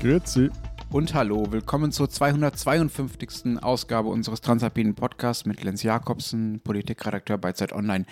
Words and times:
Grüezi. 0.00 0.48
Und 0.90 1.12
hallo, 1.12 1.52
willkommen 1.52 1.92
zur 1.92 2.08
252. 2.08 3.62
Ausgabe 3.62 4.08
unseres 4.08 4.40
Transalpinen 4.40 4.94
Podcasts 4.94 5.44
mit 5.44 5.62
Lenz 5.62 5.82
Jakobsen, 5.82 6.60
Politikredakteur 6.64 7.36
bei 7.36 7.52
Zeit 7.52 7.74
Online 7.74 8.06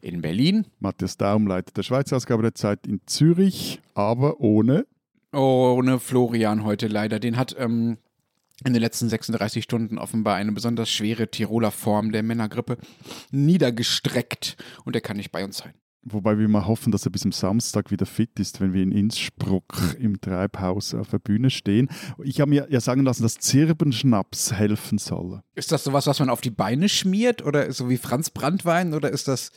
in 0.00 0.22
Berlin. 0.22 0.64
Matthias 0.80 1.18
Daum, 1.18 1.46
Leiter 1.46 1.70
der 1.76 1.82
Schweizer 1.82 2.16
Ausgabe 2.16 2.40
der 2.40 2.54
Zeit 2.54 2.86
in 2.86 3.02
Zürich, 3.04 3.82
aber 3.92 4.40
ohne. 4.40 4.86
Ohne 5.34 6.00
Florian 6.00 6.64
heute 6.64 6.86
leider. 6.88 7.20
Den 7.20 7.36
hat 7.36 7.54
ähm, 7.58 7.98
in 8.64 8.72
den 8.72 8.80
letzten 8.80 9.10
36 9.10 9.62
Stunden 9.62 9.98
offenbar 9.98 10.36
eine 10.36 10.52
besonders 10.52 10.88
schwere 10.88 11.30
Tiroler 11.30 11.72
Form 11.72 12.10
der 12.10 12.22
Männergrippe 12.22 12.78
niedergestreckt 13.32 14.56
und 14.86 14.96
er 14.96 15.02
kann 15.02 15.18
nicht 15.18 15.30
bei 15.30 15.44
uns 15.44 15.58
sein. 15.58 15.74
Wobei 16.06 16.38
wir 16.38 16.48
mal 16.48 16.66
hoffen, 16.66 16.92
dass 16.92 17.06
er 17.06 17.10
bis 17.10 17.22
zum 17.22 17.32
Samstag 17.32 17.90
wieder 17.90 18.04
fit 18.04 18.38
ist, 18.38 18.60
wenn 18.60 18.74
wir 18.74 18.82
in 18.82 18.92
Innsbruck 18.92 19.96
im 19.98 20.20
Treibhaus 20.20 20.94
auf 20.94 21.08
der 21.08 21.18
Bühne 21.18 21.48
stehen. 21.48 21.88
Ich 22.22 22.40
habe 22.40 22.50
mir 22.50 22.66
ja 22.70 22.80
sagen 22.80 23.04
lassen, 23.04 23.22
dass 23.22 23.38
Zirbenschnaps 23.38 24.52
helfen 24.52 24.98
soll. 24.98 25.40
Ist 25.54 25.72
das 25.72 25.84
sowas, 25.84 26.06
was 26.06 26.20
man 26.20 26.28
auf 26.28 26.42
die 26.42 26.50
Beine 26.50 26.90
schmiert 26.90 27.42
oder 27.42 27.72
so 27.72 27.88
wie 27.88 27.96
Franz 27.96 28.28
Brandwein 28.28 28.92
oder 28.92 29.10
ist 29.10 29.28
das 29.28 29.50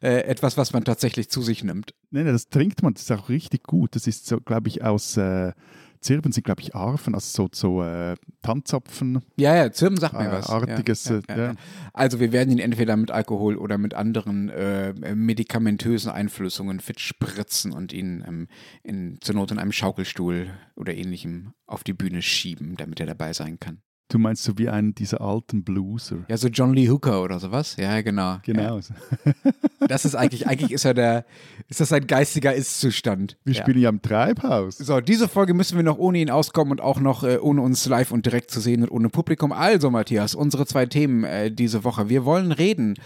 äh, 0.00 0.22
etwas, 0.22 0.56
was 0.56 0.72
man 0.72 0.84
tatsächlich 0.84 1.28
zu 1.28 1.42
sich 1.42 1.64
nimmt? 1.64 1.94
Nein, 2.10 2.24
nein, 2.24 2.32
das 2.32 2.48
trinkt 2.48 2.82
man, 2.82 2.94
das 2.94 3.02
ist 3.02 3.12
auch 3.12 3.28
richtig 3.28 3.64
gut. 3.64 3.94
Das 3.94 4.06
ist 4.06 4.26
so, 4.26 4.40
glaube 4.40 4.68
ich, 4.68 4.82
aus 4.82 5.18
äh, 5.18 5.52
Zirben 6.00 6.32
sind, 6.32 6.44
glaube 6.44 6.62
ich, 6.62 6.74
Arfen, 6.74 7.14
also 7.14 7.44
so, 7.44 7.48
so 7.52 7.82
äh, 7.82 8.16
Tanzapfen. 8.42 9.22
Ja, 9.36 9.54
ja, 9.54 9.70
Zirben 9.70 9.98
sagt 9.98 10.14
mir 10.14 10.28
äh, 10.28 10.32
was. 10.32 10.48
Artiges. 10.48 11.04
Ja, 11.04 11.20
ja, 11.28 11.36
ja, 11.36 11.54
also 11.92 12.20
wir 12.20 12.32
werden 12.32 12.50
ihn 12.50 12.58
entweder 12.58 12.96
mit 12.96 13.10
Alkohol 13.10 13.56
oder 13.56 13.76
mit 13.76 13.94
anderen 13.94 14.48
äh, 14.48 14.94
medikamentösen 15.14 16.10
Einflüssungen 16.10 16.80
fit 16.80 17.00
spritzen 17.00 17.72
und 17.72 17.92
ihn 17.92 18.24
ähm, 18.26 18.48
in, 18.82 19.18
zur 19.20 19.34
Not 19.34 19.50
in 19.50 19.58
einem 19.58 19.72
Schaukelstuhl 19.72 20.50
oder 20.74 20.94
ähnlichem 20.94 21.52
auf 21.66 21.84
die 21.84 21.92
Bühne 21.92 22.22
schieben, 22.22 22.76
damit 22.76 22.98
er 23.00 23.06
dabei 23.06 23.32
sein 23.32 23.60
kann. 23.60 23.82
Du 24.10 24.18
meinst 24.18 24.42
so 24.42 24.58
wie 24.58 24.68
einen 24.68 24.92
dieser 24.92 25.20
alten 25.20 25.62
Blueser. 25.62 26.16
Ja, 26.28 26.36
so 26.36 26.48
John 26.48 26.74
Lee 26.74 26.88
Hooker 26.88 27.22
oder 27.22 27.38
sowas. 27.38 27.76
Ja, 27.78 28.00
genau. 28.00 28.38
Genau. 28.42 28.78
Ja. 28.78 29.32
Das 29.86 30.04
ist 30.04 30.16
eigentlich, 30.16 30.48
eigentlich 30.48 30.72
ist 30.72 30.84
er 30.84 30.94
der, 30.94 31.24
ist 31.68 31.80
das 31.80 31.92
ein 31.92 32.08
geistiger 32.08 32.52
Ist-Zustand. 32.52 33.36
Wir 33.44 33.54
ja. 33.54 33.62
spielen 33.62 33.78
ja 33.78 33.88
im 33.88 34.02
Treibhaus. 34.02 34.78
So, 34.78 35.00
diese 35.00 35.28
Folge 35.28 35.54
müssen 35.54 35.76
wir 35.76 35.84
noch 35.84 35.98
ohne 35.98 36.18
ihn 36.18 36.28
auskommen 36.28 36.72
und 36.72 36.80
auch 36.80 36.98
noch 36.98 37.22
äh, 37.22 37.38
ohne 37.38 37.62
uns 37.62 37.86
live 37.86 38.10
und 38.10 38.26
direkt 38.26 38.50
zu 38.50 38.60
sehen 38.60 38.82
und 38.82 38.90
ohne 38.90 39.10
Publikum. 39.10 39.52
Also, 39.52 39.90
Matthias, 39.90 40.34
unsere 40.34 40.66
zwei 40.66 40.86
Themen 40.86 41.22
äh, 41.22 41.52
diese 41.52 41.84
Woche. 41.84 42.08
Wir 42.08 42.24
wollen 42.24 42.50
reden 42.50 42.96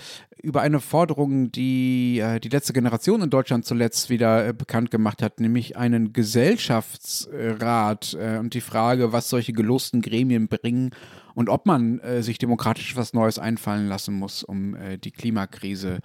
über 0.45 0.61
eine 0.61 0.81
Forderung, 0.81 1.51
die 1.53 2.19
äh, 2.19 2.39
die 2.39 2.51
letzte 2.51 2.73
Generation 2.73 3.23
in 3.23 3.31
Deutschland 3.31 3.65
zuletzt 3.65 4.11
wieder 4.11 4.49
äh, 4.49 4.53
bekannt 4.53 4.91
gemacht 4.91 5.23
hat, 5.23 5.41
nämlich 5.41 5.77
einen 5.77 6.13
Gesellschaftsrat 6.13 8.17
äh, 8.21 8.39
und 8.39 8.55
die 8.55 8.61
Frage, 8.61 9.13
was 9.13 9.31
solche 9.31 9.53
gelosten 9.53 10.03
Gremien 10.03 10.49
bringen 10.49 10.91
und 11.35 11.49
ob 11.49 11.67
man 11.67 11.99
äh, 12.01 12.23
sich 12.23 12.39
demokratisch 12.39 12.97
was 12.97 13.13
Neues 13.13 13.39
einfallen 13.39 13.89
lassen 13.89 14.15
muss, 14.15 14.43
um 14.43 14.75
äh, 14.75 14.99
die 14.99 15.11
Klimakrise 15.11 15.99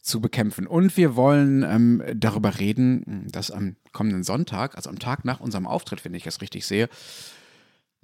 zu 0.00 0.20
bekämpfen. 0.20 0.66
Und 0.66 0.96
wir 0.96 1.14
wollen 1.14 1.62
ähm, 1.62 2.02
darüber 2.14 2.58
reden, 2.58 3.28
dass 3.30 3.50
am 3.50 3.76
kommenden 3.92 4.24
Sonntag, 4.24 4.76
also 4.76 4.90
am 4.90 4.98
Tag 4.98 5.24
nach 5.24 5.40
unserem 5.40 5.66
Auftritt, 5.66 6.04
wenn 6.04 6.14
ich 6.14 6.24
das 6.24 6.40
richtig 6.40 6.66
sehe, 6.66 6.88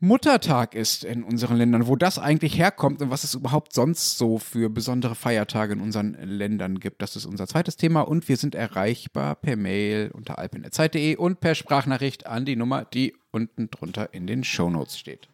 Muttertag 0.00 0.76
ist 0.76 1.02
in 1.02 1.24
unseren 1.24 1.56
Ländern, 1.56 1.88
wo 1.88 1.96
das 1.96 2.20
eigentlich 2.20 2.56
herkommt 2.56 3.02
und 3.02 3.10
was 3.10 3.24
es 3.24 3.34
überhaupt 3.34 3.72
sonst 3.72 4.16
so 4.16 4.38
für 4.38 4.70
besondere 4.70 5.16
Feiertage 5.16 5.72
in 5.72 5.80
unseren 5.80 6.14
Ländern 6.14 6.78
gibt. 6.78 7.02
Das 7.02 7.16
ist 7.16 7.26
unser 7.26 7.48
zweites 7.48 7.76
Thema 7.76 8.02
und 8.02 8.28
wir 8.28 8.36
sind 8.36 8.54
erreichbar 8.54 9.34
per 9.34 9.56
Mail 9.56 10.12
unter 10.14 10.38
alpin.zeit.de 10.38 11.16
und 11.16 11.40
per 11.40 11.56
Sprachnachricht 11.56 12.28
an 12.28 12.44
die 12.44 12.54
Nummer, 12.54 12.84
die 12.84 13.16
unten 13.32 13.70
drunter 13.72 14.14
in 14.14 14.28
den 14.28 14.44
Shownotes 14.44 14.96
steht. 14.96 15.28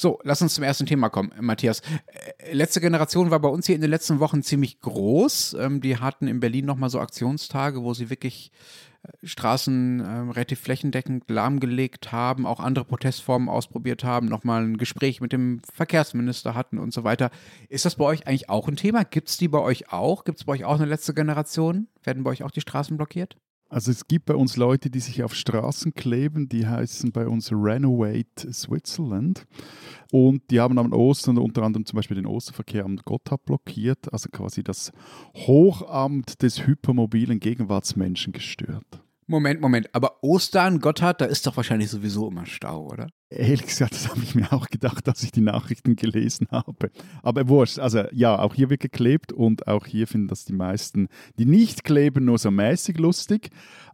So, 0.00 0.20
lass 0.22 0.40
uns 0.40 0.54
zum 0.54 0.62
ersten 0.62 0.86
Thema 0.86 1.08
kommen, 1.08 1.32
Matthias. 1.40 1.80
Äh, 1.80 2.52
letzte 2.52 2.80
Generation 2.80 3.32
war 3.32 3.40
bei 3.40 3.48
uns 3.48 3.66
hier 3.66 3.74
in 3.74 3.80
den 3.80 3.90
letzten 3.90 4.20
Wochen 4.20 4.44
ziemlich 4.44 4.80
groß. 4.80 5.56
Ähm, 5.58 5.80
die 5.80 5.96
hatten 5.96 6.28
in 6.28 6.38
Berlin 6.38 6.66
nochmal 6.66 6.88
so 6.88 7.00
Aktionstage, 7.00 7.82
wo 7.82 7.94
sie 7.94 8.08
wirklich 8.08 8.52
äh, 9.02 9.26
Straßen 9.26 9.98
äh, 9.98 10.32
relativ 10.32 10.60
flächendeckend 10.60 11.28
lahmgelegt 11.28 12.12
haben, 12.12 12.46
auch 12.46 12.60
andere 12.60 12.84
Protestformen 12.84 13.48
ausprobiert 13.48 14.04
haben, 14.04 14.28
nochmal 14.28 14.62
ein 14.62 14.76
Gespräch 14.76 15.20
mit 15.20 15.32
dem 15.32 15.60
Verkehrsminister 15.74 16.54
hatten 16.54 16.78
und 16.78 16.92
so 16.92 17.02
weiter. 17.02 17.32
Ist 17.68 17.84
das 17.84 17.96
bei 17.96 18.04
euch 18.04 18.24
eigentlich 18.28 18.48
auch 18.48 18.68
ein 18.68 18.76
Thema? 18.76 19.02
Gibt 19.02 19.30
es 19.30 19.36
die 19.36 19.48
bei 19.48 19.58
euch 19.58 19.92
auch? 19.92 20.22
Gibt 20.22 20.38
es 20.38 20.44
bei 20.44 20.52
euch 20.52 20.64
auch 20.64 20.76
eine 20.76 20.86
letzte 20.86 21.12
Generation? 21.12 21.88
Werden 22.04 22.22
bei 22.22 22.30
euch 22.30 22.44
auch 22.44 22.52
die 22.52 22.60
Straßen 22.60 22.96
blockiert? 22.96 23.36
Also 23.70 23.90
es 23.90 24.08
gibt 24.08 24.24
bei 24.24 24.34
uns 24.34 24.56
Leute, 24.56 24.88
die 24.88 25.00
sich 25.00 25.22
auf 25.22 25.34
Straßen 25.34 25.92
kleben, 25.92 26.48
die 26.48 26.66
heißen 26.66 27.12
bei 27.12 27.28
uns 27.28 27.52
Renovate 27.52 28.50
Switzerland. 28.52 29.46
Und 30.10 30.50
die 30.50 30.58
haben 30.58 30.78
am 30.78 30.92
Ostern 30.92 31.36
unter 31.36 31.62
anderem 31.62 31.84
zum 31.84 31.96
Beispiel 31.98 32.16
den 32.16 32.26
Osterverkehr 32.26 32.86
am 32.86 32.96
Gotthard 32.96 33.44
blockiert, 33.44 34.10
also 34.10 34.30
quasi 34.30 34.62
das 34.62 34.90
Hochamt 35.34 36.42
des 36.42 36.66
hypermobilen 36.66 37.40
Gegenwartsmenschen 37.40 38.32
gestört. 38.32 39.02
Moment, 39.30 39.60
Moment, 39.60 39.94
aber 39.94 40.24
Ostern, 40.24 40.80
Gotthard, 40.80 41.20
da 41.20 41.26
ist 41.26 41.46
doch 41.46 41.54
wahrscheinlich 41.58 41.90
sowieso 41.90 42.30
immer 42.30 42.46
Stau, 42.46 42.86
oder? 42.86 43.08
Ehrlich 43.28 43.66
gesagt, 43.66 43.92
das 43.92 44.08
habe 44.08 44.22
ich 44.22 44.34
mir 44.34 44.50
auch 44.54 44.68
gedacht, 44.68 45.06
als 45.06 45.22
ich 45.22 45.30
die 45.32 45.42
Nachrichten 45.42 45.96
gelesen 45.96 46.48
habe. 46.50 46.90
Aber 47.22 47.46
wurscht, 47.46 47.78
also 47.78 48.04
ja, 48.12 48.38
auch 48.38 48.54
hier 48.54 48.70
wird 48.70 48.80
geklebt 48.80 49.34
und 49.34 49.66
auch 49.68 49.84
hier 49.84 50.06
finden 50.06 50.28
das 50.28 50.46
die 50.46 50.54
meisten, 50.54 51.08
die 51.38 51.44
nicht 51.44 51.84
kleben, 51.84 52.24
nur 52.24 52.38
so 52.38 52.50
mäßig 52.50 52.96
lustig. 52.96 53.50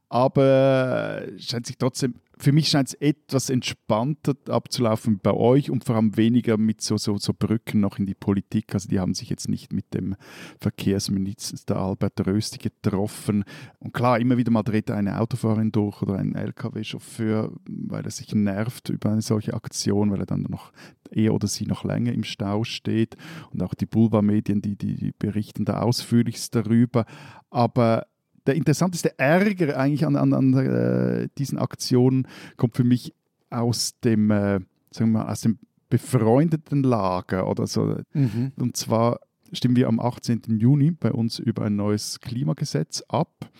Aber 0.08 1.22
scheint 1.38 1.66
sich 1.66 1.78
trotzdem 1.78 2.14
für 2.38 2.52
mich 2.52 2.68
scheint 2.68 2.88
es 2.88 2.94
etwas 2.94 3.50
entspannter 3.50 4.34
abzulaufen 4.48 5.20
bei 5.22 5.32
euch 5.32 5.70
und 5.70 5.84
vor 5.84 5.96
allem 5.96 6.16
weniger 6.16 6.56
mit 6.56 6.80
so, 6.80 6.96
so, 6.96 7.16
so 7.18 7.32
Brücken 7.32 7.80
noch 7.80 7.98
in 7.98 8.06
die 8.06 8.14
Politik. 8.14 8.74
Also 8.74 8.88
die 8.88 9.00
haben 9.00 9.14
sich 9.14 9.30
jetzt 9.30 9.48
nicht 9.48 9.72
mit 9.72 9.94
dem 9.94 10.16
Verkehrsminister 10.60 11.76
Albert 11.76 12.26
Rösti 12.26 12.58
getroffen. 12.58 13.44
Und 13.78 13.94
klar, 13.94 14.18
immer 14.18 14.36
wieder 14.36 14.50
mal 14.50 14.62
dreht 14.62 14.90
eine 14.90 15.20
Autofahrerin 15.20 15.72
durch 15.72 16.02
oder 16.02 16.16
ein 16.16 16.34
LKW-Chauffeur, 16.34 17.52
weil 17.66 18.04
er 18.04 18.10
sich 18.10 18.34
nervt 18.34 18.88
über 18.88 19.10
eine 19.10 19.22
solche 19.22 19.54
Aktion, 19.54 20.10
weil 20.10 20.20
er 20.20 20.26
dann 20.26 20.42
noch 20.42 20.72
er 21.10 21.34
oder 21.34 21.46
sie 21.46 21.66
noch 21.66 21.84
länger 21.84 22.12
im 22.12 22.24
Stau 22.24 22.64
steht. 22.64 23.16
Und 23.52 23.62
auch 23.62 23.74
die 23.74 23.86
Boulevardmedien, 23.86 24.60
die, 24.60 24.76
die, 24.76 24.96
die 24.96 25.12
berichten 25.12 25.64
da 25.64 25.80
ausführlichst 25.80 26.54
darüber. 26.54 27.04
Aber 27.50 28.06
der 28.46 28.54
interessanteste 28.54 29.18
Ärger 29.18 29.78
eigentlich 29.78 30.06
an, 30.06 30.16
an, 30.16 30.32
an 30.32 30.54
äh, 30.54 31.28
diesen 31.38 31.58
Aktionen 31.58 32.26
kommt 32.56 32.76
für 32.76 32.84
mich 32.84 33.14
aus 33.50 33.98
dem, 34.00 34.30
äh, 34.30 34.60
sagen 34.90 35.12
wir 35.12 35.20
mal, 35.20 35.32
aus 35.32 35.42
dem 35.42 35.58
befreundeten 35.88 36.82
Lager 36.82 37.48
oder 37.48 37.66
so. 37.66 37.96
Mhm. 38.12 38.52
Und 38.56 38.76
zwar 38.76 39.20
stimmen 39.52 39.76
wir 39.76 39.88
am 39.88 40.00
18. 40.00 40.42
Juni 40.58 40.90
bei 40.90 41.12
uns 41.12 41.38
über 41.38 41.64
ein 41.64 41.76
neues 41.76 42.20
Klimagesetz 42.20 43.02
ab. 43.08 43.50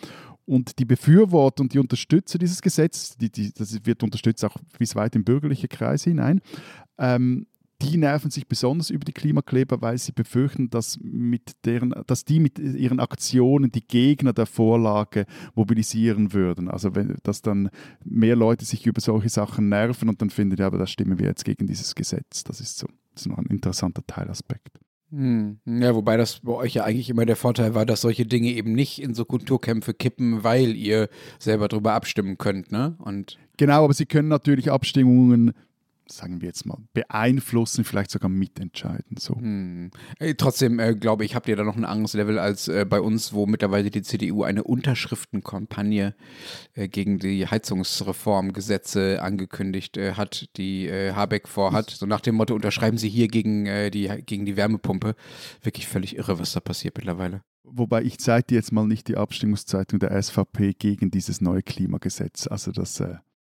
Und 0.45 0.77
die 0.77 0.85
Befürworter 0.85 1.63
und 1.63 1.73
die 1.73 1.79
Unterstützer 1.79 2.37
dieses 2.37 2.61
Gesetzes, 2.61 3.17
die, 3.17 3.31
die, 3.31 3.51
das 3.51 3.83
wird 3.85 4.03
unterstützt 4.03 4.45
auch 4.45 4.57
bis 4.77 4.95
weit 4.95 5.15
in 5.15 5.23
bürgerliche 5.23 5.67
Kreise 5.67 6.11
hinein, 6.11 6.41
ähm, 6.99 7.47
die 7.81 7.97
nerven 7.97 8.31
sich 8.31 8.47
besonders 8.47 8.89
über 8.89 9.03
die 9.05 9.13
Klimakleber, 9.13 9.81
weil 9.81 9.97
sie 9.97 10.11
befürchten, 10.11 10.69
dass, 10.69 10.97
mit 11.01 11.53
deren, 11.65 11.93
dass 12.07 12.25
die 12.25 12.39
mit 12.39 12.57
ihren 12.57 12.99
Aktionen 12.99 13.71
die 13.71 13.85
Gegner 13.85 14.33
der 14.33 14.45
Vorlage 14.45 15.25
mobilisieren 15.55 16.33
würden. 16.33 16.69
Also 16.69 16.95
wenn, 16.95 17.17
dass 17.23 17.41
dann 17.41 17.69
mehr 18.03 18.35
Leute 18.35 18.65
sich 18.65 18.85
über 18.85 19.01
solche 19.01 19.29
Sachen 19.29 19.69
nerven 19.69 20.09
und 20.09 20.21
dann 20.21 20.29
finden, 20.29 20.57
ja, 20.57 20.67
aber 20.67 20.77
da 20.77 20.87
stimmen 20.87 21.19
wir 21.19 21.27
jetzt 21.27 21.45
gegen 21.45 21.67
dieses 21.67 21.95
Gesetz. 21.95 22.43
Das 22.43 22.61
ist 22.61 22.77
so 22.77 22.87
das 23.15 23.21
ist 23.21 23.27
noch 23.29 23.37
ein 23.37 23.45
interessanter 23.45 24.05
Teilaspekt. 24.05 24.77
Hm. 25.11 25.59
Ja, 25.65 25.95
wobei 25.95 26.17
das 26.17 26.41
bei 26.41 26.51
euch 26.51 26.73
ja 26.73 26.83
eigentlich 26.83 27.09
immer 27.09 27.25
der 27.25 27.37
Vorteil 27.37 27.73
war, 27.73 27.85
dass 27.85 28.01
solche 28.01 28.25
Dinge 28.25 28.49
eben 28.49 28.73
nicht 28.73 29.01
in 29.01 29.13
so 29.13 29.23
Kulturkämpfe 29.23 29.93
kippen, 29.93 30.43
weil 30.43 30.75
ihr 30.75 31.09
selber 31.39 31.67
darüber 31.67 31.93
abstimmen 31.93 32.37
könnt, 32.37 32.71
ne? 32.71 32.97
Und 32.99 33.37
genau, 33.57 33.85
aber 33.85 33.93
sie 33.93 34.05
können 34.05 34.27
natürlich 34.27 34.71
Abstimmungen 34.71 35.53
sagen 36.07 36.41
wir 36.41 36.47
jetzt 36.47 36.65
mal, 36.65 36.77
beeinflussen, 36.93 37.83
vielleicht 37.83 38.11
sogar 38.11 38.29
mitentscheiden. 38.29 39.17
So. 39.17 39.35
Hm. 39.35 39.91
Trotzdem 40.37 40.79
äh, 40.79 40.95
glaube 40.95 41.25
ich, 41.25 41.35
habt 41.35 41.47
ihr 41.47 41.55
da 41.55 41.63
noch 41.63 41.75
ein 41.75 41.85
anderes 41.85 42.13
Level 42.13 42.39
als 42.39 42.67
äh, 42.67 42.85
bei 42.85 43.01
uns, 43.01 43.33
wo 43.33 43.45
mittlerweile 43.45 43.89
die 43.89 44.01
CDU 44.01 44.43
eine 44.43 44.63
Unterschriftenkampagne 44.63 46.15
äh, 46.73 46.87
gegen 46.87 47.19
die 47.19 47.47
Heizungsreformgesetze 47.47 49.21
angekündigt 49.21 49.97
äh, 49.97 50.13
hat, 50.13 50.49
die 50.57 50.87
äh, 50.87 51.13
Habeck 51.13 51.47
vorhat. 51.47 51.89
So 51.89 52.05
nach 52.05 52.21
dem 52.21 52.35
Motto, 52.35 52.55
unterschreiben 52.55 52.97
Sie 52.97 53.09
hier 53.09 53.27
gegen, 53.27 53.65
äh, 53.65 53.89
die, 53.89 54.07
gegen 54.25 54.45
die 54.45 54.57
Wärmepumpe. 54.57 55.15
Wirklich 55.61 55.87
völlig 55.87 56.17
irre, 56.17 56.39
was 56.39 56.53
da 56.53 56.59
passiert 56.59 56.97
mittlerweile. 56.97 57.41
Wobei 57.63 58.03
ich 58.03 58.19
zeige 58.19 58.53
jetzt 58.53 58.71
mal 58.71 58.85
nicht 58.85 59.07
die 59.07 59.17
Abstimmungszeitung 59.17 59.99
der 59.99 60.21
SVP 60.21 60.73
gegen 60.73 61.09
dieses 61.09 61.41
neue 61.41 61.63
Klimagesetz. 61.63 62.47
Also 62.47 62.71
das 62.71 63.01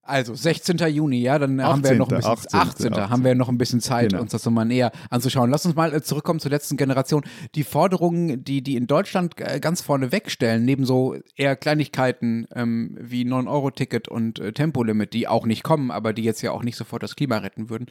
Also 0.08 0.34
16. 0.36 0.78
Juni, 0.90 1.20
ja, 1.20 1.38
dann 1.38 1.60
18. 1.60 1.68
haben 1.68 1.84
wir 1.84 1.96
noch 1.96 2.10
ein 2.10 2.16
bisschen 2.16 2.32
18. 2.32 2.60
18. 2.60 2.94
18. 2.94 3.10
haben 3.10 3.24
wir 3.26 3.36
noch 3.36 3.50
ein 3.50 3.58
bisschen 3.58 3.82
Zeit, 3.82 4.10
genau. 4.10 4.22
uns 4.22 4.32
das 4.32 4.46
nochmal 4.46 4.66
näher 4.66 4.92
anzuschauen. 5.10 5.50
Lass 5.52 5.66
uns 5.66 5.76
mal 5.76 5.94
äh, 5.94 6.02
zurückkommen 6.02 6.40
zur 6.40 6.52
letzten 6.52 6.78
Generation. 6.78 7.24
Die 7.56 7.64
Forderungen, 7.64 8.44
die 8.44 8.62
die 8.62 8.78
in 8.78 8.88
Deutschland 8.88 9.36
äh, 9.38 9.60
ganz 9.60 9.82
vorne 9.82 10.14
wegstellen, 10.14 10.64
neben 10.64 10.86
so 10.86 11.18
eher 11.36 11.58
Kleinigkeiten 11.58 12.48
ähm, 12.56 12.98
wie 13.02 13.24
9-Euro-Ticket 13.24 14.08
und 14.08 14.40
äh, 14.40 14.54
Tempolimit, 14.54 15.14
die 15.14 15.28
auch 15.28 15.46
nicht 15.46 15.64
kommen, 15.64 15.92
aber 15.92 16.14
die 16.14 16.24
jetzt 16.24 16.42
ja 16.42 16.52
auch 16.52 16.64
nicht 16.64 16.78
sofort 16.78 17.04
das 17.04 17.18
Klima 17.18 17.40
retten 17.40 17.70
würden, 17.70 17.88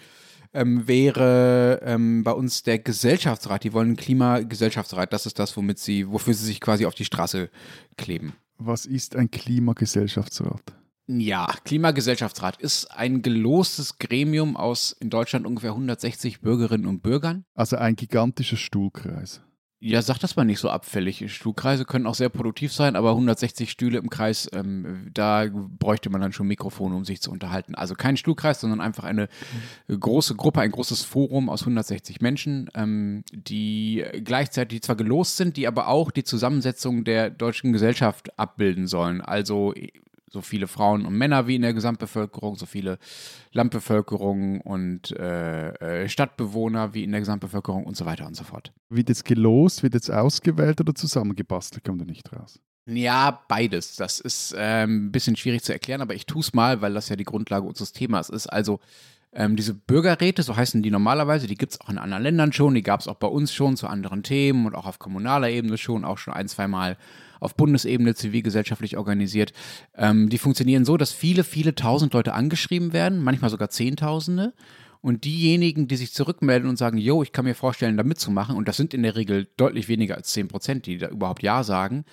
ähm, 0.54 0.88
wäre 0.88 1.80
ähm, 1.84 2.24
bei 2.24 2.32
uns 2.32 2.62
der 2.62 2.78
Gesellschaftsrat. 2.78 3.62
Die 3.64 3.74
wollen 3.74 3.88
einen 3.88 3.96
Klimagesellschaftsrat. 3.96 5.12
Das 5.12 5.26
ist 5.26 5.38
das, 5.38 5.54
womit 5.56 5.78
sie, 5.78 6.10
wofür 6.10 6.32
sie 6.32 6.46
sich 6.46 6.62
quasi 6.62 6.86
auf 6.86 6.94
die 6.94 7.04
Straße 7.04 7.50
kleben. 7.98 8.32
Was 8.56 8.86
ist 8.86 9.16
ein 9.16 9.30
Klimagesellschaftsrat? 9.30 10.62
Ja, 11.08 11.46
Klimagesellschaftsrat 11.64 12.60
ist 12.60 12.86
ein 12.90 13.22
gelostes 13.22 13.98
Gremium 13.98 14.56
aus 14.56 14.96
in 14.98 15.08
Deutschland 15.08 15.46
ungefähr 15.46 15.70
160 15.70 16.40
Bürgerinnen 16.40 16.86
und 16.86 17.02
Bürgern. 17.02 17.44
Also 17.54 17.76
ein 17.76 17.94
gigantischer 17.94 18.56
Stuhlkreis. 18.56 19.40
Ja, 19.78 20.00
sag 20.02 20.18
das 20.18 20.34
mal 20.34 20.44
nicht 20.44 20.58
so 20.58 20.70
abfällig. 20.70 21.32
Stuhlkreise 21.32 21.84
können 21.84 22.06
auch 22.06 22.14
sehr 22.14 22.30
produktiv 22.30 22.72
sein, 22.72 22.96
aber 22.96 23.10
160 23.10 23.70
Stühle 23.70 23.98
im 23.98 24.10
Kreis, 24.10 24.48
ähm, 24.52 25.10
da 25.12 25.46
bräuchte 25.52 26.08
man 26.08 26.22
dann 26.22 26.32
schon 26.32 26.48
Mikrofone, 26.48 26.96
um 26.96 27.04
sich 27.04 27.20
zu 27.20 27.30
unterhalten. 27.30 27.74
Also 27.74 27.94
kein 27.94 28.16
Stuhlkreis, 28.16 28.60
sondern 28.60 28.80
einfach 28.80 29.04
eine 29.04 29.28
große 29.88 30.34
Gruppe, 30.34 30.62
ein 30.62 30.72
großes 30.72 31.04
Forum 31.04 31.50
aus 31.50 31.60
160 31.60 32.22
Menschen, 32.22 32.70
ähm, 32.74 33.22
die 33.32 34.02
gleichzeitig 34.24 34.82
zwar 34.82 34.96
gelost 34.96 35.36
sind, 35.36 35.58
die 35.58 35.68
aber 35.68 35.88
auch 35.88 36.10
die 36.10 36.24
Zusammensetzung 36.24 37.04
der 37.04 37.28
deutschen 37.28 37.72
Gesellschaft 37.72 38.36
abbilden 38.38 38.86
sollen. 38.86 39.20
Also 39.20 39.74
so 40.36 40.42
viele 40.42 40.66
Frauen 40.66 41.06
und 41.06 41.16
Männer 41.16 41.46
wie 41.46 41.56
in 41.56 41.62
der 41.62 41.72
Gesamtbevölkerung, 41.72 42.56
so 42.56 42.66
viele 42.66 42.98
Landbevölkerung 43.52 44.60
und 44.60 45.10
äh, 45.12 46.02
äh, 46.02 46.08
Stadtbewohner 46.08 46.92
wie 46.92 47.04
in 47.04 47.10
der 47.10 47.20
Gesamtbevölkerung 47.20 47.84
und 47.84 47.96
so 47.96 48.04
weiter 48.04 48.26
und 48.26 48.36
so 48.36 48.44
fort. 48.44 48.72
Wird 48.90 49.08
jetzt 49.08 49.24
gelost, 49.24 49.82
wird 49.82 49.94
jetzt 49.94 50.10
ausgewählt 50.10 50.78
oder 50.80 50.94
zusammengebastelt, 50.94 51.84
kommt 51.84 52.02
er 52.02 52.06
nicht 52.06 52.30
raus? 52.32 52.60
Ja, 52.86 53.42
beides. 53.48 53.96
Das 53.96 54.20
ist 54.20 54.54
ähm, 54.56 55.06
ein 55.06 55.12
bisschen 55.12 55.36
schwierig 55.36 55.64
zu 55.64 55.72
erklären, 55.72 56.02
aber 56.02 56.14
ich 56.14 56.26
tue 56.26 56.40
es 56.40 56.52
mal, 56.52 56.82
weil 56.82 56.92
das 56.92 57.08
ja 57.08 57.16
die 57.16 57.24
Grundlage 57.24 57.66
unseres 57.66 57.92
Themas 57.92 58.28
ist. 58.28 58.46
Also 58.46 58.78
ähm, 59.32 59.56
diese 59.56 59.74
Bürgerräte, 59.74 60.42
so 60.42 60.54
heißen 60.54 60.82
die 60.82 60.90
normalerweise, 60.90 61.46
die 61.46 61.56
gibt 61.56 61.72
es 61.72 61.80
auch 61.80 61.88
in 61.88 61.98
anderen 61.98 62.22
Ländern 62.22 62.52
schon, 62.52 62.74
die 62.74 62.82
gab 62.82 63.00
es 63.00 63.08
auch 63.08 63.16
bei 63.16 63.26
uns 63.26 63.52
schon 63.52 63.76
zu 63.76 63.88
anderen 63.88 64.22
Themen 64.22 64.66
und 64.66 64.74
auch 64.74 64.86
auf 64.86 64.98
kommunaler 64.98 65.48
Ebene 65.48 65.78
schon, 65.78 66.04
auch 66.04 66.18
schon 66.18 66.34
ein, 66.34 66.46
zwei 66.46 66.68
Mal 66.68 66.96
auf 67.40 67.56
Bundesebene 67.56 68.14
zivilgesellschaftlich 68.14 68.96
organisiert. 68.96 69.52
Ähm, 69.94 70.28
die 70.28 70.38
funktionieren 70.38 70.84
so, 70.84 70.96
dass 70.96 71.12
viele, 71.12 71.44
viele 71.44 71.74
tausend 71.74 72.14
Leute 72.14 72.34
angeschrieben 72.34 72.92
werden, 72.92 73.22
manchmal 73.22 73.50
sogar 73.50 73.70
Zehntausende. 73.70 74.54
Und 75.02 75.24
diejenigen, 75.24 75.86
die 75.86 75.96
sich 75.96 76.12
zurückmelden 76.12 76.68
und 76.68 76.78
sagen, 76.78 76.98
yo, 76.98 77.22
ich 77.22 77.30
kann 77.30 77.44
mir 77.44 77.54
vorstellen, 77.54 77.96
da 77.96 78.02
mitzumachen, 78.02 78.56
und 78.56 78.66
das 78.66 78.76
sind 78.76 78.92
in 78.92 79.04
der 79.04 79.14
Regel 79.14 79.46
deutlich 79.56 79.88
weniger 79.88 80.16
als 80.16 80.32
10 80.32 80.48
Prozent, 80.48 80.86
die 80.86 80.98
da 80.98 81.08
überhaupt 81.08 81.44
Ja 81.44 81.62
sagen, 81.62 82.04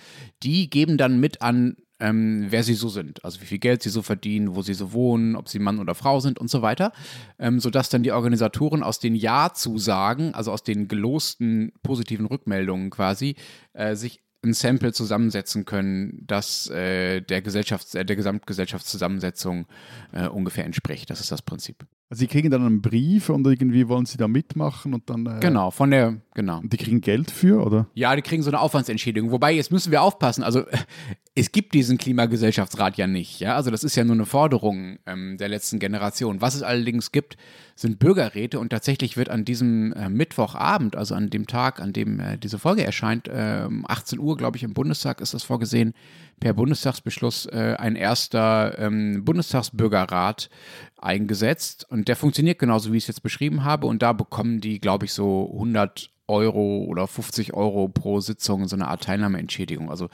die 0.43 0.69
geben 0.69 0.97
dann 0.97 1.19
mit 1.19 1.41
an, 1.41 1.77
ähm, 1.99 2.47
wer 2.49 2.63
sie 2.63 2.73
so 2.73 2.89
sind, 2.89 3.23
also 3.23 3.39
wie 3.41 3.45
viel 3.45 3.59
Geld 3.59 3.81
sie 3.81 3.89
so 3.89 4.01
verdienen, 4.01 4.55
wo 4.55 4.61
sie 4.61 4.73
so 4.73 4.93
wohnen, 4.93 5.35
ob 5.35 5.47
sie 5.47 5.59
Mann 5.59 5.79
oder 5.79 5.95
Frau 5.95 6.19
sind 6.19 6.37
und 6.37 6.49
so 6.49 6.61
weiter, 6.61 6.91
ähm, 7.39 7.59
sodass 7.59 7.89
dann 7.89 8.03
die 8.03 8.11
Organisatoren 8.11 8.83
aus 8.83 8.99
den 8.99 9.15
Ja-Zusagen, 9.15 10.33
also 10.33 10.51
aus 10.51 10.63
den 10.63 10.87
gelosten 10.87 11.71
positiven 11.81 12.25
Rückmeldungen 12.25 12.89
quasi, 12.89 13.35
äh, 13.73 13.95
sich 13.95 14.22
ein 14.43 14.53
Sample 14.53 14.93
zusammensetzen 14.93 15.65
können, 15.65 16.23
das 16.27 16.69
äh, 16.69 17.21
der, 17.21 17.41
Gesellschafts-, 17.43 17.95
äh, 17.95 18.05
der 18.05 18.15
Gesamtgesellschaftszusammensetzung 18.15 19.67
äh, 20.11 20.27
ungefähr 20.27 20.65
entspricht. 20.65 21.09
Das 21.09 21.19
ist 21.19 21.31
das 21.31 21.41
Prinzip. 21.41 21.85
Also 22.13 22.19
Sie 22.19 22.27
kriegen 22.27 22.51
dann 22.51 22.63
einen 22.63 22.79
Brief 22.79 23.29
und 23.29 23.47
irgendwie 23.47 23.87
wollen 23.87 24.05
Sie 24.05 24.17
da 24.17 24.27
mitmachen 24.27 24.93
und 24.93 25.09
dann. 25.09 25.25
Äh, 25.25 25.39
genau, 25.39 25.71
von 25.71 25.89
der, 25.89 26.17
genau. 26.35 26.59
Und 26.59 26.71
die 26.71 26.77
kriegen 26.77 27.01
Geld 27.01 27.31
für, 27.31 27.65
oder? 27.65 27.87
Ja, 27.95 28.15
die 28.15 28.21
kriegen 28.21 28.43
so 28.43 28.51
eine 28.51 28.59
Aufwandsentschädigung. 28.59 29.31
Wobei, 29.31 29.51
jetzt 29.51 29.71
müssen 29.71 29.91
wir 29.91 30.03
aufpassen. 30.03 30.43
Also 30.43 30.61
es 31.35 31.51
gibt 31.51 31.73
diesen 31.73 31.97
Klimagesellschaftsrat 31.97 32.97
ja 32.97 33.07
nicht. 33.07 33.39
Ja? 33.39 33.55
Also 33.55 33.71
das 33.71 33.83
ist 33.83 33.95
ja 33.95 34.03
nur 34.03 34.13
eine 34.13 34.27
Forderung 34.27 34.99
ähm, 35.07 35.37
der 35.39 35.49
letzten 35.49 35.79
Generation. 35.79 36.39
Was 36.39 36.53
es 36.53 36.61
allerdings 36.61 37.11
gibt, 37.11 37.35
sind 37.75 37.97
Bürgerräte 37.97 38.59
und 38.59 38.69
tatsächlich 38.69 39.17
wird 39.17 39.29
an 39.29 39.43
diesem 39.43 39.91
äh, 39.93 40.07
Mittwochabend, 40.07 40.95
also 40.95 41.15
an 41.15 41.31
dem 41.31 41.47
Tag, 41.47 41.79
an 41.79 41.93
dem 41.93 42.19
äh, 42.19 42.37
diese 42.37 42.59
Folge 42.59 42.83
erscheint, 42.83 43.27
äh, 43.27 43.67
18 43.87 44.19
Uhr, 44.19 44.37
glaube 44.37 44.57
ich, 44.57 44.61
im 44.61 44.75
Bundestag 44.75 45.19
ist 45.19 45.33
das 45.33 45.41
vorgesehen, 45.41 45.95
per 46.39 46.53
Bundestagsbeschluss 46.53 47.45
äh, 47.47 47.75
ein 47.77 47.95
erster 47.95 48.77
ähm, 48.79 49.23
Bundestagsbürgerrat 49.23 50.49
eingesetzt 50.97 51.85
und 51.89 52.07
der 52.07 52.15
funktioniert 52.15 52.59
genauso, 52.59 52.91
wie 52.93 52.97
ich 52.97 53.03
es 53.03 53.09
jetzt 53.09 53.23
beschrieben 53.23 53.63
habe 53.63 53.87
und 53.87 54.01
da 54.01 54.13
bekommen 54.13 54.61
die, 54.61 54.79
glaube 54.79 55.05
ich, 55.05 55.13
so 55.13 55.51
100 55.53 56.13
Euro 56.27 56.85
oder 56.85 57.07
50 57.07 57.53
Euro 57.53 57.89
pro 57.89 58.19
Sitzung 58.19 58.67
so 58.67 58.75
eine 58.75 58.87
Art 58.87 59.03
Teilnahmeentschädigung. 59.03 59.89
Also 59.89 60.09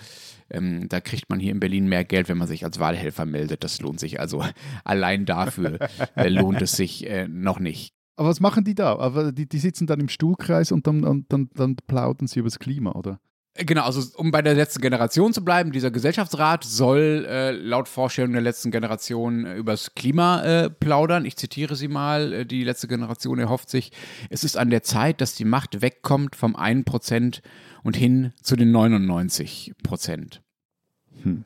ähm, 0.50 0.89
da 0.89 1.01
kriegt 1.01 1.30
man 1.30 1.39
hier 1.39 1.51
in 1.51 1.60
Berlin 1.60 1.88
mehr 1.88 2.04
Geld, 2.04 2.30
wenn 2.30 2.38
man 2.38 2.48
sich 2.48 2.66
als 2.66 2.80
Wahlhelfer 2.80 3.25
meldet. 3.25 3.63
Das 3.63 3.80
lohnt 3.81 4.00
sich 4.00 4.19
also 4.19 4.44
allein 4.83 5.25
dafür 5.25 5.80
äh, 6.16 6.30
lohnt 6.30 6.62
es 6.62 6.74
sich 6.74 7.07
äh, 7.07 7.27
noch 7.27 7.60
nicht. 7.60 7.94
Aber 8.16 8.30
was 8.30 8.42
machen 8.42 8.66
die 8.66 8.75
da? 8.75 8.98
Aber 8.98 9.31
die, 9.31 9.48
die 9.48 9.60
sitzen 9.60 9.88
dann 9.88 10.01
im 10.01 10.10
Stuhlkreis 10.10 10.71
und 10.71 10.88
dann, 10.88 11.06
und 11.06 11.31
dann, 11.31 11.50
dann 11.54 11.75
plaudern 11.75 12.27
sie 12.27 12.39
über 12.39 12.50
das 12.50 12.60
Klima, 12.60 12.92
oder? 12.92 13.21
Genau, 13.56 13.84
also 13.84 14.01
um 14.18 14.31
bei 14.31 14.42
der 14.42 14.54
letzten 14.54 14.80
Generation 14.80 15.34
zu 15.34 15.44
bleiben, 15.44 15.72
dieser 15.72 15.92
Gesellschaftsrat 15.92 16.63
soll 16.63 17.25
äh, 17.28 17.51
laut 17.51 17.90
Vorstellung 17.90 18.31
der 18.31 18.42
letzten 18.42 18.72
Generation 18.72 19.46
äh, 19.46 19.56
übers 19.56 19.96
Klima 19.96 20.44
äh, 20.44 20.69
plaudern. 20.69 21.25
Ich 21.25 21.36
zitiere 21.36 21.75
sie 21.75 21.88
mal, 21.90 22.31
äh, 22.31 22.46
die 22.46 22.63
letzte 22.63 22.88
Generation 22.88 23.40
erhofft 23.40 23.69
sich, 23.69 23.92
es 24.30 24.44
ist 24.44 24.56
an 24.56 24.69
der 24.69 24.84
Zeit, 24.84 25.19
dass 25.19 25.36
die 25.36 25.46
Macht 25.46 25.81
wegkommt 25.81 26.36
vom 26.36 26.56
1% 26.56 27.42
und 27.84 27.98
hin 27.98 28.34
zu 28.42 28.56
den 28.56 28.74
99%. 28.74 30.40
Hm 31.24 31.44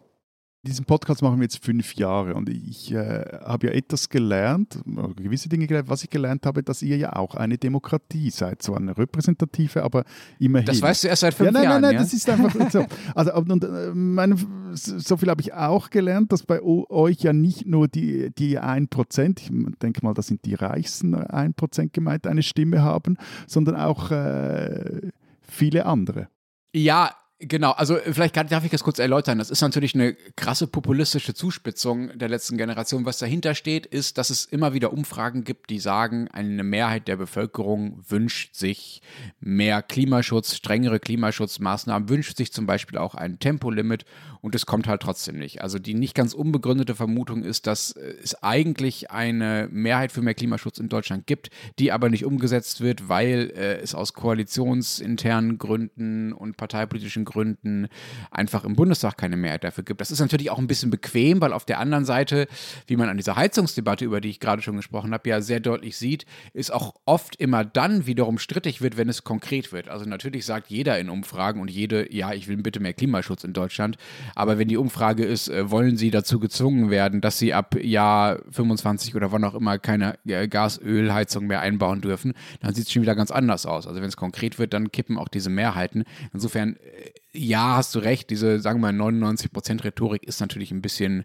diesen 0.66 0.86
Podcast 0.86 1.22
machen 1.22 1.40
wir 1.40 1.44
jetzt 1.44 1.64
fünf 1.64 1.96
Jahre 1.96 2.36
und 2.36 2.48
ich 2.48 2.92
äh, 2.94 3.26
habe 3.44 3.68
ja 3.68 3.74
etwas 3.74 4.08
gelernt, 4.08 4.80
gewisse 5.18 5.50
Dinge 5.50 5.68
gelernt, 5.68 5.90
was 5.90 6.04
ich 6.06 6.10
gelernt 6.10 6.46
habe, 6.46 6.64
dass 6.64 6.82
ihr 6.82 6.96
ja 6.96 7.14
auch 7.18 7.36
eine 7.36 7.58
Demokratie 7.58 8.30
seid, 8.30 8.62
zwar 8.62 8.78
eine 8.78 8.98
repräsentative, 8.98 9.84
aber 9.84 10.06
immerhin. 10.40 10.66
Das 10.66 10.82
weißt 10.82 11.04
du 11.04 11.08
erst 11.10 11.22
seit 11.22 11.34
fünf 11.34 11.48
ja, 11.48 11.52
nein, 11.52 11.64
Jahren. 11.64 11.82
Nein, 11.82 11.92
nein, 11.92 11.94
ja? 11.96 12.00
das 12.00 12.14
ist 12.14 12.30
einfach 12.30 12.54
so. 12.72 12.86
Also, 13.14 13.34
und, 13.36 13.64
äh, 13.64 13.92
meine, 13.94 14.38
so 14.74 15.18
viel 15.18 15.30
habe 15.30 15.42
ich 15.42 15.54
auch 15.54 15.90
gelernt, 15.90 16.32
dass 16.32 16.44
bei 16.44 16.62
euch 16.62 17.18
ja 17.20 17.34
nicht 17.34 17.66
nur 17.66 17.90
die, 17.90 18.32
die 18.34 18.60
1%, 18.60 19.40
ich 19.42 19.80
denke 19.80 20.00
mal, 20.04 20.14
das 20.14 20.28
sind 20.28 20.46
die 20.46 20.54
reichsten 20.54 21.14
1% 21.14 21.90
gemeint, 21.92 22.26
eine 22.26 22.42
Stimme 22.42 22.82
haben, 22.82 23.18
sondern 23.48 23.76
auch 23.76 24.12
äh, 24.12 25.12
viele 25.42 25.86
andere. 25.86 26.30
Ja, 26.74 27.12
Genau, 27.46 27.72
also 27.72 27.98
äh, 27.98 28.14
vielleicht 28.14 28.38
darf 28.38 28.64
ich 28.64 28.72
das 28.72 28.84
kurz 28.84 29.00
erläutern. 29.00 29.38
Das 29.38 29.50
ist 29.50 29.62
natürlich 29.62 29.96
eine 29.96 30.14
krasse 30.36 30.66
populistische 30.66 31.34
Zuspitzung 31.34 32.18
der 32.18 32.30
letzten 32.30 32.58
Generation. 32.58 33.06
Was 33.06 33.18
dahinter 33.18 33.54
steht, 33.54 33.86
ist, 33.86 34.18
dass 34.18 34.30
es 34.30 34.46
immer 34.46 34.74
wieder 34.74 34.94
Umfragen 34.94 35.44
gibt, 35.44 35.70
die 35.70 35.80
sagen, 35.80 36.30
eine 36.30 36.64
Mehrheit 36.64 37.08
der 37.08 37.18
Bevölkerung 37.18 38.02
wünscht 38.08 38.56
sich 38.56 39.02
mehr 39.42 39.82
Klimaschutz, 39.82 40.56
strengere 40.56 41.00
Klimaschutzmaßnahmen, 41.00 42.08
wünscht 42.08 42.38
sich 42.38 42.54
zum 42.54 42.66
Beispiel 42.66 42.98
auch 42.98 43.16
ein 43.16 43.40
Tempolimit 43.40 44.06
und 44.40 44.56
es 44.56 44.66
kommt 44.66 44.88
halt 44.88 45.02
trotzdem 45.02 45.38
nicht. 45.38 45.62
Also 45.62 45.80
die 45.80 45.94
nicht 45.96 46.16
ganz 46.16 46.34
unbegründete 46.34 46.96
Vermutung 46.96 47.44
ist, 47.44 47.68
dass 47.68 47.92
es 47.92 48.42
eigentlich 48.42 49.12
eine 49.12 49.68
Mehrheit 49.72 50.12
für 50.12 50.22
mehr 50.22 50.34
Klimaschutz 50.34 50.78
in 50.78 50.90
Deutschland 50.90 51.28
gibt, 51.28 51.50
die 51.80 51.92
aber 51.92 52.10
nicht 52.10 52.26
umgesetzt 52.26 52.82
wird, 52.82 53.10
weil 53.10 53.52
äh, 53.56 53.80
es 53.82 53.96
aus 53.96 54.14
koalitionsinternen 54.14 55.58
Gründen 55.58 56.32
und 56.32 56.56
parteipolitischen 56.58 57.26
Gründen 57.26 57.33
Gründen 57.34 57.88
einfach 58.32 58.64
im 58.64 58.76
Bundestag 58.76 59.18
keine 59.18 59.36
Mehrheit 59.36 59.64
dafür 59.64 59.84
gibt. 59.84 60.02
Das 60.02 60.12
ist 60.12 60.20
natürlich 60.20 60.50
auch 60.50 60.60
ein 60.60 60.68
bisschen 60.68 60.90
bequem, 60.90 61.42
weil 61.42 61.54
auf 61.54 61.66
der 61.66 61.80
anderen 61.80 62.06
Seite, 62.06 62.48
wie 62.88 62.96
man 62.96 63.10
an 63.10 63.18
dieser 63.18 63.36
Heizungsdebatte, 63.36 64.06
über 64.06 64.22
die 64.22 64.30
ich 64.30 64.40
gerade 64.40 64.62
schon 64.62 64.76
gesprochen 64.76 65.14
habe, 65.14 65.28
ja 65.30 65.42
sehr 65.42 65.60
deutlich 65.60 65.98
sieht, 65.98 66.26
ist 66.54 66.72
auch 66.72 66.96
oft 67.06 67.36
immer 67.36 67.66
dann 67.66 68.06
wiederum 68.06 68.38
strittig 68.38 68.82
wird, 68.82 68.98
wenn 68.98 69.10
es 69.10 69.24
konkret 69.24 69.72
wird. 69.72 69.90
Also 69.90 70.06
natürlich 70.06 70.46
sagt 70.46 70.70
jeder 70.70 71.00
in 71.00 71.10
Umfragen 71.10 71.60
und 71.60 71.70
jede, 71.70 72.14
ja, 72.14 72.34
ich 72.34 72.48
will 72.48 72.58
bitte 72.58 72.80
mehr 72.80 72.94
Klimaschutz 72.94 73.44
in 73.44 73.54
Deutschland, 73.54 73.98
aber 74.36 74.58
wenn 74.58 74.68
die 74.68 74.78
Umfrage 74.78 75.26
ist, 75.26 75.50
äh, 75.50 75.70
wollen 75.70 75.98
sie 75.98 76.12
dazu 76.12 76.40
gezwungen 76.40 76.90
werden, 76.90 77.22
dass 77.22 77.40
sie 77.40 77.54
ab 77.54 77.76
Jahr 77.82 78.40
25 78.52 79.16
oder 79.16 79.32
wann 79.32 79.44
auch 79.44 79.56
immer 79.56 79.80
keine 79.80 80.18
äh, 80.26 80.48
Gasölheizung 80.48 81.48
mehr 81.48 81.62
einbauen 81.62 82.02
dürfen, 82.02 82.34
dann 82.62 82.74
sieht 82.74 82.88
es 82.88 82.92
schon 82.92 83.02
wieder 83.02 83.16
ganz 83.16 83.32
anders 83.32 83.66
aus. 83.66 83.88
Also 83.88 84.02
wenn 84.02 84.08
es 84.08 84.18
konkret 84.18 84.60
wird, 84.60 84.74
dann 84.74 84.92
kippen 84.92 85.18
auch 85.18 85.28
diese 85.28 85.50
Mehrheiten. 85.50 86.04
Insofern 86.34 86.76
äh, 86.76 87.12
ja, 87.34 87.76
hast 87.78 87.96
du 87.96 88.00
recht, 88.00 88.30
diese, 88.30 88.60
sagen 88.60 88.80
wir 88.82 88.92
mal, 88.92 89.10
99% 89.10 89.84
Rhetorik 89.84 90.24
ist 90.24 90.40
natürlich 90.40 90.72
ein 90.72 90.82
bisschen, 90.82 91.24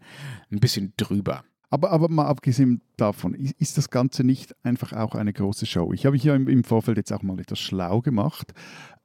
ein 0.51 0.61
bisschen 0.61 0.95
drüber. 0.97 1.45
Aber, 1.71 1.91
aber 1.91 2.09
mal 2.09 2.27
abgesehen 2.27 2.81
davon, 2.97 3.35
ist 3.35 3.77
das 3.77 3.91
Ganze 3.91 4.25
nicht 4.25 4.55
einfach 4.65 4.95
auch 4.95 5.15
eine 5.15 5.33
große 5.33 5.67
Show? 5.67 5.93
Ich 5.93 6.07
habe 6.07 6.17
hier 6.17 6.35
im, 6.35 6.49
im 6.49 6.65
Vorfeld 6.65 6.97
jetzt 6.97 7.13
auch 7.13 7.23
mal 7.23 7.39
etwas 7.39 7.59
schlau 7.59 8.01
gemacht 8.01 8.55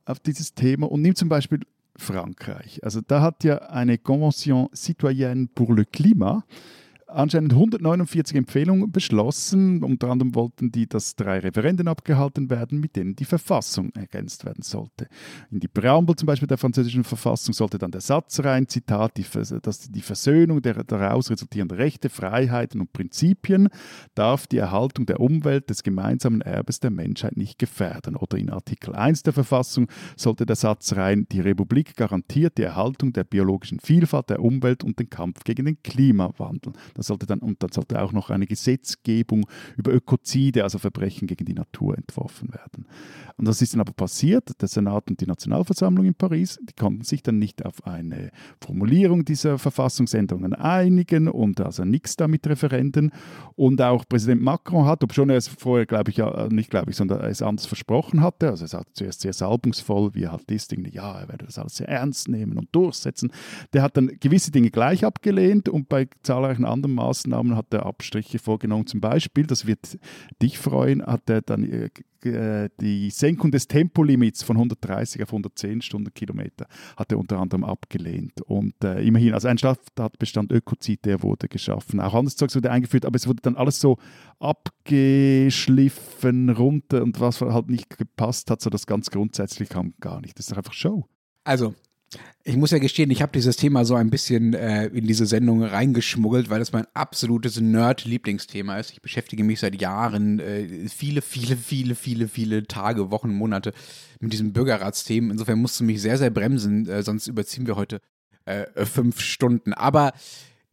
auf 0.06 0.20
dieses 0.20 0.54
Thema 0.54 0.90
und 0.90 1.02
nimm 1.02 1.16
zum 1.16 1.28
Beispiel 1.28 1.60
Frankreich. 1.98 2.82
Also 2.84 3.02
da 3.06 3.22
hat 3.22 3.44
ja 3.44 3.58
eine 3.58 3.98
Convention 3.98 4.70
citoyenne 4.74 5.48
pour 5.54 5.76
le 5.76 5.86
Climat 5.86 6.44
anscheinend 7.14 7.54
149 7.54 8.36
Empfehlungen 8.36 8.92
beschlossen. 8.92 9.84
Unter 9.84 10.10
anderem 10.10 10.36
wollten 10.36 10.72
die, 10.72 10.88
dass 10.88 11.16
drei 11.16 11.40
Referenden 11.40 11.88
abgehalten 11.88 12.50
werden, 12.50 12.80
mit 12.80 12.96
denen 12.96 13.16
die 13.16 13.26
Verfassung 13.26 13.92
ergänzt 13.94 14.46
werden 14.46 14.64
sollte. 14.64 15.08
In 15.52 15.60
die 15.60 15.68
Präambel 15.68 16.16
zum 16.16 16.26
Beispiel 16.26 16.48
der 16.48 16.58
französischen 16.58 17.04
Verfassung 17.04 17.54
sollte 17.54 17.78
dann 17.78 17.92
der 17.92 18.02
Satz 18.02 18.40
rein, 18.44 18.68
Zitat, 18.68 19.18
die, 19.18 19.26
dass 19.62 19.92
die 19.92 20.02
Versöhnung 20.02 20.62
der 20.62 20.84
daraus 20.84 21.30
resultierenden 21.30 21.78
Rechte, 21.78 22.10
Freiheiten 22.10 22.82
und 22.82 22.94
Prinzipien 22.94 23.70
darf 24.16 24.48
die 24.48 24.58
Erhaltung 24.58 25.06
der 25.06 25.20
Umwelt, 25.20 25.70
des 25.70 25.84
gemeinsamen 25.84 26.42
Erbes 26.42 26.80
der 26.80 26.92
Menschheit 26.92 27.38
nicht 27.38 27.60
gefährden. 27.60 28.16
Oder 28.16 28.38
in 28.38 28.50
Artikel 28.50 28.96
1 28.96 29.24
der 29.24 29.34
Verfassung 29.34 29.88
sollte 30.16 30.46
der 30.46 30.56
Satz 30.56 30.94
rein, 30.94 31.28
die 31.32 31.42
Republik 31.42 31.96
garantiert 31.96 32.58
die 32.58 32.64
Erhaltung 32.64 33.14
der 33.14 33.24
biologischen 33.24 33.80
Vielfalt 33.80 34.30
der 34.30 34.42
Umwelt 34.42 34.84
und 34.84 35.00
den 35.00 35.10
Kampf 35.10 35.44
gegen 35.44 35.66
den 35.66 35.82
Klimawandel. 35.84 36.74
Das 36.94 37.03
sollte 37.04 37.26
dann, 37.26 37.40
und 37.40 37.62
dann 37.62 37.72
sollte 37.72 38.02
auch 38.02 38.12
noch 38.12 38.30
eine 38.30 38.48
Gesetzgebung 38.48 39.46
über 39.78 39.94
Ökozide, 39.94 40.64
also 40.64 40.80
Verbrechen 40.80 41.28
gegen 41.28 41.46
die 41.46 41.54
Natur, 41.54 41.98
entworfen 41.98 42.54
werden. 42.54 42.88
Und 43.38 43.48
was 43.48 43.62
ist 43.62 43.74
dann 43.74 43.82
aber 43.82 43.94
passiert? 43.94 44.62
Der 44.62 44.68
Senat 44.68 45.10
und 45.10 45.20
die 45.20 45.26
Nationalversammlung 45.26 46.06
in 46.06 46.16
Paris, 46.16 46.60
die 46.62 46.74
konnten 46.74 47.04
sich 47.04 47.24
dann 47.24 47.40
nicht 47.40 47.66
auf 47.66 47.86
eine 47.86 48.32
Formulierung 48.62 49.26
dieser 49.26 49.58
Verfassungsänderungen 49.58 50.54
einigen 50.54 51.28
und 51.28 51.60
also 51.62 51.84
nichts 51.84 52.16
da 52.16 52.28
mit 52.28 52.48
Referenden. 52.48 53.12
Und 53.56 53.82
auch 53.82 54.08
Präsident 54.08 54.42
Macron 54.42 54.86
hat, 54.86 55.04
obwohl 55.04 55.32
er 55.32 55.38
es 55.38 55.48
vorher, 55.48 55.86
glaube 55.86 56.12
ich, 56.12 56.22
nicht 56.50 56.70
glaube 56.70 56.92
ich, 56.92 56.98
sondern 56.98 57.22
es 57.22 57.42
anders 57.42 57.66
versprochen 57.66 58.22
hatte, 58.22 58.50
also 58.50 58.66
er 58.66 58.70
sagt 58.70 58.96
zuerst 58.96 59.22
sehr 59.22 59.34
salbungsvoll, 59.34 60.14
wie 60.14 60.24
er 60.24 60.32
halt 60.32 60.50
ist, 60.52 60.72
ja, 60.72 61.20
er 61.20 61.28
werde 61.28 61.46
das 61.46 61.58
alles 61.58 61.78
sehr 61.78 61.90
ernst 61.90 62.28
nehmen 62.30 62.58
und 62.58 62.70
durchsetzen. 62.72 63.32
Der 63.74 63.82
hat 63.82 63.98
dann 63.98 64.12
gewisse 64.20 64.52
Dinge 64.52 64.70
gleich 64.70 65.06
abgelehnt 65.06 65.70
und 65.70 65.90
bei 65.90 66.08
zahlreichen 66.22 66.66
anderen 66.66 66.93
Maßnahmen 66.94 67.56
hat 67.56 67.74
er 67.74 67.86
Abstriche 67.86 68.40
vorgenommen. 68.40 68.88
Zum 68.88 69.02
Beispiel, 69.02 69.46
das 69.46 69.66
wird 69.66 69.98
dich 70.42 70.58
freuen, 70.58 71.06
hat 71.06 71.30
er 71.30 71.42
dann 71.42 71.64
äh, 71.64 71.90
äh, 72.26 72.70
die 72.80 73.10
Senkung 73.10 73.52
des 73.52 73.68
Tempolimits 73.68 74.44
von 74.44 74.56
130 74.58 75.24
auf 75.24 75.30
110 75.30 75.82
Stundenkilometer 75.82 76.68
hat 76.96 77.12
er 77.12 77.20
unter 77.20 77.40
anderem 77.40 77.64
abgelehnt. 77.64 78.42
Und 78.42 78.76
äh, 78.84 79.02
immerhin, 79.02 79.34
also 79.34 79.48
ein 79.48 79.58
Stadtbestand 79.58 80.52
Ökozid, 80.52 81.06
der 81.06 81.24
wurde 81.24 81.48
geschaffen. 81.48 82.00
Auch 82.00 82.14
anderes 82.14 82.36
Zeug 82.36 82.54
wurde 82.56 82.70
eingeführt, 82.72 83.06
aber 83.06 83.16
es 83.16 83.28
wurde 83.28 83.42
dann 83.42 83.56
alles 83.56 83.80
so 83.80 83.98
abgeschliffen 84.40 86.50
runter 86.50 87.02
und 87.04 87.20
was 87.20 87.42
halt 87.42 87.70
nicht 87.70 87.98
gepasst 87.98 88.50
hat, 88.50 88.62
so 88.62 88.70
das 88.70 88.88
ganz 88.88 89.10
grundsätzlich 89.10 89.68
kam 89.70 89.94
gar 90.00 90.22
nicht. 90.22 90.38
Das 90.38 90.46
ist 90.46 90.52
doch 90.52 90.58
einfach 90.58 90.74
Show. 90.74 91.08
Also, 91.44 91.74
ich 92.44 92.58
muss 92.58 92.72
ja 92.72 92.80
gestehen, 92.80 93.10
ich 93.12 93.22
habe 93.22 93.32
dieses 93.32 93.56
Thema 93.56 93.86
so 93.86 93.96
ein 93.96 94.10
bisschen 94.10 94.54
äh, 94.54 94.88
in 94.88 95.08
diese 95.08 95.26
Sendung 95.26 95.64
reingeschmuggelt, 95.64 96.50
weil 96.50 96.62
es 96.62 96.74
mein 96.74 96.86
absolutes 96.94 97.60
Nerd-Lieblingsthema 97.60 98.78
ist. 98.78 98.92
Ich 98.92 99.02
beschäftige 99.02 99.44
mich 99.44 99.60
seit 99.60 99.80
Jahren, 99.80 100.40
äh, 100.40 100.90
viele, 100.90 101.22
viele, 101.22 101.56
viele, 101.56 101.96
viele, 101.96 102.28
viele 102.28 102.68
Tage, 102.68 103.12
Wochen, 103.12 103.30
Monate 103.30 103.74
mit 104.20 104.34
diesem 104.34 104.52
Bürgerratsthemen. 104.52 105.32
Insofern 105.32 105.60
musst 105.60 105.80
du 105.80 105.86
mich 105.86 106.02
sehr, 106.02 106.18
sehr 106.18 106.32
bremsen, 106.32 106.88
äh, 106.90 107.02
sonst 107.04 107.28
überziehen 107.28 107.66
wir 107.66 107.76
heute 107.76 108.02
äh, 108.46 108.86
fünf 108.86 109.22
Stunden. 109.22 109.74
Aber 109.74 110.14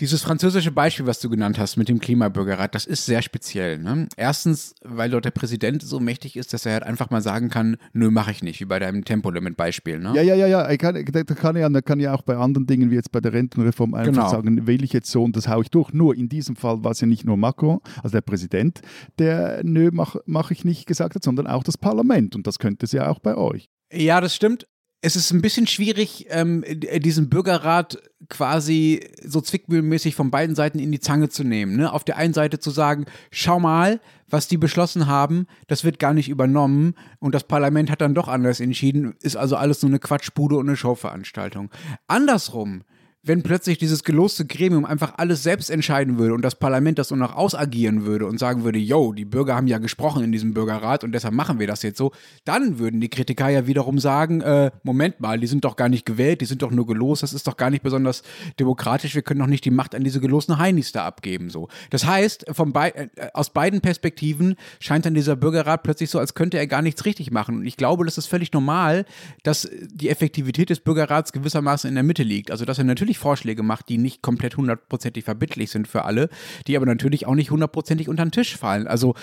dieses 0.00 0.22
französische 0.22 0.72
Beispiel, 0.72 1.06
was 1.06 1.20
du 1.20 1.28
genannt 1.28 1.58
hast 1.58 1.76
mit 1.76 1.88
dem 1.88 2.00
Klimabürgerrat, 2.00 2.74
das 2.74 2.86
ist 2.86 3.04
sehr 3.04 3.20
speziell. 3.20 3.78
Ne? 3.78 4.08
Erstens, 4.16 4.74
weil 4.82 5.10
dort 5.10 5.26
der 5.26 5.30
Präsident 5.30 5.82
so 5.82 6.00
mächtig 6.00 6.36
ist, 6.36 6.52
dass 6.52 6.64
er 6.64 6.72
halt 6.72 6.82
einfach 6.84 7.10
mal 7.10 7.20
sagen 7.20 7.50
kann, 7.50 7.76
nö, 7.92 8.10
mache 8.10 8.30
ich 8.30 8.42
nicht, 8.42 8.60
wie 8.60 8.64
bei 8.64 8.78
deinem 8.78 9.04
Tempolimit-Beispiel. 9.04 9.98
Ne? 9.98 10.12
Ja, 10.14 10.22
ja, 10.22 10.34
ja, 10.34 10.46
ja. 10.46 10.76
Kann, 10.76 11.04
da, 11.12 11.22
kann 11.22 11.56
ja, 11.56 11.68
da 11.68 11.82
kann 11.82 12.00
ja 12.00 12.14
auch 12.14 12.22
bei 12.22 12.36
anderen 12.36 12.66
Dingen, 12.66 12.90
wie 12.90 12.94
jetzt 12.94 13.12
bei 13.12 13.20
der 13.20 13.32
Rentenreform, 13.32 13.94
einfach 13.94 14.12
genau. 14.12 14.30
sagen, 14.30 14.66
will 14.66 14.82
ich 14.82 14.92
jetzt 14.92 15.10
so 15.10 15.22
und 15.22 15.36
das 15.36 15.48
haue 15.48 15.62
ich 15.62 15.70
durch. 15.70 15.92
Nur 15.92 16.16
in 16.16 16.28
diesem 16.28 16.56
Fall 16.56 16.82
war 16.82 16.92
es 16.92 17.00
ja 17.00 17.06
nicht 17.06 17.24
nur 17.24 17.36
Macron, 17.36 17.80
also 18.02 18.10
der 18.10 18.22
Präsident, 18.22 18.80
der 19.18 19.60
nö, 19.64 19.90
mache 19.92 20.20
mach 20.24 20.50
ich 20.50 20.64
nicht 20.64 20.86
gesagt 20.86 21.14
hat, 21.14 21.22
sondern 21.22 21.46
auch 21.46 21.62
das 21.62 21.76
Parlament. 21.76 22.34
Und 22.34 22.46
das 22.46 22.58
könnte 22.58 22.86
es 22.86 22.92
ja 22.92 23.08
auch 23.08 23.18
bei 23.18 23.36
euch. 23.36 23.68
Ja, 23.92 24.20
das 24.20 24.34
stimmt 24.34 24.66
es 25.02 25.16
ist 25.16 25.30
ein 25.30 25.40
bisschen 25.40 25.66
schwierig, 25.66 26.26
ähm, 26.28 26.64
diesen 26.66 27.30
Bürgerrat 27.30 27.98
quasi 28.28 29.08
so 29.24 29.40
zwickmühlenmäßig 29.40 30.14
von 30.14 30.30
beiden 30.30 30.54
Seiten 30.54 30.78
in 30.78 30.92
die 30.92 31.00
Zange 31.00 31.30
zu 31.30 31.42
nehmen. 31.42 31.76
Ne? 31.76 31.92
Auf 31.92 32.04
der 32.04 32.18
einen 32.18 32.34
Seite 32.34 32.58
zu 32.58 32.70
sagen, 32.70 33.06
schau 33.30 33.58
mal, 33.58 34.00
was 34.28 34.46
die 34.46 34.58
beschlossen 34.58 35.06
haben, 35.06 35.46
das 35.68 35.84
wird 35.84 35.98
gar 35.98 36.12
nicht 36.12 36.28
übernommen 36.28 36.94
und 37.18 37.34
das 37.34 37.44
Parlament 37.44 37.90
hat 37.90 38.00
dann 38.00 38.14
doch 38.14 38.28
anders 38.28 38.60
entschieden, 38.60 39.14
ist 39.22 39.36
also 39.36 39.56
alles 39.56 39.82
nur 39.82 39.90
eine 39.90 39.98
Quatschbude 39.98 40.56
und 40.56 40.68
eine 40.68 40.76
Showveranstaltung. 40.76 41.70
Andersrum 42.06 42.82
wenn 43.22 43.42
plötzlich 43.42 43.76
dieses 43.76 44.02
geloste 44.02 44.46
Gremium 44.46 44.86
einfach 44.86 45.14
alles 45.18 45.42
selbst 45.42 45.68
entscheiden 45.68 46.18
würde 46.18 46.34
und 46.34 46.42
das 46.42 46.54
Parlament 46.54 46.98
das 46.98 47.10
nur 47.10 47.18
noch 47.18 47.36
ausagieren 47.36 48.06
würde 48.06 48.26
und 48.26 48.38
sagen 48.38 48.64
würde, 48.64 48.78
yo, 48.78 49.12
die 49.12 49.26
Bürger 49.26 49.56
haben 49.56 49.66
ja 49.66 49.76
gesprochen 49.78 50.24
in 50.24 50.32
diesem 50.32 50.54
Bürgerrat 50.54 51.04
und 51.04 51.12
deshalb 51.12 51.34
machen 51.34 51.58
wir 51.58 51.66
das 51.66 51.82
jetzt 51.82 51.98
so, 51.98 52.12
dann 52.44 52.78
würden 52.78 53.00
die 53.00 53.10
Kritiker 53.10 53.50
ja 53.50 53.66
wiederum 53.66 53.98
sagen, 53.98 54.40
äh, 54.40 54.70
Moment 54.84 55.20
mal, 55.20 55.38
die 55.38 55.46
sind 55.46 55.64
doch 55.66 55.76
gar 55.76 55.90
nicht 55.90 56.06
gewählt, 56.06 56.40
die 56.40 56.46
sind 56.46 56.62
doch 56.62 56.70
nur 56.70 56.86
gelost, 56.86 57.22
das 57.22 57.34
ist 57.34 57.46
doch 57.46 57.58
gar 57.58 57.68
nicht 57.68 57.82
besonders 57.82 58.22
demokratisch, 58.58 59.14
wir 59.14 59.22
können 59.22 59.40
doch 59.40 59.46
nicht 59.46 59.66
die 59.66 59.70
Macht 59.70 59.94
an 59.94 60.02
diese 60.02 60.20
gelosten 60.20 60.58
Heinis 60.58 60.92
da 60.92 61.04
abgeben. 61.04 61.50
So. 61.50 61.68
Das 61.90 62.06
heißt, 62.06 62.46
von 62.52 62.72
be 62.72 62.94
äh, 62.94 63.08
aus 63.34 63.50
beiden 63.50 63.82
Perspektiven 63.82 64.56
scheint 64.78 65.04
dann 65.04 65.14
dieser 65.14 65.36
Bürgerrat 65.36 65.82
plötzlich 65.82 66.08
so, 66.08 66.18
als 66.18 66.34
könnte 66.34 66.56
er 66.56 66.66
gar 66.66 66.80
nichts 66.80 67.04
richtig 67.04 67.30
machen. 67.30 67.56
Und 67.56 67.66
ich 67.66 67.76
glaube, 67.76 68.06
das 68.06 68.16
ist 68.16 68.26
völlig 68.26 68.52
normal, 68.52 69.04
dass 69.42 69.68
die 69.92 70.08
Effektivität 70.08 70.70
des 70.70 70.80
Bürgerrats 70.80 71.32
gewissermaßen 71.32 71.86
in 71.86 71.94
der 71.94 72.04
Mitte 72.04 72.22
liegt. 72.22 72.50
Also, 72.50 72.64
dass 72.64 72.78
er 72.78 72.84
natürlich 72.84 73.09
natürlich 73.10 73.18
Vorschläge 73.18 73.62
macht, 73.62 73.88
die 73.88 73.98
nicht 73.98 74.22
komplett 74.22 74.56
hundertprozentig 74.56 75.24
verbindlich 75.24 75.70
sind 75.70 75.88
für 75.88 76.04
alle, 76.04 76.28
die 76.66 76.76
aber 76.76 76.86
natürlich 76.86 77.26
auch 77.26 77.34
nicht 77.34 77.50
hundertprozentig 77.50 78.08
unter 78.08 78.24
den 78.24 78.32
Tisch 78.32 78.56
fallen. 78.56 78.86
Also 78.86 79.14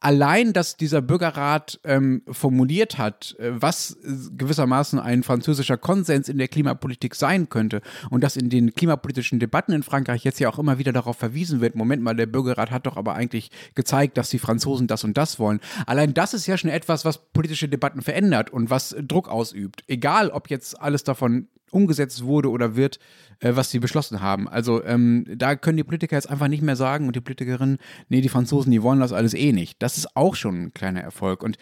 allein, 0.00 0.52
dass 0.52 0.76
dieser 0.76 1.00
Bürgerrat 1.00 1.80
ähm, 1.84 2.22
formuliert 2.30 2.98
hat, 2.98 3.36
äh, 3.38 3.50
was 3.52 3.96
gewissermaßen 4.36 4.98
ein 4.98 5.22
französischer 5.22 5.76
Konsens 5.76 6.28
in 6.28 6.38
der 6.38 6.48
Klimapolitik 6.48 7.14
sein 7.14 7.48
könnte 7.48 7.82
und 8.10 8.22
dass 8.22 8.36
in 8.36 8.50
den 8.50 8.74
klimapolitischen 8.74 9.38
Debatten 9.38 9.72
in 9.72 9.82
Frankreich 9.82 10.24
jetzt 10.24 10.40
ja 10.40 10.48
auch 10.48 10.58
immer 10.58 10.78
wieder 10.78 10.92
darauf 10.92 11.16
verwiesen 11.16 11.60
wird, 11.60 11.76
Moment 11.76 12.02
mal, 12.02 12.16
der 12.16 12.26
Bürgerrat 12.26 12.70
hat 12.70 12.86
doch 12.86 12.96
aber 12.96 13.14
eigentlich 13.14 13.50
gezeigt, 13.74 14.16
dass 14.18 14.30
die 14.30 14.40
Franzosen 14.40 14.86
das 14.88 15.04
und 15.04 15.16
das 15.16 15.38
wollen. 15.38 15.60
Allein 15.86 16.14
das 16.14 16.34
ist 16.34 16.46
ja 16.46 16.56
schon 16.56 16.70
etwas, 16.70 17.04
was 17.04 17.30
politische 17.32 17.68
Debatten 17.68 18.02
verändert 18.02 18.50
und 18.50 18.70
was 18.70 18.96
Druck 19.00 19.28
ausübt. 19.28 19.84
Egal, 19.86 20.30
ob 20.30 20.50
jetzt 20.50 20.80
alles 20.80 21.04
davon 21.04 21.48
umgesetzt 21.72 22.24
wurde 22.24 22.50
oder 22.50 22.76
wird, 22.76 22.98
äh, 23.40 23.52
was 23.54 23.70
sie 23.70 23.78
beschlossen 23.78 24.20
haben. 24.20 24.48
Also 24.48 24.84
ähm, 24.84 25.24
da 25.34 25.56
können 25.56 25.76
die 25.76 25.84
Politiker 25.84 26.16
jetzt 26.16 26.30
einfach 26.30 26.48
nicht 26.48 26.62
mehr 26.62 26.76
sagen 26.76 27.06
und 27.06 27.16
die 27.16 27.20
Politikerinnen, 27.20 27.78
nee, 28.08 28.20
die 28.20 28.28
Franzosen, 28.28 28.70
die 28.70 28.82
wollen 28.82 29.00
das 29.00 29.12
alles 29.12 29.34
eh 29.34 29.52
nicht. 29.52 29.82
Das 29.82 29.98
ist 29.98 30.16
auch 30.16 30.34
schon 30.34 30.64
ein 30.64 30.74
kleiner 30.74 31.00
Erfolg. 31.00 31.42
Und 31.42 31.58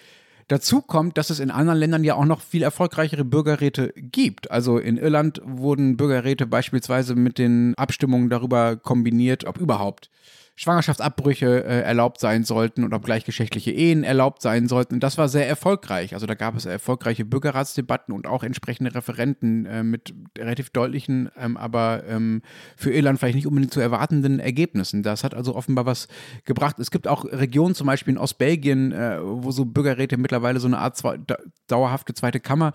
Dazu 0.50 0.82
kommt, 0.82 1.16
dass 1.16 1.30
es 1.30 1.38
in 1.38 1.52
anderen 1.52 1.78
Ländern 1.78 2.02
ja 2.02 2.16
auch 2.16 2.24
noch 2.24 2.40
viel 2.40 2.64
erfolgreichere 2.64 3.24
Bürgerräte 3.24 3.92
gibt. 3.94 4.50
Also 4.50 4.78
in 4.78 4.96
Irland 4.96 5.40
wurden 5.44 5.96
Bürgerräte 5.96 6.44
beispielsweise 6.44 7.14
mit 7.14 7.38
den 7.38 7.76
Abstimmungen 7.76 8.30
darüber 8.30 8.74
kombiniert, 8.74 9.44
ob 9.44 9.58
überhaupt 9.58 10.10
Schwangerschaftsabbrüche 10.60 11.64
äh, 11.64 11.80
erlaubt 11.80 12.20
sein 12.20 12.44
sollten 12.44 12.84
und 12.84 12.92
ob 12.92 13.02
gleichgeschlechtliche 13.02 13.70
Ehen 13.70 14.04
erlaubt 14.04 14.42
sein 14.42 14.68
sollten. 14.68 14.92
Und 14.96 15.02
das 15.02 15.16
war 15.16 15.26
sehr 15.30 15.48
erfolgreich. 15.48 16.12
Also 16.12 16.26
da 16.26 16.34
gab 16.34 16.54
es 16.54 16.66
erfolgreiche 16.66 17.24
Bürgerratsdebatten 17.24 18.12
und 18.12 18.26
auch 18.26 18.42
entsprechende 18.42 18.94
Referenten 18.94 19.64
äh, 19.64 19.82
mit 19.82 20.12
relativ 20.36 20.68
deutlichen, 20.68 21.30
ähm, 21.38 21.56
aber 21.56 22.02
ähm, 22.06 22.42
für 22.76 22.92
Irland 22.92 23.18
vielleicht 23.18 23.36
nicht 23.36 23.46
unbedingt 23.46 23.72
zu 23.72 23.80
erwartenden 23.80 24.38
Ergebnissen. 24.38 25.02
Das 25.02 25.24
hat 25.24 25.34
also 25.34 25.56
offenbar 25.56 25.86
was 25.86 26.08
gebracht. 26.44 26.78
Es 26.78 26.90
gibt 26.90 27.08
auch 27.08 27.24
Regionen, 27.24 27.74
zum 27.74 27.86
Beispiel 27.86 28.12
in 28.12 28.18
Ostbelgien, 28.18 28.92
äh, 28.92 29.16
wo 29.22 29.52
so 29.52 29.64
Bürgerräte 29.64 30.18
mittlerweile 30.18 30.60
so 30.60 30.66
eine 30.66 30.76
Art 30.76 30.94
zwei, 30.94 31.18
dauerhafte 31.68 32.12
zweite 32.12 32.38
Kammer 32.38 32.74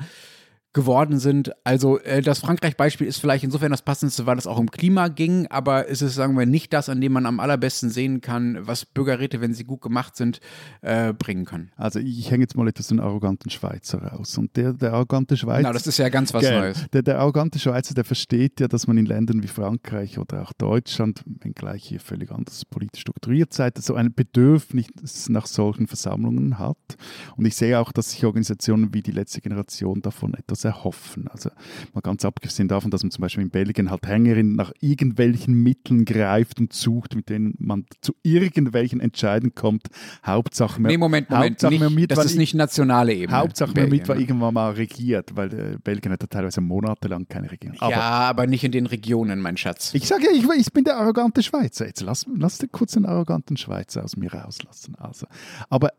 geworden 0.76 1.20
sind. 1.20 1.54
Also 1.64 2.00
äh, 2.00 2.22
das 2.22 2.40
Frankreich-Beispiel 2.40 3.08
ist 3.08 3.18
vielleicht 3.18 3.46
insofern 3.46 3.72
das 3.72 3.82
passendste, 3.82 4.26
weil 4.26 4.38
es 4.38 4.46
auch 4.46 4.60
um 4.60 4.70
Klima 4.70 5.08
ging, 5.08 5.48
aber 5.48 5.90
es 5.90 6.02
ist, 6.02 6.16
sagen 6.16 6.38
wir, 6.38 6.46
nicht 6.46 6.74
das, 6.74 6.90
an 6.90 7.00
dem 7.00 7.14
man 7.14 7.26
am 7.26 7.40
allerbesten 7.40 7.90
sehen 7.90 8.20
kann, 8.20 8.58
was 8.60 8.86
Bürgerräte, 8.86 9.40
wenn 9.40 9.54
sie 9.54 9.64
gut 9.64 9.82
gemacht 9.82 10.18
sind, 10.18 10.42
äh, 10.82 11.14
bringen 11.14 11.46
können. 11.46 11.72
Also 11.78 12.00
ich 12.00 12.30
hänge 12.30 12.44
jetzt 12.44 12.58
mal 12.58 12.68
etwas 12.68 12.88
den 12.88 13.00
arroganten 13.00 13.50
Schweizer 13.50 14.04
raus. 14.04 14.38
Und 14.38 14.58
der, 14.58 14.74
der 14.74 14.92
arrogante 14.92 15.38
Schweizer... 15.38 15.64
Na, 15.64 15.72
das 15.72 15.88
ist 15.88 15.98
ja 15.98 16.10
ganz 16.10 16.34
was 16.34 16.42
gell, 16.42 16.60
Neues. 16.60 16.86
Der, 16.92 17.02
der 17.04 17.20
arrogante 17.20 17.58
Schweizer, 17.58 17.94
der 17.94 18.04
versteht 18.04 18.60
ja, 18.60 18.68
dass 18.68 18.86
man 18.86 18.98
in 18.98 19.06
Ländern 19.06 19.42
wie 19.44 19.48
Frankreich 19.48 20.20
oder 20.20 20.42
auch 20.42 20.52
Deutschland, 20.52 21.24
wenngleich 21.26 21.86
hier 21.86 22.02
völlig 22.02 22.32
anders 22.32 22.66
politisch 22.66 23.02
strukturiert 23.02 23.54
seid, 23.54 23.78
so 23.78 23.96
ein 23.96 24.14
Bedürfnis 24.14 25.30
nach 25.30 25.46
solchen 25.46 25.88
Versammlungen 25.88 26.60
hat. 26.60 26.98
Und 27.38 27.46
ich 27.46 27.56
sehe 27.56 27.80
auch, 27.80 27.94
dass 27.94 28.12
sich 28.12 28.26
Organisationen 28.26 28.94
wie 28.94 29.02
die 29.02 29.12
letzte 29.12 29.40
Generation 29.40 30.02
davon 30.02 30.34
etwas 30.34 30.65
erhoffen. 30.66 31.28
Also 31.30 31.50
mal 31.94 32.02
ganz 32.02 32.26
abgesehen 32.26 32.68
davon, 32.68 32.92
dass 32.92 33.04
man 33.04 33.12
zum 33.12 33.22
Beispiel 33.22 33.44
in 33.44 33.50
Belgien 33.50 33.90
halt 33.90 34.06
Hängerinnen 34.06 34.56
nach 34.56 34.72
irgendwelchen 34.82 35.54
Mitteln 35.54 36.06
greift 36.06 36.60
und 36.60 36.74
sucht, 36.74 37.16
mit 37.16 37.30
denen 37.30 37.56
man 37.60 37.86
zu 38.02 38.14
irgendwelchen 38.24 39.00
Entscheiden 39.00 39.56
kommt. 39.56 39.88
Hauptsache 40.26 40.82
mehr, 40.82 40.92
nee, 40.92 40.98
Moment, 40.98 41.30
Moment, 41.30 41.64
Hauptsache 41.64 41.74
nicht, 41.74 41.96
mit, 41.96 42.12
das 42.12 42.26
ist 42.26 42.38
nicht 42.38 42.54
nationale 42.56 43.14
Ebene. 43.14 43.38
Hauptsache 43.38 43.74
man 43.76 43.90
mit 43.90 44.08
war 44.08 44.18
irgendwann 44.18 44.54
mal 44.54 44.72
regiert, 44.72 45.36
weil 45.36 45.54
äh, 45.54 45.78
Belgien 45.84 46.12
hat 46.12 46.22
ja 46.22 46.28
teilweise 46.28 46.62
monatelang 46.62 47.28
keine 47.28 47.52
Regierung. 47.52 47.78
Aber, 47.80 47.92
ja, 47.92 48.02
aber 48.02 48.48
nicht 48.48 48.64
in 48.64 48.72
den 48.72 48.86
Regionen, 48.86 49.40
mein 49.40 49.58
Schatz. 49.58 49.94
Ich 49.94 50.08
sage 50.08 50.26
ja, 50.26 50.32
ich, 50.32 50.46
ich, 50.60 50.74
bin 50.74 50.84
der 50.84 50.98
arrogante 50.98 51.44
Schweizer. 51.44 51.86
Jetzt 51.86 52.02
lass, 52.02 52.26
lass 52.36 52.60
kurz 52.72 52.94
den 52.94 53.06
arroganten 53.06 53.58
Schweizer 53.58 54.04
aus 54.04 54.18
mir 54.18 54.34
rauslassen. 54.34 54.96
Also, 54.96 55.28
aber 55.70 55.92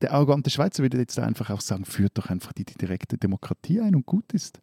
der 0.00 0.12
arrogante 0.12 0.50
Schweizer 0.50 0.82
würde 0.82 0.98
jetzt 0.98 1.18
einfach 1.18 1.50
auch 1.50 1.60
sagen, 1.60 1.84
führt 1.84 2.16
doch 2.18 2.30
einfach 2.30 2.52
die, 2.52 2.64
die 2.64 2.78
direkte 2.78 3.18
Demokratie 3.18 3.80
ein 3.80 3.94
und 3.94 4.06
gut 4.06 4.32
ist. 4.32 4.60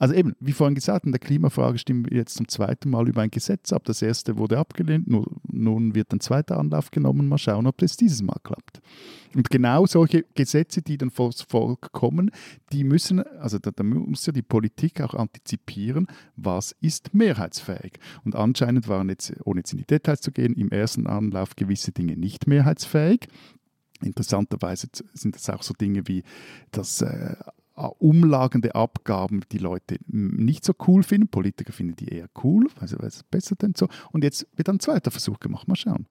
Also 0.00 0.14
eben, 0.14 0.34
wie 0.40 0.52
vorhin 0.52 0.74
gesagt, 0.74 1.04
in 1.04 1.12
der 1.12 1.18
Klimafrage 1.18 1.76
stimmen 1.76 2.06
wir 2.08 2.16
jetzt 2.16 2.34
zum 2.34 2.48
zweiten 2.48 2.88
Mal 2.88 3.06
über 3.06 3.20
ein 3.20 3.30
Gesetz 3.30 3.70
ab. 3.70 3.84
Das 3.84 4.00
erste 4.00 4.38
wurde 4.38 4.56
abgelehnt, 4.56 5.08
nun 5.52 5.94
wird 5.94 6.10
ein 6.14 6.20
zweiter 6.20 6.58
Anlauf 6.58 6.90
genommen. 6.90 7.28
Mal 7.28 7.36
schauen, 7.36 7.66
ob 7.66 7.76
das 7.76 7.98
dieses 7.98 8.22
Mal 8.22 8.38
klappt. 8.42 8.80
Und 9.34 9.50
genau 9.50 9.84
solche 9.84 10.24
Gesetze, 10.34 10.80
die 10.80 10.96
dann 10.96 11.10
vors 11.10 11.42
Volk 11.42 11.92
kommen, 11.92 12.30
die 12.72 12.82
müssen, 12.82 13.20
also 13.20 13.58
da, 13.58 13.72
da 13.72 13.84
muss 13.84 14.24
ja 14.24 14.32
die 14.32 14.40
Politik 14.40 15.02
auch 15.02 15.12
antizipieren, 15.12 16.06
was 16.34 16.74
ist 16.80 17.12
mehrheitsfähig. 17.12 18.00
Und 18.24 18.34
anscheinend 18.34 18.88
waren 18.88 19.10
jetzt, 19.10 19.34
ohne 19.44 19.60
jetzt 19.60 19.72
in 19.72 19.78
die 19.80 19.86
Details 19.86 20.22
zu 20.22 20.32
gehen, 20.32 20.54
im 20.54 20.70
ersten 20.70 21.08
Anlauf 21.08 21.56
gewisse 21.56 21.92
Dinge 21.92 22.16
nicht 22.16 22.46
mehrheitsfähig. 22.46 23.28
Interessanterweise 24.02 24.88
sind 25.14 25.34
das 25.34 25.48
auch 25.50 25.62
so 25.62 25.74
Dinge 25.74 26.06
wie 26.06 26.22
das 26.70 27.02
äh, 27.02 27.36
Umlagen 27.74 28.62
der 28.62 28.76
Abgaben, 28.76 29.42
die 29.52 29.58
Leute 29.58 29.96
nicht 30.06 30.64
so 30.64 30.74
cool 30.86 31.02
finden. 31.02 31.28
Politiker 31.28 31.72
finden 31.72 31.96
die 31.96 32.08
eher 32.08 32.28
cool, 32.42 32.66
also 32.78 32.98
weil 32.98 33.08
es 33.08 33.22
besser 33.22 33.56
denn 33.56 33.74
so. 33.76 33.88
Und 34.12 34.24
jetzt 34.24 34.46
wird 34.54 34.68
ein 34.68 34.80
zweiter 34.80 35.10
Versuch 35.10 35.40
gemacht. 35.40 35.68
Mal 35.68 35.76
schauen. 35.76 36.06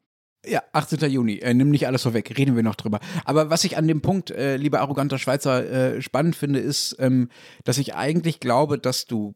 Ja, 0.46 0.64
18. 0.72 1.12
Juni. 1.12 1.40
Äh, 1.40 1.54
nimm 1.54 1.70
nicht 1.70 1.86
alles 1.86 2.04
vorweg, 2.04 2.38
reden 2.38 2.56
wir 2.56 2.64
noch 2.64 2.76
drüber. 2.76 3.00
Aber 3.26 3.50
was 3.50 3.66
ich 3.66 3.78
an 3.78 3.88
dem 3.88 4.02
Punkt, 4.02 4.32
äh, 4.32 4.56
lieber 4.56 4.80
arroganter 4.80 5.20
Schweizer, 5.20 5.70
äh, 5.70 6.02
spannend 6.02 6.36
finde, 6.36 6.60
ist, 6.60 6.96
ähm, 7.00 7.30
dass 7.66 7.78
ich 7.78 7.96
eigentlich 7.96 8.40
glaube, 8.40 8.80
dass 8.80 9.06
du, 9.06 9.36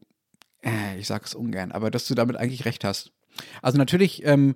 äh, 0.63 0.98
ich 0.98 1.07
sage 1.07 1.25
es 1.25 1.36
ungern, 1.36 1.74
aber 1.74 1.91
dass 1.91 2.07
du 2.07 2.15
damit 2.15 2.38
eigentlich 2.38 2.65
recht 2.65 2.86
hast. 2.86 3.12
Also 3.62 3.77
natürlich 3.77 4.25
ähm, 4.25 4.55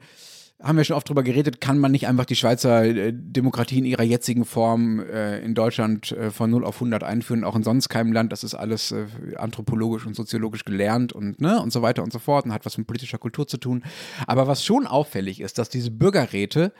haben 0.61 0.77
wir 0.77 0.83
schon 0.83 0.95
oft 0.95 1.07
drüber 1.07 1.21
geredet, 1.21 1.61
kann 1.61 1.77
man 1.77 1.91
nicht 1.91 2.07
einfach 2.07 2.25
die 2.25 2.35
Schweizer 2.35 2.83
äh, 2.83 3.13
Demokratie 3.13 3.77
in 3.77 3.85
ihrer 3.85 4.03
jetzigen 4.03 4.43
Form 4.43 4.99
äh, 4.99 5.39
in 5.39 5.53
Deutschland 5.53 6.11
äh, 6.11 6.31
von 6.31 6.49
0 6.49 6.65
auf 6.65 6.75
100 6.75 7.03
einführen, 7.03 7.43
auch 7.43 7.55
in 7.55 7.63
sonst 7.63 7.89
keinem 7.89 8.11
Land. 8.11 8.31
Das 8.31 8.43
ist 8.43 8.55
alles 8.55 8.91
äh, 8.91 9.05
anthropologisch 9.35 10.07
und 10.07 10.15
soziologisch 10.15 10.65
gelernt 10.65 11.13
und, 11.13 11.39
ne, 11.39 11.61
und 11.61 11.71
so 11.71 11.83
weiter 11.83 12.01
und 12.01 12.11
so 12.11 12.19
fort 12.19 12.45
und 12.45 12.53
hat 12.53 12.65
was 12.65 12.77
mit 12.77 12.87
politischer 12.87 13.19
Kultur 13.19 13.47
zu 13.47 13.57
tun. 13.57 13.83
Aber 14.25 14.47
was 14.47 14.65
schon 14.65 14.87
auffällig 14.87 15.41
ist, 15.41 15.59
dass 15.59 15.69
diese 15.69 15.91
Bürgerräte 15.91 16.73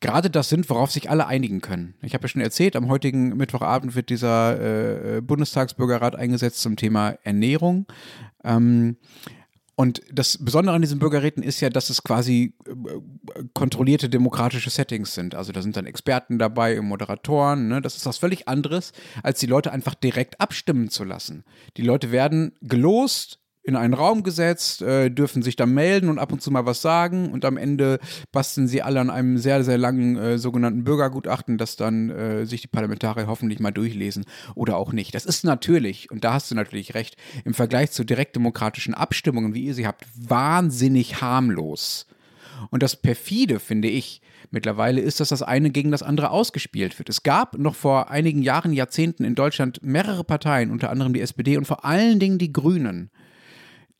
gerade 0.00 0.30
das 0.30 0.48
sind, 0.48 0.68
worauf 0.68 0.90
sich 0.90 1.10
alle 1.10 1.26
einigen 1.26 1.60
können. 1.60 1.94
Ich 2.02 2.14
habe 2.14 2.22
ja 2.22 2.28
schon 2.28 2.42
erzählt, 2.42 2.76
am 2.76 2.88
heutigen 2.88 3.36
Mittwochabend 3.36 3.94
wird 3.96 4.10
dieser 4.10 5.16
äh, 5.16 5.20
Bundestagsbürgerrat 5.20 6.14
eingesetzt 6.14 6.60
zum 6.60 6.76
Thema 6.76 7.16
Ernährung. 7.24 7.86
Ähm, 8.44 8.96
und 9.78 10.00
das 10.10 10.38
Besondere 10.38 10.74
an 10.74 10.80
diesen 10.80 10.98
Bürgerräten 10.98 11.42
ist 11.42 11.60
ja, 11.60 11.68
dass 11.68 11.90
es 11.90 12.02
quasi 12.02 12.54
äh, 12.66 13.42
kontrollierte 13.52 14.08
demokratische 14.08 14.70
Settings 14.70 15.14
sind. 15.14 15.34
Also 15.34 15.52
da 15.52 15.60
sind 15.60 15.76
dann 15.76 15.84
Experten 15.84 16.38
dabei, 16.38 16.80
Moderatoren. 16.80 17.68
Ne? 17.68 17.82
Das 17.82 17.94
ist 17.94 18.06
was 18.06 18.16
völlig 18.16 18.48
anderes, 18.48 18.92
als 19.22 19.38
die 19.38 19.46
Leute 19.46 19.72
einfach 19.72 19.94
direkt 19.94 20.40
abstimmen 20.40 20.88
zu 20.88 21.04
lassen. 21.04 21.44
Die 21.76 21.82
Leute 21.82 22.10
werden 22.10 22.54
gelost, 22.62 23.38
in 23.66 23.74
einen 23.74 23.94
Raum 23.94 24.22
gesetzt, 24.22 24.80
äh, 24.80 25.10
dürfen 25.10 25.42
sich 25.42 25.56
da 25.56 25.66
melden 25.66 26.08
und 26.08 26.20
ab 26.20 26.32
und 26.32 26.40
zu 26.40 26.52
mal 26.52 26.66
was 26.66 26.82
sagen 26.82 27.32
und 27.32 27.44
am 27.44 27.56
Ende 27.56 27.98
basteln 28.30 28.68
sie 28.68 28.80
alle 28.80 29.00
an 29.00 29.10
einem 29.10 29.38
sehr, 29.38 29.64
sehr 29.64 29.76
langen 29.76 30.16
äh, 30.16 30.38
sogenannten 30.38 30.84
Bürgergutachten, 30.84 31.58
das 31.58 31.74
dann 31.74 32.10
äh, 32.10 32.46
sich 32.46 32.62
die 32.62 32.68
Parlamentarier 32.68 33.26
hoffentlich 33.26 33.58
mal 33.58 33.72
durchlesen 33.72 34.24
oder 34.54 34.76
auch 34.76 34.92
nicht. 34.92 35.16
Das 35.16 35.26
ist 35.26 35.42
natürlich, 35.44 36.12
und 36.12 36.22
da 36.22 36.34
hast 36.34 36.48
du 36.48 36.54
natürlich 36.54 36.94
recht, 36.94 37.16
im 37.44 37.54
Vergleich 37.54 37.90
zu 37.90 38.04
direktdemokratischen 38.04 38.94
Abstimmungen, 38.94 39.52
wie 39.52 39.64
ihr 39.64 39.74
sie 39.74 39.88
habt, 39.88 40.06
wahnsinnig 40.16 41.20
harmlos. 41.20 42.06
Und 42.70 42.84
das 42.84 42.94
perfide, 42.94 43.58
finde 43.58 43.88
ich, 43.88 44.22
mittlerweile 44.52 45.00
ist, 45.00 45.18
dass 45.18 45.30
das 45.30 45.42
eine 45.42 45.70
gegen 45.70 45.90
das 45.90 46.04
andere 46.04 46.30
ausgespielt 46.30 46.96
wird. 47.00 47.08
Es 47.08 47.24
gab 47.24 47.58
noch 47.58 47.74
vor 47.74 48.10
einigen 48.10 48.42
Jahren, 48.42 48.72
Jahrzehnten 48.72 49.24
in 49.24 49.34
Deutschland 49.34 49.82
mehrere 49.82 50.22
Parteien, 50.22 50.70
unter 50.70 50.90
anderem 50.90 51.12
die 51.12 51.20
SPD 51.20 51.56
und 51.56 51.66
vor 51.66 51.84
allen 51.84 52.20
Dingen 52.20 52.38
die 52.38 52.52
Grünen, 52.52 53.10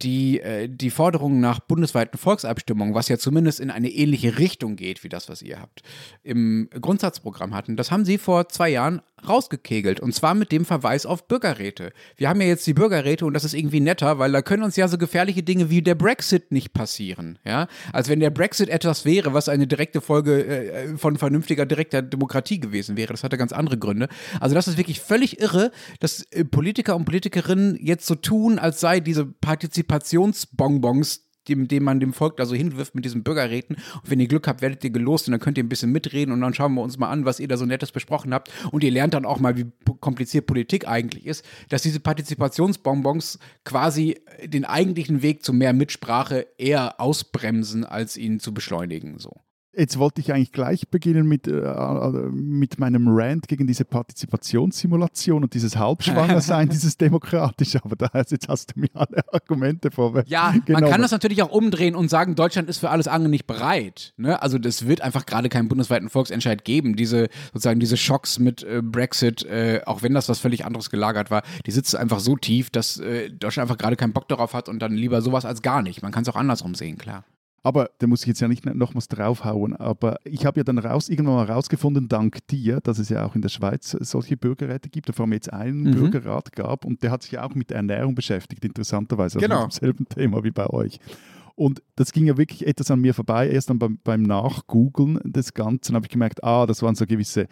die, 0.02 0.40
äh, 0.40 0.68
die 0.68 0.90
Forderung 0.90 1.40
nach 1.40 1.60
bundesweiten 1.60 2.18
Volksabstimmungen, 2.18 2.94
was 2.94 3.08
ja 3.08 3.18
zumindest 3.18 3.60
in 3.60 3.70
eine 3.70 3.88
ähnliche 3.88 4.38
Richtung 4.38 4.76
geht 4.76 5.04
wie 5.04 5.08
das, 5.08 5.28
was 5.28 5.42
ihr 5.42 5.60
habt, 5.60 5.82
im 6.22 6.68
Grundsatzprogramm 6.80 7.54
hatten, 7.54 7.76
das 7.76 7.90
haben 7.90 8.04
sie 8.04 8.18
vor 8.18 8.48
zwei 8.48 8.68
Jahren 8.68 9.00
rausgekegelt. 9.26 10.00
Und 10.00 10.14
zwar 10.14 10.34
mit 10.34 10.52
dem 10.52 10.64
Verweis 10.64 11.06
auf 11.06 11.26
Bürgerräte. 11.26 11.92
Wir 12.16 12.28
haben 12.28 12.40
ja 12.40 12.46
jetzt 12.46 12.66
die 12.66 12.74
Bürgerräte 12.74 13.26
und 13.26 13.34
das 13.34 13.44
ist 13.44 13.54
irgendwie 13.54 13.80
netter, 13.80 14.18
weil 14.18 14.32
da 14.32 14.42
können 14.42 14.62
uns 14.62 14.76
ja 14.76 14.88
so 14.88 14.98
gefährliche 14.98 15.42
Dinge 15.42 15.70
wie 15.70 15.82
der 15.82 15.94
Brexit 15.94 16.52
nicht 16.52 16.72
passieren. 16.72 17.38
Ja? 17.44 17.68
Als 17.92 18.08
wenn 18.08 18.20
der 18.20 18.30
Brexit 18.30 18.68
etwas 18.68 19.04
wäre, 19.04 19.32
was 19.32 19.48
eine 19.48 19.66
direkte 19.66 20.00
Folge 20.00 20.46
äh, 20.46 20.96
von 20.96 21.16
vernünftiger, 21.16 21.66
direkter 21.66 22.02
Demokratie 22.02 22.60
gewesen 22.60 22.96
wäre. 22.96 23.12
Das 23.12 23.24
hatte 23.24 23.38
ganz 23.38 23.52
andere 23.52 23.78
Gründe. 23.78 24.08
Also 24.40 24.54
das 24.54 24.68
ist 24.68 24.76
wirklich 24.76 25.00
völlig 25.00 25.40
irre, 25.40 25.70
dass 26.00 26.22
äh, 26.30 26.44
Politiker 26.44 26.96
und 26.96 27.04
Politikerinnen 27.04 27.78
jetzt 27.80 28.06
so 28.06 28.14
tun, 28.14 28.58
als 28.58 28.80
sei 28.80 29.00
diese 29.00 29.26
Partizipationsbonbons 29.26 31.25
dem, 31.48 31.68
dem 31.68 31.84
man 31.84 32.00
dem 32.00 32.12
Volk 32.12 32.36
da 32.36 32.46
so 32.46 32.54
hinwirft 32.54 32.94
mit 32.94 33.04
diesen 33.04 33.22
Bürgerräten. 33.22 33.76
Und 33.76 34.10
wenn 34.10 34.20
ihr 34.20 34.28
Glück 34.28 34.46
habt, 34.46 34.62
werdet 34.62 34.84
ihr 34.84 34.90
gelost 34.90 35.28
und 35.28 35.32
dann 35.32 35.40
könnt 35.40 35.58
ihr 35.58 35.64
ein 35.64 35.68
bisschen 35.68 35.92
mitreden 35.92 36.32
und 36.32 36.40
dann 36.40 36.54
schauen 36.54 36.74
wir 36.74 36.82
uns 36.82 36.98
mal 36.98 37.10
an, 37.10 37.24
was 37.24 37.40
ihr 37.40 37.48
da 37.48 37.56
so 37.56 37.66
Nettes 37.66 37.92
besprochen 37.92 38.32
habt. 38.34 38.50
Und 38.70 38.84
ihr 38.84 38.90
lernt 38.90 39.14
dann 39.14 39.24
auch 39.24 39.38
mal, 39.38 39.56
wie 39.56 39.66
kompliziert 40.00 40.46
Politik 40.46 40.88
eigentlich 40.88 41.26
ist, 41.26 41.44
dass 41.68 41.82
diese 41.82 42.00
Partizipationsbonbons 42.00 43.38
quasi 43.64 44.20
den 44.44 44.64
eigentlichen 44.64 45.22
Weg 45.22 45.44
zu 45.44 45.52
mehr 45.52 45.72
Mitsprache 45.72 46.46
eher 46.58 47.00
ausbremsen, 47.00 47.84
als 47.84 48.16
ihn 48.16 48.40
zu 48.40 48.52
beschleunigen. 48.52 49.18
So. 49.18 49.45
Jetzt 49.76 49.98
wollte 49.98 50.22
ich 50.22 50.32
eigentlich 50.32 50.52
gleich 50.52 50.88
beginnen 50.88 51.26
mit, 51.28 51.46
äh, 51.46 51.60
äh, 51.60 52.10
mit 52.30 52.78
meinem 52.78 53.08
Rant 53.08 53.46
gegen 53.46 53.66
diese 53.66 53.84
Partizipationssimulation 53.84 55.42
und 55.42 55.52
dieses 55.52 55.76
Halbschwangersein, 55.76 56.68
dieses 56.70 56.96
Demokratische. 56.96 57.84
Aber 57.84 57.94
da 57.94 58.08
jetzt 58.14 58.48
hast 58.48 58.74
du 58.74 58.80
mir 58.80 58.88
alle 58.94 59.22
Argumente 59.32 59.90
vorweg. 59.90 60.24
Ja, 60.28 60.52
genommen. 60.52 60.84
man 60.84 60.90
kann 60.90 61.02
das 61.02 61.10
natürlich 61.10 61.42
auch 61.42 61.50
umdrehen 61.50 61.94
und 61.94 62.08
sagen, 62.08 62.36
Deutschland 62.36 62.70
ist 62.70 62.78
für 62.78 62.88
alles 62.88 63.06
andere 63.06 63.28
nicht 63.28 63.46
bereit. 63.46 64.14
Ne? 64.16 64.40
Also 64.40 64.58
das 64.58 64.86
wird 64.86 65.02
einfach 65.02 65.26
gerade 65.26 65.50
keinen 65.50 65.68
bundesweiten 65.68 66.08
Volksentscheid 66.08 66.64
geben. 66.64 66.96
Diese 66.96 67.28
sozusagen 67.52 67.78
diese 67.78 67.98
Schocks 67.98 68.38
mit 68.38 68.62
äh, 68.62 68.80
Brexit, 68.82 69.44
äh, 69.44 69.82
auch 69.84 70.02
wenn 70.02 70.14
das 70.14 70.30
was 70.30 70.38
völlig 70.38 70.64
anderes 70.64 70.88
gelagert 70.88 71.30
war, 71.30 71.42
die 71.66 71.70
sitzen 71.70 71.98
einfach 71.98 72.20
so 72.20 72.36
tief, 72.36 72.70
dass 72.70 72.98
äh, 72.98 73.28
Deutschland 73.28 73.68
einfach 73.68 73.78
gerade 73.78 73.96
keinen 73.96 74.14
Bock 74.14 74.26
darauf 74.28 74.54
hat 74.54 74.70
und 74.70 74.78
dann 74.78 74.94
lieber 74.94 75.20
sowas 75.20 75.44
als 75.44 75.60
gar 75.60 75.82
nicht. 75.82 76.02
Man 76.02 76.12
kann 76.12 76.22
es 76.22 76.30
auch 76.30 76.36
andersrum 76.36 76.74
sehen, 76.74 76.96
klar. 76.96 77.24
Aber 77.66 77.90
da 77.98 78.06
muss 78.06 78.20
ich 78.20 78.28
jetzt 78.28 78.40
ja 78.40 78.46
nicht 78.46 78.64
nochmals 78.64 79.08
draufhauen. 79.08 79.74
Aber 79.74 80.18
ich 80.22 80.46
habe 80.46 80.60
ja 80.60 80.62
dann 80.62 80.78
raus, 80.78 81.08
irgendwann 81.08 81.34
mal 81.34 81.48
herausgefunden, 81.48 82.06
dank 82.06 82.46
dir, 82.46 82.80
dass 82.80 83.00
es 83.00 83.08
ja 83.08 83.26
auch 83.26 83.34
in 83.34 83.42
der 83.42 83.48
Schweiz 83.48 83.96
solche 83.98 84.36
Bürgerräte 84.36 84.88
gibt, 84.88 85.12
vor 85.12 85.24
allem 85.24 85.32
jetzt 85.32 85.52
einen 85.52 85.82
mhm. 85.82 85.90
Bürgerrat 85.90 86.52
gab 86.52 86.84
und 86.84 87.02
der 87.02 87.10
hat 87.10 87.24
sich 87.24 87.32
ja 87.32 87.42
auch 87.42 87.56
mit 87.56 87.72
Ernährung 87.72 88.14
beschäftigt, 88.14 88.64
interessanterweise. 88.64 89.38
Also 89.38 89.48
genau. 89.48 89.62
mit 89.64 89.72
demselben 89.72 90.08
Thema 90.08 90.44
wie 90.44 90.52
bei 90.52 90.68
euch. 90.68 91.00
Und 91.56 91.82
das 91.96 92.12
ging 92.12 92.26
ja 92.26 92.36
wirklich 92.36 92.64
etwas 92.64 92.88
an 92.92 93.00
mir 93.00 93.14
vorbei. 93.14 93.50
Erst 93.50 93.68
dann 93.68 93.80
beim, 93.80 93.98
beim 94.04 94.22
Nachgoogeln 94.22 95.18
des 95.24 95.52
Ganzen 95.52 95.96
habe 95.96 96.06
ich 96.06 96.12
gemerkt, 96.12 96.44
ah, 96.44 96.66
das 96.66 96.84
waren 96.84 96.94
so 96.94 97.04
gewisse 97.04 97.48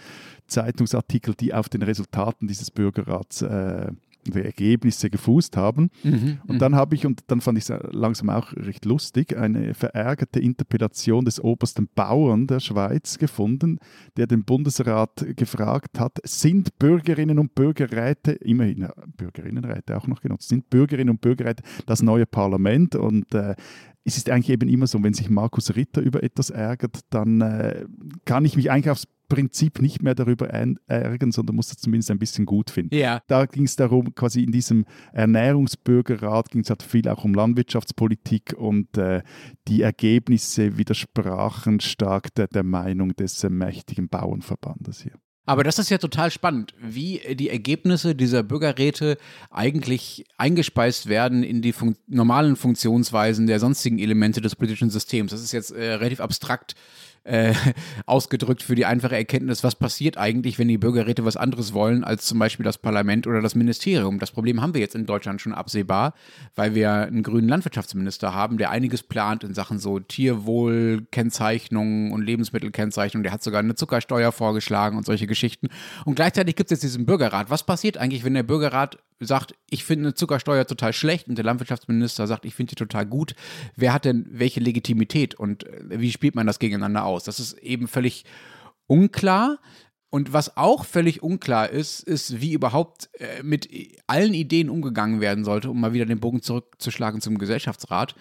Zeitungsartikel, 0.46 1.34
die 1.34 1.52
auf 1.52 1.68
den 1.68 1.82
Resultaten 1.82 2.46
dieses 2.46 2.70
Bürgerrats 2.70 3.42
äh, 3.42 3.90
Ergebnisse 4.32 5.10
gefußt 5.10 5.56
haben. 5.56 5.90
Mhm, 6.02 6.38
und 6.46 6.56
mhm. 6.56 6.58
dann 6.58 6.74
habe 6.74 6.94
ich, 6.94 7.06
und 7.06 7.22
dann 7.26 7.40
fand 7.40 7.58
ich 7.58 7.68
es 7.68 7.78
langsam 7.90 8.30
auch 8.30 8.52
recht 8.54 8.84
lustig, 8.84 9.36
eine 9.36 9.74
verärgerte 9.74 10.40
Interpellation 10.40 11.24
des 11.24 11.42
obersten 11.42 11.88
Bauern 11.94 12.46
der 12.46 12.60
Schweiz 12.60 13.18
gefunden, 13.18 13.78
der 14.16 14.26
den 14.26 14.44
Bundesrat 14.44 15.24
gefragt 15.36 16.00
hat, 16.00 16.18
sind 16.24 16.78
Bürgerinnen 16.78 17.38
und 17.38 17.54
Bürgerräte, 17.54 18.32
immerhin 18.32 18.88
Bürgerinnenräte 19.16 19.96
auch 19.96 20.06
noch 20.06 20.20
genutzt, 20.20 20.48
sind 20.48 20.70
Bürgerinnen 20.70 21.10
und 21.10 21.20
Bürgerräte 21.20 21.62
das 21.86 22.02
neue 22.02 22.26
Parlament? 22.26 22.94
Und 22.94 23.34
äh, 23.34 23.54
es 24.04 24.16
ist 24.16 24.28
eigentlich 24.28 24.50
eben 24.50 24.68
immer 24.68 24.86
so, 24.86 25.02
wenn 25.02 25.14
sich 25.14 25.30
Markus 25.30 25.74
Ritter 25.74 26.02
über 26.02 26.22
etwas 26.22 26.50
ärgert, 26.50 27.00
dann 27.10 27.40
äh, 27.40 27.86
kann 28.24 28.44
ich 28.44 28.56
mich 28.56 28.70
eigentlich 28.70 28.90
aufs 28.90 29.08
Prinzip 29.28 29.80
nicht 29.80 30.02
mehr 30.02 30.14
darüber 30.14 30.48
ärgern, 30.48 31.32
sondern 31.32 31.56
muss 31.56 31.70
es 31.70 31.78
zumindest 31.78 32.10
ein 32.10 32.18
bisschen 32.18 32.46
gut 32.46 32.70
finden. 32.70 32.94
Ja. 32.94 33.20
Da 33.26 33.46
ging 33.46 33.64
es 33.64 33.76
darum, 33.76 34.14
quasi 34.14 34.42
in 34.42 34.52
diesem 34.52 34.84
Ernährungsbürgerrat 35.12 36.50
ging 36.50 36.62
es 36.62 36.70
halt 36.70 36.82
viel 36.82 37.08
auch 37.08 37.24
um 37.24 37.34
Landwirtschaftspolitik 37.34 38.54
und 38.56 38.96
äh, 38.98 39.22
die 39.68 39.82
Ergebnisse 39.82 40.78
widersprachen 40.78 41.80
stark 41.80 42.34
der, 42.34 42.48
der 42.48 42.62
Meinung 42.64 43.14
des 43.16 43.42
äh, 43.44 43.50
mächtigen 43.50 44.08
Bauernverbandes 44.08 45.02
hier. 45.02 45.12
Aber 45.46 45.62
das 45.62 45.78
ist 45.78 45.90
ja 45.90 45.98
total 45.98 46.30
spannend, 46.30 46.72
wie 46.80 47.20
die 47.34 47.50
Ergebnisse 47.50 48.14
dieser 48.14 48.42
Bürgerräte 48.42 49.18
eigentlich 49.50 50.24
eingespeist 50.38 51.06
werden 51.06 51.42
in 51.42 51.60
die 51.60 51.72
fun 51.72 51.96
normalen 52.06 52.56
Funktionsweisen 52.56 53.46
der 53.46 53.60
sonstigen 53.60 53.98
Elemente 53.98 54.40
des 54.40 54.56
politischen 54.56 54.88
Systems. 54.88 55.32
Das 55.32 55.42
ist 55.42 55.52
jetzt 55.52 55.70
äh, 55.72 55.94
relativ 55.94 56.20
abstrakt 56.20 56.74
äh, 57.24 57.54
ausgedrückt 58.06 58.62
für 58.62 58.74
die 58.74 58.86
einfache 58.86 59.16
Erkenntnis, 59.16 59.64
was 59.64 59.74
passiert 59.74 60.16
eigentlich, 60.16 60.58
wenn 60.58 60.68
die 60.68 60.78
Bürgerräte 60.78 61.24
was 61.24 61.36
anderes 61.36 61.72
wollen 61.72 62.04
als 62.04 62.26
zum 62.26 62.38
Beispiel 62.38 62.64
das 62.64 62.78
Parlament 62.78 63.26
oder 63.26 63.42
das 63.42 63.54
Ministerium. 63.54 64.18
Das 64.18 64.30
Problem 64.30 64.60
haben 64.60 64.74
wir 64.74 64.80
jetzt 64.80 64.94
in 64.94 65.06
Deutschland 65.06 65.40
schon 65.40 65.54
absehbar, 65.54 66.14
weil 66.54 66.74
wir 66.74 66.92
einen 66.92 67.22
grünen 67.22 67.48
Landwirtschaftsminister 67.48 68.34
haben, 68.34 68.58
der 68.58 68.70
einiges 68.70 69.02
plant 69.02 69.44
in 69.44 69.54
Sachen 69.54 69.78
so 69.78 69.98
Tierwohlkennzeichnung 69.98 72.12
und 72.12 72.22
Lebensmittelkennzeichnung. 72.22 73.22
Der 73.22 73.32
hat 73.32 73.42
sogar 73.42 73.60
eine 73.60 73.74
Zuckersteuer 73.74 74.32
vorgeschlagen 74.32 74.96
und 74.96 75.06
solche 75.06 75.26
Geschichten. 75.26 75.68
Und 76.04 76.14
gleichzeitig 76.14 76.56
gibt 76.56 76.70
es 76.70 76.76
jetzt 76.76 76.82
diesen 76.82 77.06
Bürgerrat. 77.06 77.50
Was 77.50 77.64
passiert 77.64 77.96
eigentlich, 77.96 78.24
wenn 78.24 78.34
der 78.34 78.42
Bürgerrat 78.42 78.98
sagt, 79.20 79.54
ich 79.70 79.84
finde 79.84 80.08
eine 80.08 80.14
Zuckersteuer 80.14 80.66
total 80.66 80.92
schlecht 80.92 81.28
und 81.28 81.36
der 81.36 81.44
Landwirtschaftsminister 81.44 82.26
sagt, 82.26 82.44
ich 82.44 82.54
finde 82.54 82.70
die 82.70 82.76
total 82.76 83.06
gut. 83.06 83.34
Wer 83.76 83.92
hat 83.92 84.04
denn 84.04 84.26
welche 84.28 84.60
Legitimität 84.60 85.34
und 85.34 85.66
äh, 85.66 86.00
wie 86.00 86.12
spielt 86.12 86.34
man 86.34 86.46
das 86.46 86.58
gegeneinander 86.58 87.04
aus? 87.04 87.13
Das 87.22 87.38
ist 87.38 87.52
eben 87.58 87.86
völlig 87.86 88.24
unklar. 88.88 89.60
Und 90.10 90.32
was 90.32 90.56
auch 90.56 90.84
völlig 90.84 91.22
unklar 91.22 91.70
ist, 91.70 92.00
ist, 92.00 92.40
wie 92.40 92.52
überhaupt 92.52 93.10
äh, 93.18 93.42
mit 93.42 93.68
allen 94.06 94.34
Ideen 94.34 94.70
umgegangen 94.70 95.20
werden 95.20 95.44
sollte, 95.44 95.70
um 95.70 95.80
mal 95.80 95.92
wieder 95.92 96.06
den 96.06 96.20
Bogen 96.20 96.42
zurückzuschlagen 96.42 97.20
zum 97.20 97.38
Gesellschaftsrat, 97.38 98.14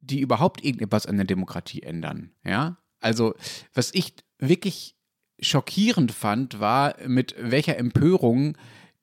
die 0.00 0.20
überhaupt 0.20 0.64
irgendetwas 0.64 1.06
an 1.06 1.16
der 1.16 1.26
Demokratie 1.26 1.82
ändern. 1.82 2.32
Ja, 2.44 2.78
also 3.00 3.34
was 3.72 3.94
ich 3.94 4.14
wirklich 4.38 4.94
schockierend 5.40 6.12
fand, 6.12 6.60
war, 6.60 6.96
mit 7.06 7.34
welcher 7.38 7.76
Empörung 7.76 8.56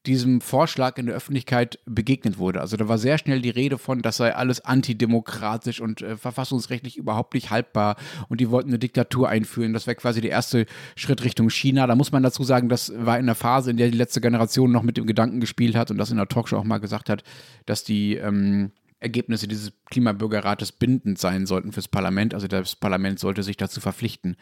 diesem 0.08 0.42
Vorschlag 0.42 0.98
in 0.98 1.08
der 1.08 1.16
Öffentlichkeit 1.16 1.80
begegnet 1.86 2.38
wurde. 2.38 2.62
Also 2.62 2.78
da 2.78 2.88
war 2.88 2.98
sehr 2.98 3.18
schnell 3.18 3.42
die 3.42 3.50
Rede 3.50 3.78
von, 3.78 4.02
das 4.02 4.18
sei 4.18 4.36
alles 4.36 4.62
antidemokratisch 4.62 5.82
und 5.82 6.02
äh, 6.02 6.18
verfassungsrechtlich 6.18 6.98
überhaupt 6.98 7.34
nicht 7.34 7.50
haltbar 7.50 7.96
und 8.30 8.42
die 8.42 8.50
wollten 8.50 8.70
eine 8.70 8.80
Diktatur 8.80 9.30
einführen. 9.30 9.74
Das 9.74 9.88
wäre 9.88 9.96
quasi 9.96 10.22
der 10.22 10.32
erste 10.32 10.66
Schritt 10.96 11.24
Richtung 11.24 11.50
China. 11.50 11.88
Da 11.88 11.96
muss 11.96 12.12
man 12.12 12.24
dazu 12.24 12.44
sagen, 12.44 12.70
das 12.70 12.94
war 12.96 13.20
in 13.20 13.26
der 13.26 13.36
Phase, 13.36 13.72
in 13.72 13.78
der 13.78 13.90
die 13.90 13.98
letzte 13.98 14.22
Generation 14.22 14.72
noch 14.72 14.84
mit 14.84 14.98
dem 14.98 15.06
Gedanken 15.06 15.40
gespielt 15.40 15.76
hat 15.76 15.92
und 15.92 15.98
das 15.98 16.12
in 16.12 16.18
der 16.18 16.28
Talkshow 16.28 16.58
auch 16.58 16.64
mal 16.64 16.80
gesagt 16.80 17.10
hat, 17.10 17.24
dass 17.66 17.84
die 17.84 18.16
ähm, 18.16 18.72
Ergebnisse 19.00 19.48
dieses 19.48 19.74
Klimabürgerrates 19.90 20.72
bindend 20.72 21.20
sein 21.20 21.46
sollten 21.46 21.72
fürs 21.72 21.88
Parlament. 21.88 22.34
Also 22.34 22.48
das 22.48 22.76
Parlament 22.76 23.20
sollte 23.20 23.44
sich 23.44 23.58
dazu 23.58 23.82
verpflichten 23.82 24.38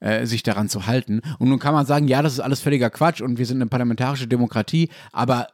äh, 0.00 0.26
sich 0.26 0.42
daran 0.42 0.68
zu 0.68 0.86
halten. 0.86 1.20
Und 1.38 1.48
nun 1.48 1.58
kann 1.58 1.74
man 1.74 1.86
sagen, 1.86 2.08
ja, 2.08 2.22
das 2.22 2.34
ist 2.34 2.40
alles 2.40 2.60
völliger 2.60 2.90
Quatsch 2.90 3.20
und 3.20 3.38
wir 3.38 3.46
sind 3.46 3.58
eine 3.58 3.68
parlamentarische 3.68 4.26
Demokratie, 4.26 4.88
aber 5.12 5.48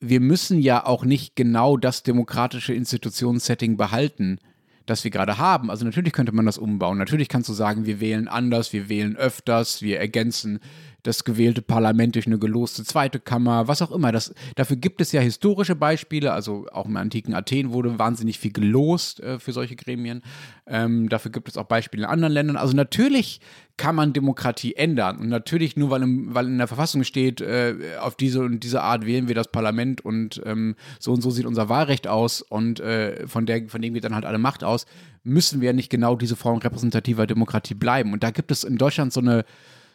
wir 0.00 0.20
müssen 0.20 0.60
ja 0.60 0.84
auch 0.84 1.04
nicht 1.04 1.36
genau 1.36 1.76
das 1.76 2.02
demokratische 2.02 2.74
Institutionssetting 2.74 3.76
behalten, 3.76 4.38
das 4.86 5.04
wir 5.04 5.12
gerade 5.12 5.38
haben. 5.38 5.70
Also 5.70 5.84
natürlich 5.84 6.12
könnte 6.12 6.32
man 6.32 6.44
das 6.44 6.58
umbauen. 6.58 6.98
Natürlich 6.98 7.28
kannst 7.28 7.48
du 7.48 7.52
sagen, 7.52 7.86
wir 7.86 8.00
wählen 8.00 8.26
anders, 8.26 8.72
wir 8.72 8.88
wählen 8.88 9.16
öfters, 9.16 9.80
wir 9.80 10.00
ergänzen 10.00 10.58
das 11.02 11.24
gewählte 11.24 11.62
Parlament 11.62 12.14
durch 12.14 12.26
eine 12.26 12.38
geloste 12.38 12.84
zweite 12.84 13.18
Kammer, 13.18 13.66
was 13.66 13.82
auch 13.82 13.90
immer. 13.90 14.12
Das, 14.12 14.32
dafür 14.54 14.76
gibt 14.76 15.00
es 15.00 15.12
ja 15.12 15.20
historische 15.20 15.74
Beispiele, 15.74 16.32
also 16.32 16.66
auch 16.70 16.86
im 16.86 16.96
antiken 16.96 17.34
Athen 17.34 17.72
wurde 17.72 17.98
wahnsinnig 17.98 18.38
viel 18.38 18.52
gelost 18.52 19.20
äh, 19.20 19.38
für 19.38 19.52
solche 19.52 19.74
Gremien. 19.74 20.22
Ähm, 20.66 21.08
dafür 21.08 21.32
gibt 21.32 21.48
es 21.48 21.56
auch 21.56 21.64
Beispiele 21.64 22.04
in 22.04 22.08
anderen 22.08 22.32
Ländern. 22.32 22.56
Also 22.56 22.76
natürlich 22.76 23.40
kann 23.76 23.96
man 23.96 24.12
Demokratie 24.12 24.76
ändern. 24.76 25.18
Und 25.18 25.28
natürlich 25.28 25.76
nur, 25.76 25.90
weil, 25.90 26.02
im, 26.02 26.34
weil 26.34 26.46
in 26.46 26.58
der 26.58 26.68
Verfassung 26.68 27.02
steht, 27.02 27.40
äh, 27.40 27.74
auf 28.00 28.14
diese 28.14 28.40
und 28.40 28.62
diese 28.62 28.82
Art 28.82 29.04
wählen 29.04 29.26
wir 29.26 29.34
das 29.34 29.50
Parlament 29.50 30.04
und 30.04 30.40
ähm, 30.44 30.76
so 31.00 31.12
und 31.12 31.20
so 31.20 31.30
sieht 31.30 31.46
unser 31.46 31.68
Wahlrecht 31.68 32.06
aus 32.06 32.42
und 32.42 32.78
äh, 32.78 33.26
von, 33.26 33.46
der, 33.46 33.68
von 33.68 33.82
dem 33.82 33.94
geht 33.94 34.04
dann 34.04 34.14
halt 34.14 34.24
alle 34.24 34.38
Macht 34.38 34.62
aus, 34.62 34.86
müssen 35.24 35.60
wir 35.60 35.72
nicht 35.72 35.90
genau 35.90 36.14
diese 36.16 36.36
Form 36.36 36.58
repräsentativer 36.58 37.26
Demokratie 37.26 37.74
bleiben. 37.74 38.12
Und 38.12 38.22
da 38.22 38.30
gibt 38.30 38.52
es 38.52 38.62
in 38.62 38.76
Deutschland 38.76 39.12
so 39.12 39.20
eine 39.20 39.44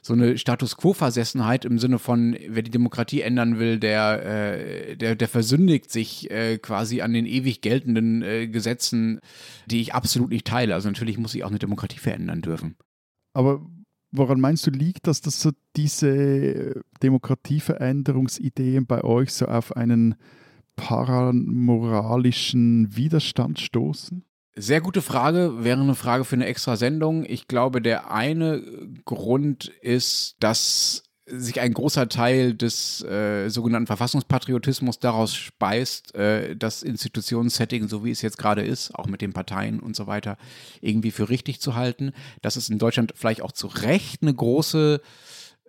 so 0.07 0.13
eine 0.13 0.37
Status 0.37 0.77
Quo-Versessenheit 0.77 1.65
im 1.65 1.79
Sinne 1.79 1.99
von, 1.99 2.37
wer 2.47 2.63
die 2.63 2.71
Demokratie 2.71 3.19
ändern 3.21 3.59
will, 3.59 3.77
der, 3.77 4.25
äh, 4.25 4.95
der, 4.95 5.17
der 5.17 5.27
versündigt 5.27 5.91
sich 5.91 6.31
äh, 6.31 6.57
quasi 6.57 7.01
an 7.01 7.11
den 7.11 7.25
ewig 7.25 7.59
geltenden 7.61 8.21
äh, 8.21 8.47
Gesetzen, 8.47 9.19
die 9.65 9.81
ich 9.81 9.93
absolut 9.93 10.29
nicht 10.29 10.47
teile. 10.47 10.75
Also 10.75 10.87
natürlich 10.87 11.17
muss 11.17 11.33
sich 11.33 11.43
auch 11.43 11.49
eine 11.49 11.59
Demokratie 11.59 11.99
verändern 11.99 12.41
dürfen. 12.41 12.77
Aber 13.33 13.69
woran 14.11 14.39
meinst 14.39 14.65
du 14.65 14.71
liegt, 14.71 15.07
dass 15.07 15.19
das 15.19 15.41
so 15.41 15.51
diese 15.75 16.83
Demokratieveränderungsideen 17.03 18.85
bei 18.85 19.03
euch 19.03 19.33
so 19.33 19.45
auf 19.45 19.75
einen 19.75 20.15
paramoralischen 20.77 22.95
Widerstand 22.95 23.59
stoßen? 23.59 24.23
Sehr 24.59 24.81
gute 24.81 25.03
Frage, 25.03 25.63
wäre 25.63 25.79
eine 25.79 25.93
Frage 25.93 26.25
für 26.25 26.35
eine 26.35 26.47
extra 26.47 26.77
Sendung. 26.77 27.23
Ich 27.27 27.47
glaube, 27.47 27.79
der 27.79 28.09
eine 28.09 28.63
Grund 29.05 29.67
ist, 29.81 30.35
dass 30.39 31.03
sich 31.27 31.61
ein 31.61 31.75
großer 31.75 32.09
Teil 32.09 32.55
des 32.55 33.03
äh, 33.03 33.49
sogenannten 33.49 33.85
Verfassungspatriotismus 33.85 34.97
daraus 34.97 35.35
speist, 35.35 36.15
äh, 36.15 36.55
das 36.55 36.81
Institutionssetting, 36.81 37.87
so 37.87 38.03
wie 38.03 38.09
es 38.09 38.23
jetzt 38.23 38.39
gerade 38.39 38.63
ist, 38.63 38.95
auch 38.95 39.05
mit 39.05 39.21
den 39.21 39.31
Parteien 39.31 39.79
und 39.79 39.95
so 39.95 40.07
weiter, 40.07 40.37
irgendwie 40.81 41.11
für 41.11 41.29
richtig 41.29 41.61
zu 41.61 41.75
halten. 41.75 42.11
Dass 42.41 42.55
es 42.55 42.67
in 42.67 42.79
Deutschland 42.79 43.13
vielleicht 43.15 43.43
auch 43.43 43.51
zu 43.51 43.67
Recht 43.67 44.23
eine 44.23 44.33
große 44.33 45.01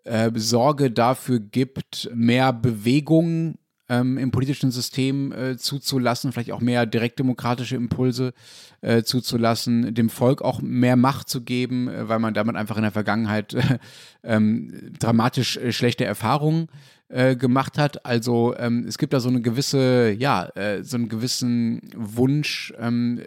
äh, 0.04 0.30
Sorge 0.34 0.90
dafür 0.90 1.40
gibt, 1.40 2.08
mehr 2.14 2.54
Bewegung 2.54 3.58
ähm, 3.88 4.18
im 4.18 4.30
politischen 4.30 4.70
System 4.70 5.32
äh, 5.32 5.56
zuzulassen, 5.56 6.32
vielleicht 6.32 6.52
auch 6.52 6.60
mehr 6.60 6.86
direktdemokratische 6.86 7.76
Impulse 7.76 8.34
äh, 8.80 9.02
zuzulassen, 9.02 9.94
dem 9.94 10.10
Volk 10.10 10.42
auch 10.42 10.60
mehr 10.60 10.96
Macht 10.96 11.28
zu 11.28 11.42
geben, 11.42 11.88
äh, 11.88 12.08
weil 12.08 12.18
man 12.18 12.34
damit 12.34 12.56
einfach 12.56 12.76
in 12.76 12.82
der 12.82 12.92
Vergangenheit 12.92 13.56
ähm, 14.22 14.92
dramatisch 14.98 15.56
äh, 15.56 15.72
schlechte 15.72 16.04
Erfahrungen 16.04 16.64
äh, 16.64 16.97
gemacht 17.08 17.78
hat. 17.78 18.04
Also 18.04 18.54
ähm, 18.58 18.84
es 18.86 18.98
gibt 18.98 19.14
da 19.14 19.20
so 19.20 19.30
eine 19.30 19.40
gewisse, 19.40 20.10
ja, 20.10 20.44
äh, 20.54 20.84
so 20.84 20.98
einen 20.98 21.08
gewissen 21.08 21.80
Wunsch, 21.96 22.74
ähm, 22.78 23.22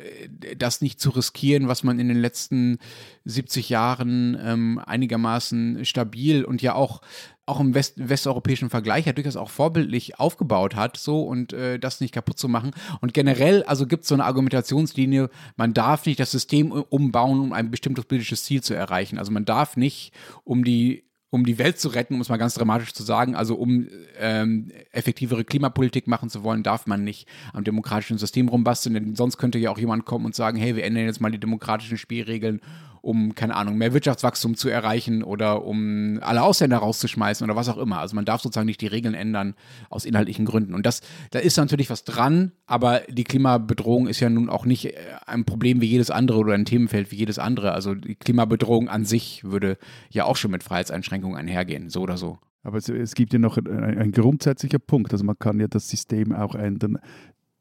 das 0.58 0.82
nicht 0.82 1.00
zu 1.00 1.10
riskieren, 1.10 1.67
was 1.67 1.84
man 1.84 2.00
in 2.00 2.08
den 2.08 2.20
letzten 2.20 2.78
70 3.26 3.70
Jahren 3.70 4.38
ähm, 4.39 4.80
einigermaßen 4.86 5.84
stabil 5.86 6.44
und 6.44 6.62
ja 6.62 6.76
auch 6.76 7.02
auch 7.48 7.60
im 7.60 7.74
West 7.74 7.96
westeuropäischen 7.98 8.70
Vergleich 8.70 9.08
ja 9.08 9.13
durchaus 9.13 9.36
auch 9.36 9.50
vorbildlich 9.50 10.20
aufgebaut 10.20 10.76
hat, 10.76 10.96
so 10.96 11.24
und 11.24 11.52
äh, 11.52 11.80
das 11.80 12.00
nicht 12.00 12.13
kaputt 12.13 12.38
zu 12.38 12.48
machen. 12.48 12.72
Und 13.02 13.13
generell, 13.13 13.63
also 13.63 13.88
gibt 13.88 14.04
es 14.04 14.10
so 14.10 14.15
eine 14.15 14.24
Argumentationslinie, 14.24 15.30
man 15.58 15.74
darf 15.74 16.06
nicht 16.06 16.20
das 16.20 16.32
System 16.32 16.72
umbauen, 16.72 17.39
um 17.39 17.54
ein 17.54 17.70
bestimmtes 17.70 18.06
politisches 18.06 18.46
Ziel 18.46 18.62
zu 18.62 18.74
erreichen. 18.74 19.17
Also 19.17 19.32
man 19.32 19.44
darf 19.44 19.76
nicht, 19.76 20.13
um 20.46 20.63
die 20.63 21.04
um 21.32 21.46
die 21.46 21.58
Welt 21.58 21.80
zu 21.80 21.88
retten, 21.88 22.15
um 22.15 22.22
es 22.22 22.30
mal 22.30 22.38
ganz 22.38 22.54
dramatisch 22.54 22.94
zu 22.94 23.04
sagen, 23.04 23.36
also 23.36 23.56
um 23.56 23.88
ähm, 24.20 24.70
effektivere 24.91 25.46
Klimapolitik 25.46 26.06
machen 26.06 26.30
zu 26.30 26.44
wollen, 26.44 26.62
darf 26.62 26.88
man 26.88 27.06
nicht 27.06 27.28
am 27.54 27.63
demokratischen 27.63 28.17
System 28.17 28.50
rumbasteln, 28.50 28.94
denn 28.94 29.15
sonst 29.15 29.38
könnte 29.38 29.58
ja 29.58 29.72
auch 29.72 29.80
jemand 29.80 30.06
kommen 30.06 30.26
und 30.26 30.36
sagen, 30.36 30.58
hey, 30.58 30.76
wir 30.76 30.84
ändern 30.84 31.06
jetzt 31.06 31.22
mal 31.22 31.32
die 31.32 31.39
demokratischen 31.39 31.98
Spielregeln 31.98 32.60
um, 33.02 33.34
keine 33.36 33.56
Ahnung, 33.56 33.78
mehr 33.78 33.94
Wirtschaftswachstum 33.94 34.56
zu 34.56 34.70
erreichen 34.70 35.24
oder 35.24 35.66
um 35.66 36.20
alle 36.22 36.44
Ausländer 36.44 36.78
rauszuschmeißen 36.78 37.44
oder 37.44 37.56
was 37.56 37.68
auch 37.68 37.78
immer. 37.78 38.00
Also 38.00 38.16
man 38.16 38.26
darf 38.26 38.42
sozusagen 38.42 38.68
nicht 38.68 38.82
die 38.82 38.88
Regeln 38.88 39.16
ändern 39.16 39.56
aus 39.90 40.06
inhaltlichen 40.06 40.46
Gründen. 40.46 40.74
Und 40.74 40.86
das, 40.86 41.02
da 41.32 41.40
ist 41.40 41.58
natürlich 41.58 41.90
was 41.90 42.04
dran, 42.04 42.52
aber 42.68 43.02
die 43.10 43.24
Klimabedrohung 43.24 44.08
ist 44.08 44.20
ja 44.20 44.30
nun 44.30 44.50
auch 44.50 44.66
nicht 44.66 44.86
äh, 44.86 44.94
ein 45.26 45.46
Problem 45.46 45.82
wie 45.82 45.88
jedes 45.88 46.12
andere 46.12 46.38
oder 46.38 46.54
ein 46.54 46.66
Themenfeld 46.66 47.12
wie 47.12 47.18
jedes 47.18 47.40
andere. 47.40 47.74
Also 47.74 47.96
die 47.96 48.16
Klimabedrohung 48.16 48.88
an 48.88 49.04
sich 49.04 49.44
würde 49.44 49.78
ja 50.10 50.26
auch 50.26 50.36
schon 50.36 50.52
mit 50.52 50.64
Freiheitseinschränkungen 50.64 51.38
einhergehen, 51.38 51.90
so 51.90 52.02
oder 52.02 52.18
so. 52.18 52.38
Aber 52.64 52.78
es, 52.78 52.88
es 52.88 53.16
gibt 53.16 53.34
ja 53.34 53.40
noch 53.40 53.58
ein, 53.58 53.68
ein 53.68 54.12
grundsätzlicher 54.12 54.80
Punkt. 54.80 55.12
Also 55.12 55.24
man 55.24 55.40
kann 55.40 55.60
ja 55.60 55.68
das 55.68 55.90
System 55.90 56.32
auch 56.32 56.54
ändern, 56.54 57.00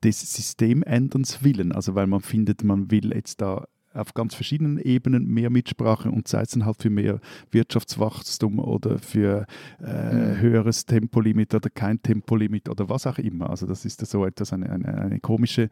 des 0.05 0.35
Systemänderns 0.35 1.42
willen. 1.42 1.72
Also 1.72 1.94
weil 1.94 2.07
man 2.07 2.20
findet, 2.20 2.64
man 2.64 2.90
will 2.90 3.12
jetzt 3.14 3.40
da 3.40 3.66
auf 3.92 4.14
ganz 4.14 4.35
verschiedenen 4.35 4.79
Ebenen 4.79 5.26
mehr 5.26 5.50
Mitsprache 5.50 6.11
und 6.11 6.29
sei 6.29 6.42
es 6.42 6.50
dann 6.50 6.64
halt 6.64 6.81
für 6.81 6.90
mehr 6.90 7.20
Wirtschaftswachstum 7.50 8.59
oder 8.59 8.98
für 8.98 9.46
äh, 9.81 9.85
mhm. 9.85 10.40
höheres 10.40 10.87
Tempolimit 10.87 11.55
oder 11.55 11.70
kein 11.70 12.03
Tempolimit 12.03 12.68
oder 12.68 12.88
was 12.88 13.07
auch 13.07 13.18
immer. 13.18 13.50
Also 13.50 13.66
das 13.66 13.85
ist 13.85 14.05
so 14.07 14.24
etwas, 14.24 14.53
eine, 14.53 14.70
eine, 14.70 14.96
eine 14.96 15.20
komische, 15.20 15.68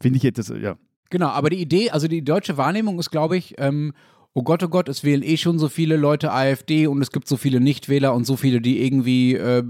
finde 0.00 0.18
ich 0.18 0.24
etwas, 0.24 0.48
ja. 0.48 0.76
Genau, 1.10 1.28
aber 1.28 1.50
die 1.50 1.60
Idee, 1.60 1.90
also 1.90 2.08
die 2.08 2.24
deutsche 2.24 2.56
Wahrnehmung 2.56 2.98
ist, 2.98 3.10
glaube 3.10 3.36
ich, 3.36 3.54
ähm, 3.58 3.92
oh 4.32 4.42
Gott, 4.42 4.62
oh 4.62 4.68
Gott, 4.68 4.88
es 4.88 5.02
wählen 5.02 5.22
eh 5.22 5.36
schon 5.36 5.58
so 5.58 5.68
viele 5.68 5.96
Leute 5.96 6.32
AfD 6.32 6.86
und 6.88 7.00
es 7.00 7.10
gibt 7.10 7.26
so 7.26 7.36
viele 7.36 7.60
Nichtwähler 7.60 8.12
und 8.12 8.26
so 8.26 8.36
viele, 8.36 8.60
die 8.60 8.84
irgendwie 8.84 9.34
äh, 9.34 9.62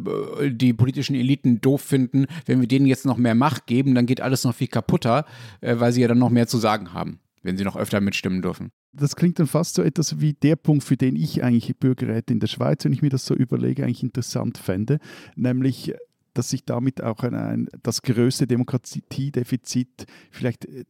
die 0.50 0.72
politischen 0.72 1.14
Eliten 1.14 1.60
doof 1.60 1.82
finden. 1.82 2.26
Wenn 2.46 2.60
wir 2.60 2.68
denen 2.68 2.86
jetzt 2.86 3.06
noch 3.06 3.16
mehr 3.16 3.34
Macht 3.34 3.66
geben, 3.66 3.94
dann 3.94 4.06
geht 4.06 4.20
alles 4.20 4.44
noch 4.44 4.54
viel 4.54 4.68
kaputter, 4.68 5.24
äh, 5.60 5.76
weil 5.78 5.92
sie 5.92 6.00
ja 6.00 6.08
dann 6.08 6.18
noch 6.18 6.30
mehr 6.30 6.46
zu 6.46 6.58
sagen 6.58 6.92
haben 6.92 7.20
wenn 7.46 7.56
sie 7.56 7.64
noch 7.64 7.76
öfter 7.76 8.00
mitstimmen 8.00 8.42
dürfen. 8.42 8.70
Das 8.92 9.16
klingt 9.16 9.38
dann 9.38 9.46
fast 9.46 9.76
so 9.76 9.82
etwas 9.82 10.20
wie 10.20 10.34
der 10.34 10.56
Punkt, 10.56 10.84
für 10.84 10.96
den 10.96 11.16
ich 11.16 11.42
eigentlich 11.42 11.76
Bürgerräte 11.78 12.32
in 12.32 12.40
der 12.40 12.48
Schweiz, 12.48 12.84
wenn 12.84 12.92
ich 12.92 13.02
mir 13.02 13.10
das 13.10 13.24
so 13.24 13.34
überlege, 13.34 13.84
eigentlich 13.84 14.02
interessant 14.02 14.58
fände, 14.58 14.98
nämlich 15.36 15.94
dass 16.34 16.50
sich 16.50 16.66
damit 16.66 17.02
auch 17.02 17.22
ein, 17.22 17.34
ein, 17.34 17.68
das 17.82 18.02
größte 18.02 18.46
Demokratiedefizit 18.46 20.04
vielleicht 20.30 20.66
äh, 20.66 20.84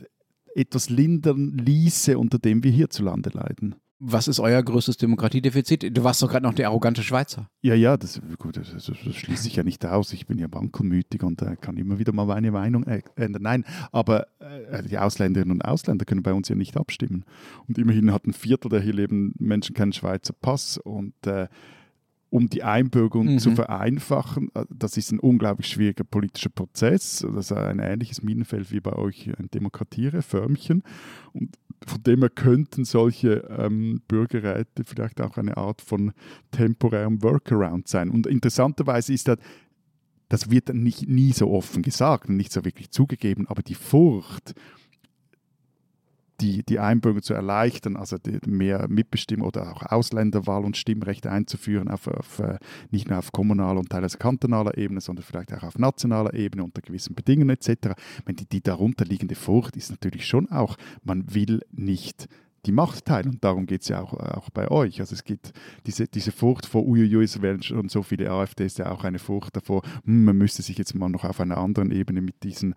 etwas 0.56 0.90
lindern 0.90 1.56
ließe, 1.58 2.18
unter 2.18 2.38
dem 2.38 2.64
wir 2.64 2.72
hierzulande 2.72 3.30
leiden. 3.30 3.76
Was 3.98 4.28
ist 4.28 4.40
euer 4.40 4.62
größtes 4.62 4.98
Demokratiedefizit? 4.98 5.96
Du 5.96 6.04
warst 6.04 6.22
doch 6.22 6.28
gerade 6.28 6.44
noch 6.44 6.52
der 6.52 6.68
arrogante 6.68 7.02
Schweizer. 7.02 7.48
Ja, 7.62 7.74
ja, 7.74 7.96
das, 7.96 8.20
gut, 8.38 8.58
das, 8.58 8.70
das, 8.72 8.86
das 8.86 9.16
schließt 9.16 9.42
sich 9.42 9.56
ja 9.56 9.62
nicht 9.62 9.86
aus. 9.86 10.12
Ich 10.12 10.26
bin 10.26 10.38
ja 10.38 10.48
wankelmütig 10.50 11.22
und 11.22 11.40
äh, 11.40 11.56
kann 11.56 11.78
immer 11.78 11.98
wieder 11.98 12.12
mal 12.12 12.26
meine 12.26 12.50
Meinung 12.50 12.84
ändern. 12.84 13.42
Nein, 13.42 13.64
aber 13.92 14.26
äh, 14.38 14.82
die 14.82 14.98
Ausländerinnen 14.98 15.52
und 15.52 15.62
Ausländer 15.62 16.04
können 16.04 16.22
bei 16.22 16.34
uns 16.34 16.48
ja 16.48 16.56
nicht 16.56 16.76
abstimmen. 16.76 17.24
Und 17.68 17.78
immerhin 17.78 18.12
hat 18.12 18.26
ein 18.26 18.34
Viertel 18.34 18.68
der 18.68 18.80
hier 18.80 18.92
lebenden 18.92 19.34
Menschen 19.38 19.74
keinen 19.74 19.94
Schweizer 19.94 20.34
Pass 20.34 20.76
und 20.76 21.14
äh, 21.26 21.48
um 22.28 22.50
die 22.50 22.62
Einbürgerung 22.64 23.34
mhm. 23.34 23.38
zu 23.38 23.52
vereinfachen. 23.52 24.50
Äh, 24.54 24.64
das 24.68 24.98
ist 24.98 25.10
ein 25.10 25.20
unglaublich 25.20 25.68
schwieriger 25.68 26.04
politischer 26.04 26.50
Prozess. 26.50 27.24
Das 27.34 27.50
ist 27.50 27.52
ein 27.52 27.78
ähnliches 27.78 28.22
Minenfeld 28.22 28.70
wie 28.70 28.80
bei 28.80 28.92
euch 28.92 29.30
ein 29.38 29.48
Demokratiereförmchen. 29.50 30.82
Und 31.32 31.56
von 31.86 32.02
dem 32.02 32.20
her 32.20 32.30
könnten 32.30 32.84
solche 32.84 33.48
ähm, 33.58 34.02
Bürgerräte 34.08 34.84
vielleicht 34.84 35.20
auch 35.20 35.36
eine 35.36 35.56
Art 35.56 35.82
von 35.82 36.12
temporärem 36.50 37.22
Workaround 37.22 37.88
sein. 37.88 38.10
Und 38.10 38.26
interessanterweise 38.26 39.12
ist 39.12 39.28
das, 39.28 39.38
das 40.28 40.50
wird 40.50 40.74
nicht, 40.74 41.08
nie 41.08 41.32
so 41.32 41.50
offen 41.50 41.82
gesagt 41.82 42.28
und 42.28 42.36
nicht 42.36 42.52
so 42.52 42.64
wirklich 42.64 42.90
zugegeben, 42.90 43.46
aber 43.46 43.62
die 43.62 43.74
Furcht, 43.74 44.54
die, 46.40 46.62
die 46.62 46.78
Einbürgerung 46.78 47.22
zu 47.22 47.34
erleichtern, 47.34 47.96
also 47.96 48.16
mehr 48.46 48.86
Mitbestimmung 48.88 49.48
oder 49.48 49.72
auch 49.72 49.82
Ausländerwahl 49.82 50.64
und 50.64 50.76
Stimmrecht 50.76 51.26
einzuführen, 51.26 51.88
auf, 51.88 52.06
auf, 52.06 52.38
äh, 52.40 52.58
nicht 52.90 53.08
nur 53.08 53.18
auf 53.18 53.32
kommunaler 53.32 53.80
und 53.80 53.90
teilweise 53.90 54.18
kantonaler 54.18 54.76
Ebene, 54.76 55.00
sondern 55.00 55.24
vielleicht 55.24 55.52
auch 55.52 55.62
auf 55.62 55.78
nationaler 55.78 56.34
Ebene 56.34 56.64
unter 56.64 56.82
gewissen 56.82 57.14
Bedingungen 57.14 57.50
etc. 57.50 57.94
Wenn 58.24 58.36
die, 58.36 58.46
die 58.46 58.62
darunterliegende 58.62 59.34
Furcht 59.34 59.76
ist 59.76 59.90
natürlich 59.90 60.26
schon 60.26 60.50
auch, 60.50 60.76
man 61.04 61.34
will 61.34 61.60
nicht 61.72 62.28
die 62.66 62.72
Macht 62.72 63.04
teilen. 63.04 63.30
Und 63.30 63.44
darum 63.44 63.66
geht 63.66 63.82
es 63.82 63.88
ja 63.88 64.00
auch, 64.00 64.12
auch 64.12 64.50
bei 64.50 64.70
euch. 64.70 65.00
Also 65.00 65.14
es 65.14 65.24
gibt 65.24 65.52
diese, 65.86 66.06
diese 66.08 66.32
Furcht 66.32 66.66
vor, 66.66 66.86
uiuiui, 66.86 67.24
es 67.24 67.40
werden 67.40 67.62
schon 67.62 67.88
so 67.88 68.02
viele 68.02 68.30
AfD, 68.30 68.66
ist 68.66 68.78
ja 68.78 68.90
auch 68.90 69.04
eine 69.04 69.18
Furcht 69.18 69.56
davor, 69.56 69.82
hm, 70.04 70.24
man 70.24 70.36
müsste 70.36 70.62
sich 70.62 70.76
jetzt 70.76 70.94
mal 70.94 71.08
noch 71.08 71.24
auf 71.24 71.40
einer 71.40 71.58
anderen 71.58 71.90
Ebene 71.90 72.20
mit 72.20 72.42
diesen 72.42 72.74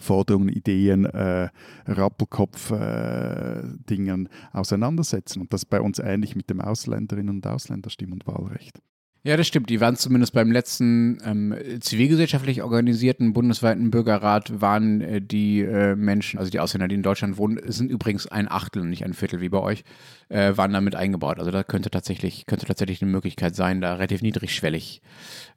Forderungen, 0.00 0.48
Ideen, 0.48 1.04
äh, 1.04 1.48
Rappelkopf-Dingen 1.86 4.26
äh, 4.26 4.56
auseinandersetzen. 4.56 5.40
Und 5.40 5.52
das 5.52 5.64
bei 5.64 5.80
uns 5.80 5.98
ähnlich 5.98 6.36
mit 6.36 6.48
dem 6.50 6.60
Ausländerinnen- 6.60 7.36
und 7.36 7.46
Ausländerstimm- 7.46 8.12
und 8.12 8.26
Wahlrecht. 8.26 8.80
Ja, 9.24 9.36
das 9.36 9.48
stimmt. 9.48 9.68
Die 9.68 9.80
waren 9.80 9.96
zumindest 9.96 10.32
beim 10.32 10.52
letzten 10.52 11.18
ähm, 11.24 11.54
zivilgesellschaftlich 11.80 12.62
organisierten 12.62 13.32
bundesweiten 13.32 13.90
Bürgerrat 13.90 14.60
waren 14.60 15.00
äh, 15.00 15.20
die 15.20 15.60
äh, 15.60 15.96
Menschen, 15.96 16.38
also 16.38 16.50
die 16.50 16.60
Ausländer, 16.60 16.86
die 16.86 16.94
in 16.94 17.02
Deutschland 17.02 17.36
wohnen, 17.36 17.60
sind 17.70 17.90
übrigens 17.90 18.28
ein 18.28 18.50
Achtel 18.50 18.82
und 18.82 18.90
nicht 18.90 19.04
ein 19.04 19.14
Viertel 19.14 19.40
wie 19.40 19.48
bei 19.48 19.58
euch, 19.58 19.82
äh, 20.28 20.56
waren 20.56 20.72
damit 20.72 20.94
eingebaut. 20.94 21.40
Also 21.40 21.50
da 21.50 21.64
könnte 21.64 21.90
tatsächlich, 21.90 22.46
könnte 22.46 22.66
tatsächlich 22.66 23.02
eine 23.02 23.10
Möglichkeit 23.10 23.56
sein, 23.56 23.80
da 23.80 23.94
relativ 23.94 24.22
niedrigschwellig 24.22 25.02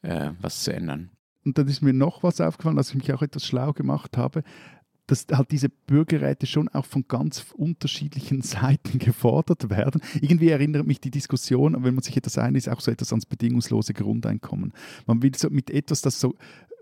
äh, 0.01 0.31
was 0.41 0.63
zu 0.63 0.73
ändern 0.73 1.11
und 1.45 1.57
dann 1.57 1.67
ist 1.67 1.81
mir 1.81 1.93
noch 1.93 2.23
was 2.23 2.41
aufgefallen, 2.41 2.75
dass 2.75 2.89
ich 2.89 2.95
mich 2.95 3.11
auch 3.13 3.21
etwas 3.21 3.45
schlau 3.45 3.73
gemacht 3.73 4.17
habe, 4.17 4.43
dass 5.07 5.25
halt 5.31 5.51
diese 5.51 5.67
Bürgerräte 5.69 6.45
schon 6.45 6.69
auch 6.69 6.85
von 6.85 7.05
ganz 7.07 7.45
unterschiedlichen 7.53 8.41
Seiten 8.41 8.99
gefordert 8.99 9.69
werden. 9.69 10.01
Irgendwie 10.21 10.49
erinnert 10.49 10.87
mich 10.87 11.01
die 11.01 11.11
Diskussion, 11.11 11.83
wenn 11.83 11.95
man 11.95 12.03
sich 12.03 12.15
etwas 12.15 12.37
ein 12.37 12.55
ist, 12.55 12.69
auch 12.69 12.79
so 12.79 12.91
etwas 12.91 13.11
ans 13.11 13.25
bedingungslose 13.25 13.93
Grundeinkommen. 13.93 14.73
Man 15.07 15.21
will 15.21 15.35
so 15.35 15.49
mit 15.49 15.69
etwas, 15.69 16.01
das 16.01 16.19
so 16.19 16.35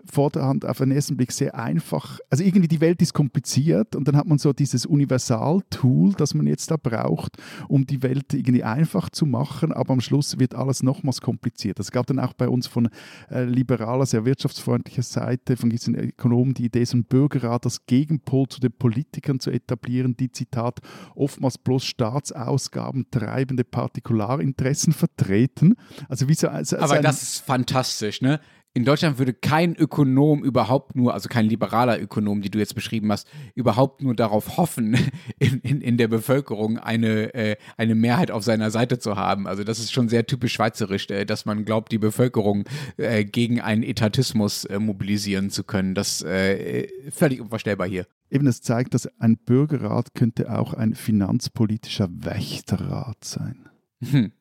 Vorderhand 0.06 0.66
auf 0.66 0.78
den 0.78 0.92
ersten 0.92 1.18
Blick 1.18 1.32
sehr 1.32 1.56
einfach. 1.56 2.20
Also 2.30 2.44
irgendwie 2.44 2.68
die 2.68 2.82
Welt 2.82 3.02
ist 3.02 3.14
kompliziert 3.14 3.96
und 3.96 4.08
dann 4.08 4.16
hat 4.16 4.28
man 4.28 4.38
so 4.38 4.54
dieses 4.54 4.86
Universal-Tool, 4.86 6.14
das 6.14 6.34
man 6.34 6.48
jetzt 6.48 6.72
da 6.72 6.78
braucht, 6.78 7.38
um 7.68 7.86
die 7.86 8.02
Welt 8.02 8.34
irgendwie 8.34 8.64
einfach 8.64 9.10
zu 9.10 9.26
machen, 9.26 9.72
aber 9.74 9.94
am 9.94 10.02
Schluss 10.02 10.40
wird 10.40 10.56
alles 10.56 10.84
nochmals 10.84 11.22
kompliziert. 11.22 11.80
Es 11.80 11.92
gab 11.92 12.08
dann 12.08 12.20
auch 12.20 12.34
bei 12.34 12.48
uns 12.48 12.68
von 12.68 12.90
äh, 13.30 13.44
liberaler, 13.44 14.06
sehr 14.06 14.26
wirtschaftsfreundlicher 14.26 15.04
Seite, 15.04 15.58
von 15.58 15.70
diesen 15.70 15.96
Ökonomen 15.96 16.54
die 16.54 16.66
Idee, 16.66 16.86
so 16.86 16.98
ein 16.98 17.04
Bürgerrat 17.04 17.66
als 17.66 17.86
Gegenpol 17.86 18.48
zu 18.48 18.60
den 18.60 18.72
Politikern 18.72 19.40
zu 19.40 19.52
etablieren, 19.52 20.16
die, 20.16 20.32
Zitat, 20.32 20.80
oftmals 21.16 21.58
bloß 21.58 21.86
Staatsausgaben 21.86 23.08
treibende 23.12 23.64
Partikularinteressen 23.64 24.94
vertreten. 24.94 25.76
Also 26.08 26.28
wie 26.30 26.34
so, 26.34 26.48
also, 26.48 26.78
aber 26.78 27.02
das 27.02 27.22
ist 27.22 27.40
fantastisch, 27.40 28.22
ne? 28.22 28.40
In 28.74 28.86
Deutschland 28.86 29.18
würde 29.18 29.34
kein 29.34 29.76
Ökonom 29.76 30.44
überhaupt 30.44 30.96
nur, 30.96 31.14
also 31.14 31.28
kein 31.28 31.48
liberaler 31.48 32.00
Ökonom, 32.00 32.42
die 32.42 32.52
du 32.52 32.60
jetzt 32.60 32.76
beschrieben 32.76 33.12
hast, 33.12 33.28
überhaupt 33.56 34.02
nur 34.02 34.16
darauf 34.16 34.58
hoffen, 34.58 34.96
in, 35.40 35.60
in, 35.62 35.82
in 35.82 35.98
der 35.98 36.08
Bevölkerung 36.08 36.78
eine, 36.78 37.34
äh, 37.34 37.56
eine 37.78 37.96
Mehrheit 37.96 38.32
auf 38.32 38.44
seiner 38.44 38.70
Seite 38.70 39.00
zu 39.00 39.16
haben. 39.16 39.48
Also 39.48 39.64
das 39.64 39.80
ist 39.80 39.92
schon 39.92 40.08
sehr 40.08 40.26
typisch 40.28 40.54
schweizerisch, 40.54 41.10
äh, 41.10 41.26
dass 41.26 41.46
man 41.46 41.66
glaubt, 41.66 41.92
die 41.92 41.98
Bevölkerung 41.98 42.66
äh, 42.98 43.26
gegen 43.26 43.60
einen 43.60 43.84
Etatismus 43.84 44.66
äh, 44.66 44.78
mobilisieren 44.80 45.50
zu 45.50 45.64
können. 45.64 45.96
Das 45.96 46.22
äh, 46.22 46.88
völlig 47.12 47.42
unvorstellbar 47.42 47.88
hier. 47.88 48.06
Eben, 48.30 48.46
es 48.46 48.62
zeigt, 48.62 48.94
dass 48.94 49.08
ein 49.20 49.38
Bürgerrat 49.38 50.14
könnte 50.14 50.56
auch 50.56 50.76
ein 50.76 50.94
finanzpolitischer 50.94 52.10
Wächterrat 52.12 53.26
sein. 53.26 53.68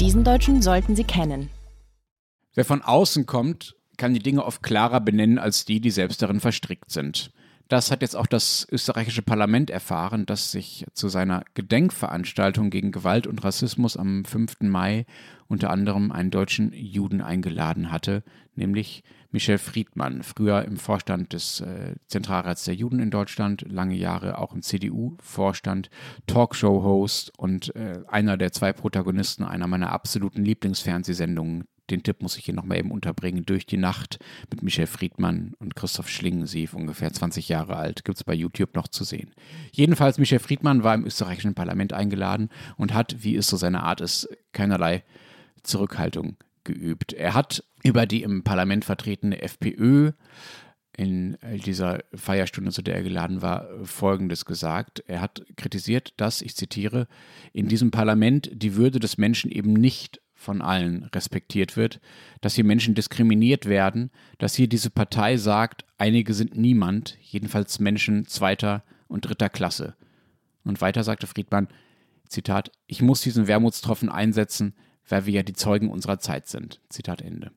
Diesen 0.00 0.24
Deutschen 0.24 0.62
sollten 0.62 0.96
Sie 0.96 1.04
kennen. 1.04 1.50
Wer 2.54 2.64
von 2.64 2.80
außen 2.80 3.26
kommt, 3.26 3.76
kann 3.98 4.14
die 4.14 4.22
Dinge 4.22 4.46
oft 4.46 4.62
klarer 4.62 4.98
benennen 4.98 5.38
als 5.38 5.66
die, 5.66 5.78
die 5.78 5.90
selbst 5.90 6.22
darin 6.22 6.40
verstrickt 6.40 6.90
sind. 6.90 7.32
Das 7.70 7.92
hat 7.92 8.02
jetzt 8.02 8.16
auch 8.16 8.26
das 8.26 8.66
österreichische 8.72 9.22
Parlament 9.22 9.70
erfahren, 9.70 10.26
das 10.26 10.50
sich 10.50 10.84
zu 10.92 11.08
seiner 11.08 11.44
Gedenkveranstaltung 11.54 12.68
gegen 12.68 12.90
Gewalt 12.90 13.28
und 13.28 13.44
Rassismus 13.44 13.96
am 13.96 14.24
5. 14.24 14.62
Mai 14.62 15.06
unter 15.46 15.70
anderem 15.70 16.10
einen 16.10 16.32
deutschen 16.32 16.72
Juden 16.72 17.20
eingeladen 17.20 17.92
hatte, 17.92 18.24
nämlich 18.56 19.04
Michel 19.30 19.58
Friedmann, 19.58 20.24
früher 20.24 20.64
im 20.64 20.78
Vorstand 20.78 21.32
des 21.32 21.60
äh, 21.60 21.94
Zentralrats 22.08 22.64
der 22.64 22.74
Juden 22.74 22.98
in 22.98 23.12
Deutschland, 23.12 23.64
lange 23.70 23.94
Jahre 23.94 24.38
auch 24.38 24.52
im 24.52 24.62
CDU-Vorstand, 24.62 25.90
Talkshow-Host 26.26 27.38
und 27.38 27.72
äh, 27.76 28.00
einer 28.08 28.36
der 28.36 28.50
zwei 28.50 28.72
Protagonisten 28.72 29.44
einer 29.44 29.68
meiner 29.68 29.92
absoluten 29.92 30.44
Lieblingsfernsehsendungen. 30.44 31.68
Den 31.90 32.02
Tipp 32.02 32.22
muss 32.22 32.36
ich 32.36 32.44
hier 32.44 32.54
nochmal 32.54 32.78
eben 32.78 32.90
unterbringen. 32.90 33.44
Durch 33.44 33.66
die 33.66 33.76
Nacht 33.76 34.18
mit 34.50 34.62
Michel 34.62 34.86
Friedmann 34.86 35.54
und 35.58 35.74
Christoph 35.74 36.08
Schlingensief, 36.08 36.74
ungefähr 36.74 37.12
20 37.12 37.48
Jahre 37.48 37.76
alt, 37.76 38.04
gibt 38.04 38.18
es 38.18 38.24
bei 38.24 38.34
YouTube 38.34 38.74
noch 38.74 38.88
zu 38.88 39.04
sehen. 39.04 39.32
Jedenfalls, 39.72 40.18
Michel 40.18 40.38
Friedmann 40.38 40.84
war 40.84 40.94
im 40.94 41.04
österreichischen 41.04 41.54
Parlament 41.54 41.92
eingeladen 41.92 42.48
und 42.76 42.94
hat, 42.94 43.16
wie 43.22 43.36
es 43.36 43.46
so 43.46 43.56
seine 43.56 43.82
Art 43.82 44.00
ist, 44.00 44.28
keinerlei 44.52 45.04
Zurückhaltung 45.62 46.36
geübt. 46.64 47.12
Er 47.12 47.34
hat 47.34 47.64
über 47.82 48.06
die 48.06 48.22
im 48.22 48.44
Parlament 48.44 48.84
vertretene 48.84 49.42
FPÖ 49.42 50.12
in 50.96 51.38
dieser 51.64 52.00
Feierstunde, 52.14 52.72
zu 52.72 52.82
der 52.82 52.96
er 52.96 53.02
geladen 53.02 53.40
war, 53.40 53.68
Folgendes 53.84 54.44
gesagt. 54.44 55.02
Er 55.06 55.20
hat 55.22 55.42
kritisiert, 55.56 56.12
dass, 56.18 56.42
ich 56.42 56.56
zitiere, 56.56 57.06
in 57.52 57.68
diesem 57.68 57.90
Parlament 57.90 58.50
die 58.52 58.74
Würde 58.76 59.00
des 59.00 59.16
Menschen 59.16 59.50
eben 59.50 59.72
nicht 59.72 60.20
von 60.40 60.62
allen 60.62 61.04
respektiert 61.14 61.76
wird, 61.76 62.00
dass 62.40 62.54
hier 62.54 62.64
Menschen 62.64 62.94
diskriminiert 62.94 63.66
werden, 63.66 64.10
dass 64.38 64.54
hier 64.54 64.68
diese 64.68 64.88
Partei 64.88 65.36
sagt, 65.36 65.84
einige 65.98 66.32
sind 66.32 66.56
niemand, 66.56 67.18
jedenfalls 67.20 67.78
Menschen 67.78 68.26
zweiter 68.26 68.82
und 69.06 69.26
dritter 69.26 69.50
Klasse. 69.50 69.96
Und 70.64 70.80
weiter 70.80 71.04
sagte 71.04 71.26
Friedmann, 71.26 71.68
Zitat, 72.26 72.72
ich 72.86 73.02
muss 73.02 73.20
diesen 73.20 73.48
Wermutstropfen 73.48 74.08
einsetzen, 74.08 74.74
weil 75.06 75.26
wir 75.26 75.34
ja 75.34 75.42
die 75.42 75.52
Zeugen 75.52 75.90
unserer 75.90 76.20
Zeit 76.20 76.48
sind. 76.48 76.80
Zitat 76.88 77.20
Ende. 77.20 77.50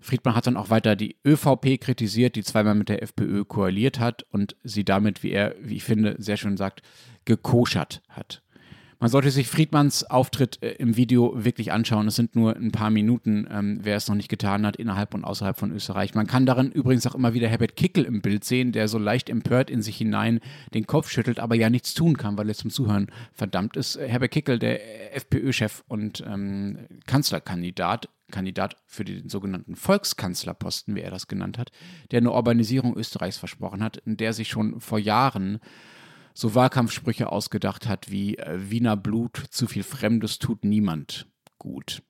Friedmann 0.00 0.34
hat 0.34 0.48
dann 0.48 0.56
auch 0.56 0.70
weiter 0.70 0.96
die 0.96 1.16
ÖVP 1.24 1.80
kritisiert, 1.80 2.34
die 2.34 2.42
zweimal 2.42 2.74
mit 2.74 2.88
der 2.88 3.02
FPÖ 3.02 3.44
koaliert 3.44 4.00
hat 4.00 4.24
und 4.30 4.56
sie 4.64 4.84
damit, 4.84 5.22
wie 5.22 5.30
er, 5.30 5.54
wie 5.60 5.76
ich 5.76 5.84
finde, 5.84 6.16
sehr 6.18 6.36
schön 6.36 6.56
sagt, 6.56 6.82
gekoschert 7.24 8.02
hat. 8.08 8.42
Man 8.98 9.10
sollte 9.10 9.30
sich 9.30 9.48
Friedmanns 9.48 10.04
Auftritt 10.04 10.62
äh, 10.62 10.72
im 10.72 10.96
Video 10.96 11.44
wirklich 11.44 11.70
anschauen. 11.70 12.08
Es 12.08 12.16
sind 12.16 12.34
nur 12.34 12.56
ein 12.56 12.72
paar 12.72 12.88
Minuten, 12.90 13.46
ähm, 13.50 13.78
wer 13.82 13.96
es 13.96 14.08
noch 14.08 14.14
nicht 14.14 14.30
getan 14.30 14.64
hat, 14.64 14.76
innerhalb 14.76 15.12
und 15.12 15.24
außerhalb 15.24 15.58
von 15.58 15.70
Österreich. 15.70 16.14
Man 16.14 16.26
kann 16.26 16.46
darin 16.46 16.72
übrigens 16.72 17.06
auch 17.06 17.14
immer 17.14 17.34
wieder 17.34 17.48
Herbert 17.48 17.76
Kickel 17.76 18.04
im 18.04 18.22
Bild 18.22 18.44
sehen, 18.44 18.72
der 18.72 18.88
so 18.88 18.98
leicht 18.98 19.28
empört 19.28 19.68
in 19.68 19.82
sich 19.82 19.98
hinein 19.98 20.40
den 20.72 20.86
Kopf 20.86 21.10
schüttelt, 21.10 21.38
aber 21.38 21.54
ja 21.54 21.68
nichts 21.68 21.92
tun 21.92 22.16
kann, 22.16 22.38
weil 22.38 22.48
er 22.48 22.54
zum 22.54 22.70
Zuhören 22.70 23.08
verdammt 23.34 23.76
ist. 23.76 23.98
Herbert 23.98 24.30
Kickel, 24.30 24.58
der 24.58 25.14
FPÖ-Chef 25.14 25.84
und 25.88 26.24
ähm, 26.26 26.86
Kanzlerkandidat, 27.06 28.08
Kandidat 28.30 28.76
für 28.86 29.04
den 29.04 29.28
sogenannten 29.28 29.76
Volkskanzlerposten, 29.76 30.94
wie 30.94 31.02
er 31.02 31.10
das 31.10 31.28
genannt 31.28 31.58
hat, 31.58 31.70
der 32.10 32.18
eine 32.18 32.32
Urbanisierung 32.32 32.96
Österreichs 32.96 33.36
versprochen 33.36 33.82
hat, 33.82 33.98
in 33.98 34.16
der 34.16 34.32
sich 34.32 34.48
schon 34.48 34.80
vor 34.80 34.98
Jahren 34.98 35.60
so 36.36 36.54
Wahlkampfsprüche 36.54 37.32
ausgedacht 37.32 37.88
hat 37.88 38.10
wie 38.10 38.36
äh, 38.36 38.70
Wiener 38.70 38.96
Blut, 38.96 39.42
zu 39.50 39.66
viel 39.66 39.82
Fremdes 39.82 40.38
tut 40.38 40.64
niemand 40.64 41.26
gut. 41.58 42.02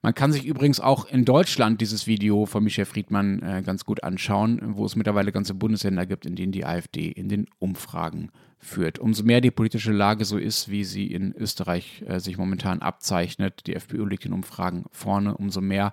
Man 0.00 0.14
kann 0.14 0.30
sich 0.30 0.46
übrigens 0.46 0.78
auch 0.78 1.06
in 1.06 1.24
Deutschland 1.24 1.80
dieses 1.80 2.06
Video 2.06 2.46
von 2.46 2.62
Michel 2.62 2.84
Friedmann 2.84 3.42
äh, 3.42 3.62
ganz 3.62 3.84
gut 3.84 4.04
anschauen, 4.04 4.60
wo 4.76 4.84
es 4.84 4.94
mittlerweile 4.94 5.32
ganze 5.32 5.54
Bundesländer 5.54 6.06
gibt, 6.06 6.24
in 6.24 6.36
denen 6.36 6.52
die 6.52 6.64
AfD 6.64 7.08
in 7.08 7.28
den 7.28 7.46
Umfragen 7.58 8.30
führt. 8.58 9.00
Umso 9.00 9.24
mehr 9.24 9.40
die 9.40 9.50
politische 9.50 9.92
Lage 9.92 10.24
so 10.24 10.38
ist, 10.38 10.68
wie 10.68 10.84
sie 10.84 11.08
in 11.08 11.34
Österreich 11.34 12.04
äh, 12.06 12.20
sich 12.20 12.38
momentan 12.38 12.80
abzeichnet, 12.80 13.66
die 13.66 13.74
FPÖ 13.74 14.06
liegt 14.06 14.24
in 14.24 14.32
Umfragen 14.32 14.84
vorne, 14.92 15.36
umso 15.36 15.60
mehr 15.60 15.92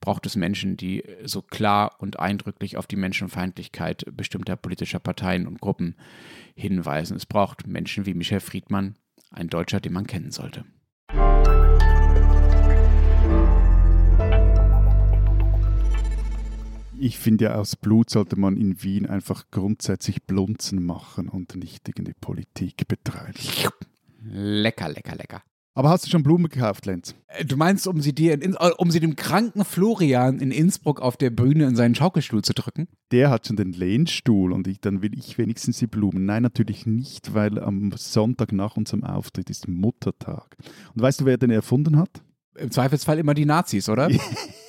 braucht 0.00 0.26
es 0.26 0.34
Menschen, 0.34 0.76
die 0.76 1.04
so 1.24 1.40
klar 1.40 1.96
und 1.98 2.18
eindrücklich 2.18 2.76
auf 2.76 2.88
die 2.88 2.96
Menschenfeindlichkeit 2.96 4.04
bestimmter 4.12 4.56
politischer 4.56 4.98
Parteien 4.98 5.46
und 5.46 5.60
Gruppen 5.60 5.94
hinweisen. 6.56 7.16
Es 7.16 7.26
braucht 7.26 7.68
Menschen 7.68 8.04
wie 8.04 8.14
Michel 8.14 8.40
Friedmann, 8.40 8.96
ein 9.30 9.48
Deutscher, 9.48 9.80
den 9.80 9.92
man 9.92 10.06
kennen 10.06 10.32
sollte. 10.32 10.64
Ich 16.98 17.18
finde 17.18 17.46
ja, 17.46 17.54
aus 17.56 17.76
Blut 17.76 18.10
sollte 18.10 18.38
man 18.38 18.56
in 18.56 18.82
Wien 18.82 19.06
einfach 19.06 19.44
grundsätzlich 19.50 20.24
Blunzen 20.24 20.84
machen 20.84 21.28
und 21.28 21.56
nicht 21.56 21.88
irgendwie 21.88 22.14
Politik 22.20 22.88
betreiben. 22.88 23.34
Lecker, 24.22 24.88
lecker, 24.88 25.16
lecker. 25.16 25.42
Aber 25.76 25.90
hast 25.90 26.06
du 26.06 26.10
schon 26.10 26.22
Blumen 26.22 26.48
gekauft, 26.48 26.86
Lenz? 26.86 27.16
Äh, 27.26 27.44
du 27.44 27.56
meinst, 27.56 27.88
um 27.88 28.00
sie 28.00 28.14
dir, 28.14 28.40
in, 28.40 28.54
äh, 28.54 28.70
um 28.78 28.92
sie 28.92 29.00
dem 29.00 29.16
kranken 29.16 29.64
Florian 29.64 30.38
in 30.38 30.52
Innsbruck 30.52 31.00
auf 31.00 31.16
der 31.16 31.30
Bühne 31.30 31.66
in 31.66 31.74
seinen 31.74 31.96
Schaukelstuhl 31.96 32.42
zu 32.42 32.54
drücken? 32.54 32.86
Der 33.10 33.30
hat 33.30 33.48
schon 33.48 33.56
den 33.56 33.72
Lehnstuhl 33.72 34.52
und 34.52 34.68
ich, 34.68 34.80
dann 34.80 35.02
will 35.02 35.18
ich 35.18 35.36
wenigstens 35.36 35.78
die 35.78 35.88
Blumen. 35.88 36.26
Nein, 36.26 36.42
natürlich 36.42 36.86
nicht, 36.86 37.34
weil 37.34 37.58
am 37.58 37.90
Sonntag 37.96 38.52
nach 38.52 38.76
unserem 38.76 39.02
Auftritt 39.02 39.50
ist 39.50 39.66
Muttertag. 39.66 40.56
Und 40.94 41.02
weißt 41.02 41.22
du, 41.22 41.24
wer 41.24 41.38
den 41.38 41.50
erfunden 41.50 41.98
hat? 41.98 42.22
Im 42.56 42.70
Zweifelsfall 42.70 43.18
immer 43.18 43.34
die 43.34 43.46
Nazis, 43.46 43.88
oder? 43.88 44.08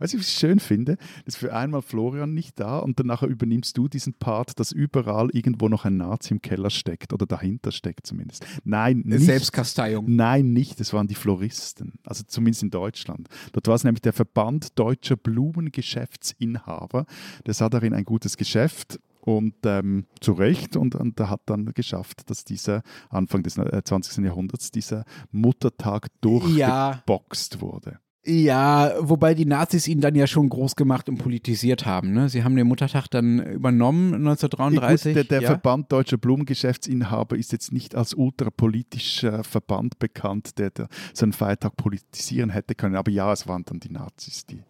Was 0.00 0.14
ich 0.14 0.26
schön 0.26 0.60
finde, 0.60 0.96
ist 1.24 1.36
für 1.36 1.54
einmal 1.54 1.82
Florian 1.82 2.34
nicht 2.34 2.58
da 2.60 2.78
und 2.78 2.98
dann 2.98 3.06
nachher 3.06 3.28
übernimmst 3.28 3.76
du 3.76 3.88
diesen 3.88 4.14
Part, 4.14 4.58
dass 4.60 4.72
überall 4.72 5.30
irgendwo 5.32 5.68
noch 5.68 5.84
ein 5.84 5.96
Nazi 5.96 6.34
im 6.34 6.42
Keller 6.42 6.70
steckt 6.70 7.12
oder 7.12 7.26
dahinter 7.26 7.72
steckt 7.72 8.06
zumindest. 8.06 8.46
Nein, 8.64 9.02
nicht. 9.04 9.24
Selbstkasteiung. 9.24 10.04
Nein, 10.08 10.52
nicht. 10.52 10.80
Es 10.80 10.92
waren 10.92 11.06
die 11.06 11.14
Floristen. 11.14 11.94
Also 12.04 12.24
zumindest 12.26 12.62
in 12.62 12.70
Deutschland. 12.70 13.28
Dort 13.52 13.66
war 13.68 13.74
es 13.74 13.84
nämlich 13.84 14.02
der 14.02 14.12
Verband 14.12 14.78
deutscher 14.78 15.16
Blumengeschäftsinhaber. 15.16 17.06
Der 17.46 17.54
sah 17.54 17.68
darin 17.68 17.94
ein 17.94 18.04
gutes 18.04 18.36
Geschäft 18.36 18.98
und 19.24 19.54
ähm, 19.64 20.06
zu 20.20 20.32
Recht 20.32 20.76
und, 20.76 20.94
und 20.94 21.18
hat 21.18 21.42
dann 21.46 21.72
geschafft, 21.72 22.28
dass 22.28 22.44
dieser 22.44 22.82
Anfang 23.08 23.42
des 23.42 23.54
20. 23.54 24.18
Äh, 24.18 24.26
Jahrhunderts 24.26 24.70
dieser 24.70 25.04
Muttertag 25.30 26.08
durchgeboxt 26.20 27.54
ja. 27.54 27.60
wurde. 27.60 27.98
Ja, 28.26 28.94
wobei 29.00 29.34
die 29.34 29.44
Nazis 29.44 29.86
ihn 29.86 30.00
dann 30.00 30.14
ja 30.14 30.26
schon 30.26 30.48
groß 30.48 30.76
gemacht 30.76 31.10
und 31.10 31.18
politisiert 31.18 31.84
haben. 31.84 32.12
Ne? 32.14 32.30
Sie 32.30 32.42
haben 32.42 32.56
den 32.56 32.66
Muttertag 32.66 33.08
dann 33.08 33.38
übernommen 33.38 34.14
1933. 34.14 35.14
Gut, 35.14 35.16
der, 35.16 35.24
der 35.24 35.42
ja? 35.42 35.48
Verband 35.48 35.92
Deutscher 35.92 36.16
Blumengeschäftsinhaber 36.16 37.36
ist 37.36 37.52
jetzt 37.52 37.72
nicht 37.72 37.94
als 37.94 38.14
ultrapolitischer 38.14 39.44
Verband 39.44 39.98
bekannt, 39.98 40.58
der, 40.58 40.70
der 40.70 40.88
seinen 41.12 41.34
Feiertag 41.34 41.76
politisieren 41.76 42.48
hätte 42.48 42.74
können. 42.74 42.96
Aber 42.96 43.10
ja, 43.10 43.30
es 43.30 43.46
waren 43.46 43.64
dann 43.66 43.80
die 43.80 43.90
Nazis, 43.90 44.46
die 44.46 44.62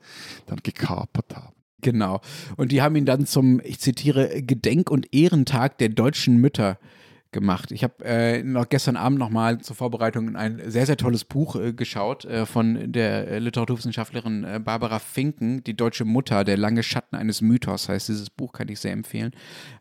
dann 0.47 0.59
gekapert 0.63 1.37
haben. 1.37 1.55
Genau. 1.81 2.21
Und 2.57 2.73
die 2.73 2.83
haben 2.83 2.97
ihn 2.97 3.07
dann 3.07 3.27
zum, 3.27 3.61
ich 3.63 3.79
zitiere, 3.79 4.43
Gedenk- 4.43 4.91
und 4.91 5.15
Ehrentag 5.15 5.79
der 5.79 5.91
deutschen 5.91 6.39
Mütter 6.39 6.79
gemacht. 7.35 7.73
Ich 7.73 7.85
habe 7.85 8.03
äh, 8.05 8.43
noch 8.43 8.69
gestern 8.71 8.97
Abend 8.97 9.19
nochmal 9.19 9.59
zur 9.59 9.77
Vorbereitung 9.77 10.37
ein 10.37 10.63
sehr, 10.67 10.87
sehr 10.87 10.97
tolles 10.97 11.25
Buch 11.25 11.57
äh, 11.57 11.75
geschaut 11.75 12.25
äh, 12.25 12.47
von 12.47 12.91
der 12.93 13.41
Literaturwissenschaftlerin 13.41 14.45
äh, 14.45 14.61
Barbara 14.65 15.01
Finken, 15.01 15.63
Die 15.65 15.77
deutsche 15.77 16.07
Mutter, 16.07 16.45
der 16.45 16.57
lange 16.57 16.83
Schatten 16.83 17.17
eines 17.17 17.43
Mythos, 17.43 17.91
heißt 17.91 18.09
dieses 18.09 18.31
Buch, 18.31 18.53
kann 18.53 18.69
ich 18.69 18.81
sehr 18.81 18.93
empfehlen. 18.93 19.33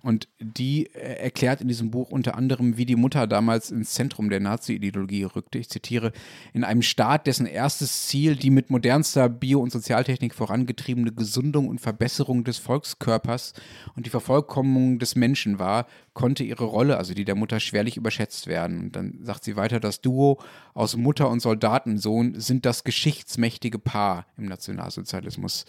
Und 0.01 0.27
die 0.39 0.87
äh, 0.87 1.23
erklärt 1.23 1.61
in 1.61 1.69
diesem 1.69 1.91
Buch 1.91 2.09
unter 2.09 2.35
anderem, 2.35 2.75
wie 2.75 2.85
die 2.85 2.95
Mutter 2.95 3.27
damals 3.27 3.71
ins 3.71 3.93
Zentrum 3.93 4.29
der 4.29 4.39
Nazi-Ideologie 4.39 5.23
rückte. 5.23 5.59
Ich 5.59 5.69
zitiere, 5.69 6.11
in 6.53 6.63
einem 6.63 6.81
Staat, 6.81 7.27
dessen 7.27 7.45
erstes 7.45 8.07
Ziel 8.07 8.35
die 8.35 8.49
mit 8.49 8.71
modernster 8.71 9.29
Bio- 9.29 9.61
und 9.61 9.71
Sozialtechnik 9.71 10.33
vorangetriebene 10.33 11.13
Gesundung 11.13 11.67
und 11.67 11.79
Verbesserung 11.79 12.43
des 12.43 12.57
Volkskörpers 12.57 13.53
und 13.95 14.07
die 14.07 14.09
Vervollkommnung 14.09 14.97
des 14.97 15.15
Menschen 15.15 15.59
war, 15.59 15.85
konnte 16.13 16.43
ihre 16.43 16.65
Rolle, 16.65 16.97
also 16.97 17.13
die 17.13 17.25
der 17.25 17.35
Mutter, 17.35 17.59
schwerlich 17.59 17.97
überschätzt 17.97 18.47
werden. 18.47 18.79
Und 18.79 18.95
dann 18.95 19.19
sagt 19.23 19.43
sie 19.43 19.55
weiter, 19.55 19.79
das 19.79 20.01
Duo 20.01 20.39
aus 20.73 20.95
Mutter 20.95 21.29
und 21.29 21.39
Soldatensohn 21.39 22.39
sind 22.39 22.65
das 22.65 22.83
geschichtsmächtige 22.83 23.79
Paar 23.79 24.27
im 24.37 24.45
Nationalsozialismus 24.45 25.65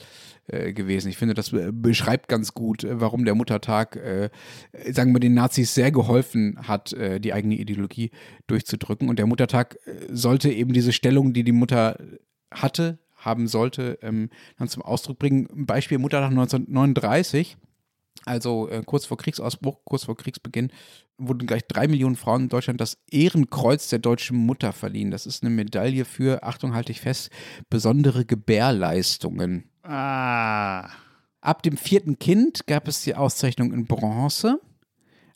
äh, 0.46 0.72
gewesen. 0.72 1.08
Ich 1.08 1.16
finde, 1.16 1.34
das 1.34 1.54
beschreibt 1.72 2.28
ganz 2.28 2.54
gut, 2.54 2.84
äh, 2.84 3.00
warum 3.00 3.24
der 3.24 3.34
Muttertag, 3.34 3.96
äh, 3.96 4.30
sagen 4.90 5.12
wir, 5.12 5.20
den 5.20 5.34
Nazis 5.34 5.74
sehr 5.74 5.90
geholfen 5.90 6.58
hat, 6.68 6.92
äh, 6.92 7.20
die 7.20 7.32
eigene 7.32 7.56
Ideologie 7.56 8.10
durchzudrücken. 8.46 9.08
Und 9.08 9.18
der 9.18 9.26
Muttertag 9.26 9.78
äh, 9.86 10.06
sollte 10.10 10.50
eben 10.50 10.72
diese 10.72 10.92
Stellung, 10.92 11.32
die 11.32 11.44
die 11.44 11.52
Mutter 11.52 11.98
hatte, 12.50 12.98
haben 13.16 13.48
sollte, 13.48 13.98
ähm, 14.02 14.28
dann 14.58 14.68
zum 14.68 14.82
Ausdruck 14.82 15.18
bringen. 15.18 15.48
Beispiel 15.66 15.98
Muttertag 15.98 16.30
1939 16.30 17.56
also 18.24 18.68
äh, 18.68 18.82
kurz 18.84 19.06
vor 19.06 19.16
Kriegsausbruch, 19.16 19.80
kurz 19.84 20.04
vor 20.04 20.16
Kriegsbeginn, 20.16 20.70
wurden 21.18 21.46
gleich 21.46 21.66
drei 21.66 21.88
Millionen 21.88 22.16
Frauen 22.16 22.44
in 22.44 22.48
Deutschland 22.48 22.80
das 22.80 22.98
Ehrenkreuz 23.10 23.88
der 23.88 23.98
deutschen 23.98 24.36
Mutter 24.36 24.72
verliehen. 24.72 25.10
Das 25.10 25.26
ist 25.26 25.42
eine 25.42 25.50
Medaille 25.50 26.04
für, 26.04 26.42
Achtung, 26.42 26.74
halte 26.74 26.92
ich 26.92 27.00
fest, 27.00 27.30
besondere 27.70 28.24
Gebärleistungen. 28.24 29.70
Ah. 29.82 30.88
Ab 31.40 31.62
dem 31.62 31.76
vierten 31.76 32.18
Kind 32.18 32.66
gab 32.66 32.88
es 32.88 33.02
die 33.02 33.14
Auszeichnung 33.14 33.72
in 33.72 33.84
Bronze, 33.84 34.60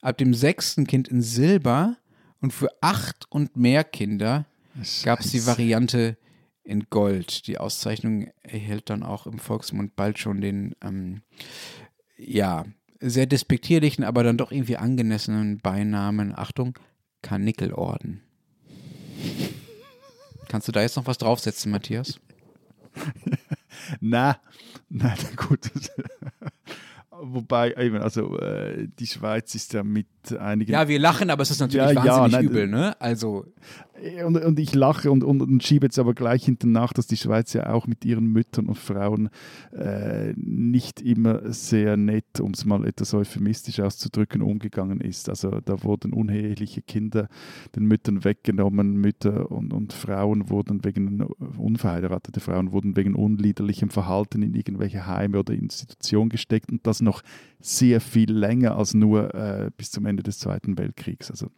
ab 0.00 0.16
dem 0.16 0.32
sechsten 0.32 0.86
Kind 0.86 1.08
in 1.08 1.20
Silber 1.20 1.96
und 2.40 2.52
für 2.52 2.70
acht 2.80 3.26
und 3.30 3.56
mehr 3.56 3.84
Kinder 3.84 4.46
gab 5.02 5.20
es 5.20 5.32
die 5.32 5.46
Variante 5.46 6.16
in 6.62 6.86
Gold. 6.88 7.46
Die 7.46 7.58
Auszeichnung 7.58 8.28
erhielt 8.42 8.90
dann 8.90 9.02
auch 9.02 9.26
im 9.26 9.38
Volksmund 9.38 9.96
bald 9.96 10.18
schon 10.18 10.40
den 10.40 10.74
ähm, 10.82 11.22
ja, 12.18 12.64
sehr 13.00 13.26
despektierlichen, 13.26 14.04
aber 14.04 14.22
dann 14.22 14.36
doch 14.36 14.50
irgendwie 14.52 14.76
angemessenen 14.76 15.58
Beinamen, 15.58 16.36
Achtung, 16.36 16.78
Karnickelorden. 17.22 18.22
Kannst 20.48 20.66
du 20.68 20.72
da 20.72 20.82
jetzt 20.82 20.96
noch 20.96 21.06
was 21.06 21.18
draufsetzen, 21.18 21.70
Matthias? 21.70 22.20
na, 24.00 24.38
na, 24.88 25.14
gut. 25.36 25.70
Wobei, 27.10 27.76
also 27.76 28.38
äh, 28.38 28.88
die 28.98 29.06
Schweiz 29.06 29.54
ist 29.54 29.72
ja 29.72 29.82
mit 29.82 30.06
einigen. 30.32 30.72
Ja, 30.72 30.88
wir 30.88 30.98
lachen, 30.98 31.30
aber 31.30 31.42
es 31.42 31.50
ist 31.50 31.60
natürlich 31.60 31.90
ja, 31.90 31.96
wahnsinnig 31.96 32.32
ja, 32.32 32.38
nein, 32.38 32.44
übel, 32.44 32.68
ne? 32.68 33.00
Also. 33.00 33.46
Und, 34.24 34.36
und 34.36 34.60
ich 34.60 34.76
lache 34.76 35.10
und, 35.10 35.24
und, 35.24 35.42
und, 35.42 35.62
schiebe 35.64 35.86
jetzt 35.86 35.98
aber 35.98 36.14
gleich 36.14 36.44
hinten 36.44 36.70
nach, 36.70 36.92
dass 36.92 37.08
die 37.08 37.16
Schweiz 37.16 37.52
ja 37.52 37.72
auch 37.72 37.88
mit 37.88 38.04
ihren 38.04 38.26
Müttern 38.26 38.66
und 38.66 38.78
Frauen 38.78 39.28
äh, 39.72 40.34
nicht 40.36 41.00
immer 41.00 41.52
sehr 41.52 41.96
nett, 41.96 42.38
um 42.40 42.52
es 42.52 42.64
mal 42.64 42.86
etwas 42.86 43.12
euphemistisch 43.12 43.80
auszudrücken, 43.80 44.40
umgegangen 44.40 45.00
ist. 45.00 45.28
Also 45.28 45.50
da 45.64 45.82
wurden 45.82 46.12
uneheliche 46.12 46.80
Kinder 46.80 47.28
den 47.74 47.86
Müttern 47.86 48.22
weggenommen, 48.22 48.94
Mütter 48.98 49.50
und, 49.50 49.72
und 49.72 49.92
Frauen 49.92 50.48
wurden 50.48 50.84
wegen, 50.84 51.22
unverheiratete 51.58 52.38
Frauen 52.38 52.70
wurden 52.70 52.96
wegen 52.96 53.16
unliederlichem 53.16 53.90
Verhalten 53.90 54.42
in 54.42 54.54
irgendwelche 54.54 55.08
Heime 55.08 55.40
oder 55.40 55.54
Institutionen 55.54 56.28
gesteckt 56.28 56.70
und 56.70 56.86
das 56.86 57.00
noch 57.00 57.22
sehr 57.60 58.00
viel 58.00 58.32
länger 58.32 58.76
als 58.76 58.94
nur 58.94 59.34
äh, 59.34 59.70
bis 59.76 59.90
zum 59.90 60.06
Ende 60.06 60.17
des 60.22 60.38
Zweiten 60.38 60.78
Weltkriegs. 60.78 61.30
Also 61.30 61.48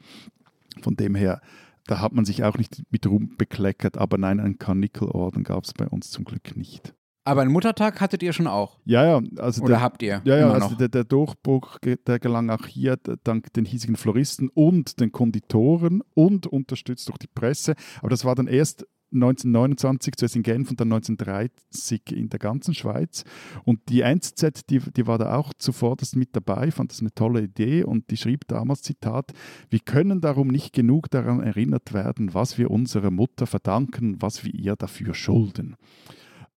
von 0.83 0.96
dem 0.96 1.14
her 1.14 1.40
da 1.87 2.01
hat 2.01 2.12
man 2.12 2.25
sich 2.25 2.44
auch 2.44 2.57
nicht 2.57 2.83
mit 2.90 3.07
Ruhm 3.07 3.37
bekleckert, 3.37 3.99
aber 3.99 4.16
nein, 4.16 4.38
einen 4.38 4.59
Karnickelorden 4.59 5.42
gab 5.42 5.64
es 5.64 5.73
bei 5.73 5.88
uns 5.88 6.11
zum 6.11 6.25
Glück 6.25 6.57
nicht. 6.57 6.94
Aber 7.25 7.42
einen 7.42 7.53
Muttertag 7.53 8.01
hattet 8.01 8.23
ihr 8.23 8.33
schon 8.33 8.46
auch? 8.46 8.79
Ja, 8.85 9.05
ja. 9.05 9.20
Also 9.38 9.62
Oder 9.62 9.75
der, 9.75 9.81
habt 9.83 10.03
ihr? 10.03 10.23
Ja, 10.25 10.38
ja, 10.38 10.51
also 10.51 10.75
der, 10.75 10.88
der 10.88 11.05
Durchbruch, 11.05 11.79
der 11.81 12.18
gelang 12.18 12.49
auch 12.49 12.66
hier 12.66 12.96
dank 13.25 13.53
den 13.53 13.64
hiesigen 13.64 13.96
Floristen 13.96 14.49
und 14.49 15.01
den 15.01 15.12
Konditoren 15.12 16.03
und 16.14 16.46
unterstützt 16.46 17.09
durch 17.09 17.18
die 17.18 17.27
Presse. 17.27 17.75
Aber 18.01 18.09
das 18.09 18.25
war 18.25 18.35
dann 18.35 18.46
erst 18.46 18.87
1929, 19.12 20.14
zuerst 20.16 20.37
in 20.37 20.42
Genf 20.42 20.70
und 20.70 20.81
dann 20.81 20.92
1930 20.92 22.12
in 22.12 22.29
der 22.29 22.38
ganzen 22.38 22.75
Schweiz. 22.75 23.25
Und 23.64 23.81
die 23.88 24.03
NZZ, 24.03 24.66
die, 24.68 24.79
die 24.79 25.07
war 25.07 25.18
da 25.18 25.35
auch 25.37 25.53
zuvorderst 25.55 26.16
mit 26.16 26.31
dabei, 26.35 26.70
fand 26.70 26.92
das 26.92 27.01
eine 27.01 27.12
tolle 27.14 27.42
Idee 27.42 27.85
und 27.85 28.11
die 28.11 28.16
schrieb 28.16 28.46
damals, 28.49 28.83
Zitat, 28.83 29.33
wir 29.68 29.81
können 29.81 30.20
darum 30.20 30.49
nicht 30.49 30.73
genug 30.73 31.11
daran 31.11 31.40
erinnert 31.40 31.92
werden, 31.92 32.35
was 32.35 32.58
wir 32.58 32.71
unserer 32.71 33.11
Mutter 33.11 33.46
verdanken, 33.46 34.17
was 34.21 34.44
wir 34.44 34.54
ihr 34.54 34.77
dafür 34.77 35.15
schulden. 35.15 35.77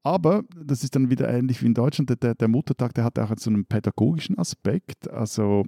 Aber 0.03 0.43
das 0.61 0.83
ist 0.83 0.97
dann 0.97 1.11
wieder 1.11 1.29
ähnlich 1.29 1.63
wie 1.63 1.67
in 1.67 1.75
Deutschland. 1.75 2.11
Der- 2.23 2.35
Der, 2.35 2.49
Muttertag, 2.49 2.93
der 2.95 3.05
hat 3.05 3.19
auch 3.19 3.31
so 3.39 3.51
einen 3.51 3.65
pädagogischen 3.65 4.37
Aspekt. 4.39 5.09
Also 5.11 5.65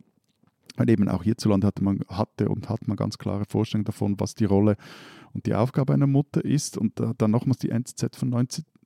weil 0.76 0.91
eben 0.91 1.09
auch 1.09 1.22
hierzulande 1.22 1.68
hatte 1.68 1.85
man 1.85 2.01
hatte 2.09 2.49
und 2.49 2.68
hat 2.68 2.89
man 2.89 2.97
ganz 2.97 3.16
klare 3.16 3.45
Vorstellungen 3.49 3.85
davon, 3.85 4.18
was 4.18 4.35
die 4.35 4.45
Rolle 4.45 4.76
und 5.35 5.47
die 5.47 5.55
Aufgabe 5.55 5.93
einer 5.93 6.07
Mutter 6.07 6.45
ist. 6.45 6.78
Und 6.78 6.99
da, 6.99 7.12
dann 7.18 7.30
nochmals 7.30 7.59
die 7.59 7.70
NZZ 7.70 8.16
von 8.16 8.30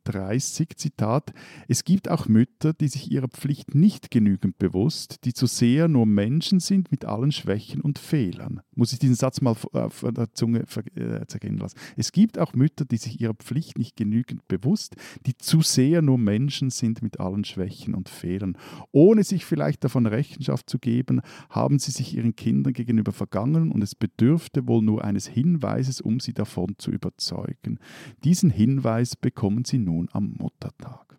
1930, 0.09 0.77
Zitat, 0.77 1.33
es 1.69 1.85
gibt 1.85 2.11
auch 2.11 2.29
Mütter, 2.29 2.73
die 2.73 2.89
sich 2.89 3.11
ihrer 3.11 3.29
Pflicht 3.29 3.75
nicht 3.75 4.11
genügend 4.11 4.59
bewusst, 4.59 5.25
die 5.25 5.33
zu 5.33 5.47
sehr 5.47 5.89
nur 5.89 6.07
Menschen 6.07 6.61
sind 6.61 6.91
mit 6.91 7.05
allen 7.05 7.33
Schwächen 7.33 7.81
und 7.81 7.99
Fehlern. 7.99 8.61
Muss 8.75 8.93
ich 8.93 8.99
diesen 8.99 9.15
Satz 9.15 9.41
mal 9.41 9.51
auf- 9.51 9.73
auf 9.75 10.05
der 10.09 10.33
Zunge 10.33 10.65
äh, 10.95 11.27
zergehen 11.27 11.59
lassen. 11.59 11.77
Es 11.97 12.13
gibt 12.13 12.39
auch 12.39 12.55
Mütter, 12.55 12.85
die 12.85 12.97
sich 12.97 13.21
ihrer 13.21 13.35
Pflicht 13.35 13.79
nicht 13.79 13.97
genügend 13.97 14.47
bewusst, 14.49 14.97
die 15.27 15.37
zu 15.37 15.61
sehr 15.63 16.03
nur 16.03 16.19
Menschen 16.19 16.71
sind 16.71 17.03
mit 17.03 17.21
allen 17.21 17.45
Schwächen 17.45 17.95
und 17.95 18.09
Fehlern. 18.09 18.57
Ohne 18.93 19.25
sich 19.25 19.45
vielleicht 19.45 19.85
davon 19.85 20.07
Rechenschaft 20.07 20.71
zu 20.71 20.79
geben, 20.79 21.21
haben 21.51 21.79
sie 21.79 21.91
sich 21.91 22.17
ihren 22.17 22.37
Kindern 22.37 22.73
gegenüber 22.73 23.13
vergangen 23.13 23.71
und 23.73 23.83
es 23.83 23.95
bedürfte 23.95 24.67
wohl 24.67 24.83
nur 24.83 25.05
eines 25.05 25.27
Hinweises, 25.27 26.01
um 26.01 26.21
sie 26.21 26.33
davon 26.33 26.75
zu 26.79 26.91
überzeugen. 26.91 27.79
Diesen 28.25 28.51
Hinweis 28.51 29.17
bekommen 29.17 29.65
sie 29.65 29.79
nun 29.99 30.09
am 30.13 30.35
Muttertag. 30.39 31.19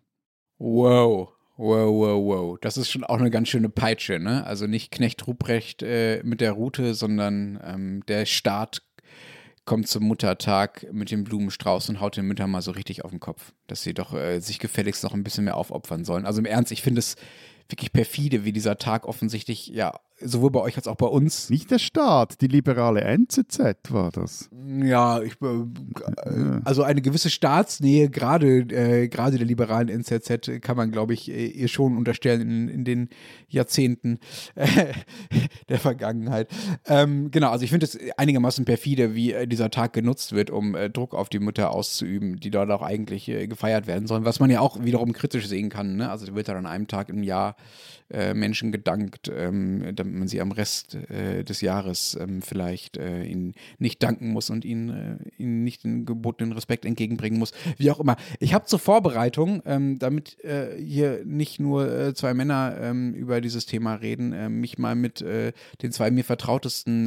Wow. 0.58 1.32
Wow, 1.56 1.92
wow, 1.92 2.24
wow. 2.24 2.58
Das 2.60 2.78
ist 2.78 2.90
schon 2.90 3.04
auch 3.04 3.18
eine 3.18 3.30
ganz 3.30 3.48
schöne 3.48 3.68
Peitsche, 3.68 4.18
ne? 4.18 4.46
Also 4.46 4.66
nicht 4.66 4.90
Knecht 4.90 5.26
Ruprecht 5.26 5.82
äh, 5.82 6.22
mit 6.24 6.40
der 6.40 6.52
Route, 6.52 6.94
sondern 6.94 7.60
ähm, 7.62 8.02
der 8.08 8.24
Staat 8.24 8.82
kommt 9.66 9.86
zum 9.86 10.04
Muttertag 10.04 10.86
mit 10.90 11.10
dem 11.10 11.24
Blumenstrauß 11.24 11.90
und 11.90 12.00
haut 12.00 12.16
den 12.16 12.26
Müttern 12.26 12.50
mal 12.50 12.62
so 12.62 12.70
richtig 12.70 13.04
auf 13.04 13.10
den 13.10 13.20
Kopf, 13.20 13.52
dass 13.66 13.82
sie 13.82 13.92
doch 13.92 14.14
äh, 14.14 14.40
sich 14.40 14.58
gefälligst 14.58 15.04
noch 15.04 15.12
ein 15.12 15.22
bisschen 15.22 15.44
mehr 15.44 15.56
aufopfern 15.56 16.04
sollen. 16.04 16.24
Also 16.24 16.40
im 16.40 16.46
Ernst, 16.46 16.72
ich 16.72 16.80
finde 16.80 17.00
es 17.00 17.16
wirklich 17.68 17.92
perfide, 17.92 18.44
wie 18.46 18.52
dieser 18.52 18.78
Tag 18.78 19.06
offensichtlich, 19.06 19.66
ja, 19.68 20.00
sowohl 20.22 20.50
bei 20.50 20.60
euch 20.60 20.76
als 20.76 20.86
auch 20.86 20.96
bei 20.96 21.06
uns. 21.06 21.50
Nicht 21.50 21.70
der 21.70 21.78
Staat, 21.78 22.40
die 22.40 22.46
liberale 22.46 23.00
NZZ 23.00 23.60
war 23.90 24.10
das. 24.10 24.48
Ja, 24.82 25.20
ich, 25.22 25.32
äh, 25.42 26.60
also 26.64 26.82
eine 26.82 27.02
gewisse 27.02 27.30
Staatsnähe, 27.30 28.10
gerade 28.10 28.60
äh, 28.60 29.08
gerade 29.08 29.38
der 29.38 29.46
liberalen 29.46 29.88
NZZ, 29.88 30.60
kann 30.60 30.76
man, 30.76 30.90
glaube 30.90 31.14
ich, 31.14 31.30
äh, 31.30 31.46
ihr 31.46 31.68
schon 31.68 31.96
unterstellen 31.96 32.40
in, 32.40 32.68
in 32.68 32.84
den 32.84 33.08
Jahrzehnten 33.48 34.18
äh, 34.54 34.66
der 35.68 35.78
Vergangenheit. 35.78 36.48
Ähm, 36.86 37.30
genau, 37.30 37.50
also 37.50 37.64
ich 37.64 37.70
finde 37.70 37.86
es 37.86 37.98
einigermaßen 38.16 38.64
perfide, 38.64 39.14
wie 39.14 39.32
äh, 39.32 39.46
dieser 39.46 39.70
Tag 39.70 39.92
genutzt 39.92 40.32
wird, 40.32 40.50
um 40.50 40.74
äh, 40.74 40.90
Druck 40.90 41.14
auf 41.14 41.28
die 41.28 41.38
Mütter 41.38 41.72
auszuüben, 41.72 42.38
die 42.38 42.50
dort 42.50 42.70
auch 42.70 42.82
eigentlich 42.82 43.26
gefeiert 43.26 43.86
werden 43.86 44.06
sollen, 44.06 44.24
was 44.24 44.40
man 44.40 44.50
ja 44.50 44.60
auch 44.60 44.82
wiederum 44.82 45.12
kritisch 45.12 45.46
sehen 45.46 45.68
kann. 45.68 45.96
Ne? 45.96 46.10
Also 46.10 46.34
wird 46.34 46.48
dann 46.48 46.56
an 46.56 46.66
einem 46.66 46.86
Tag 46.86 47.08
im 47.08 47.22
Jahr 47.22 47.56
Menschen 48.34 48.72
gedankt, 48.72 49.30
ähm, 49.32 49.92
damit 49.94 50.09
man 50.18 50.28
sie 50.28 50.40
am 50.40 50.52
Rest 50.52 50.94
äh, 50.94 51.44
des 51.44 51.60
Jahres 51.60 52.16
ähm, 52.20 52.42
vielleicht 52.42 52.96
äh, 52.96 53.24
ihnen 53.24 53.54
nicht 53.78 54.02
danken 54.02 54.32
muss 54.32 54.50
und 54.50 54.64
ihnen, 54.64 54.90
äh, 54.90 55.42
ihnen 55.42 55.64
nicht 55.64 55.84
den 55.84 56.04
gebotenen 56.04 56.52
Respekt 56.52 56.84
entgegenbringen 56.84 57.38
muss. 57.38 57.52
Wie 57.76 57.90
auch 57.90 58.00
immer. 58.00 58.16
Ich 58.38 58.54
habe 58.54 58.66
zur 58.66 58.78
Vorbereitung, 58.78 59.62
ähm, 59.66 59.98
damit 59.98 60.42
äh, 60.44 60.76
hier 60.80 61.22
nicht 61.24 61.60
nur 61.60 61.90
äh, 61.90 62.14
zwei 62.14 62.34
Männer 62.34 62.76
ähm, 62.80 63.14
über 63.14 63.40
dieses 63.40 63.66
Thema 63.66 63.94
reden, 63.94 64.32
äh, 64.32 64.48
mich 64.48 64.78
mal 64.78 64.94
mit 64.94 65.20
den 65.20 65.92
zwei 65.92 66.10
mir 66.10 66.24
vertrautesten 66.24 67.04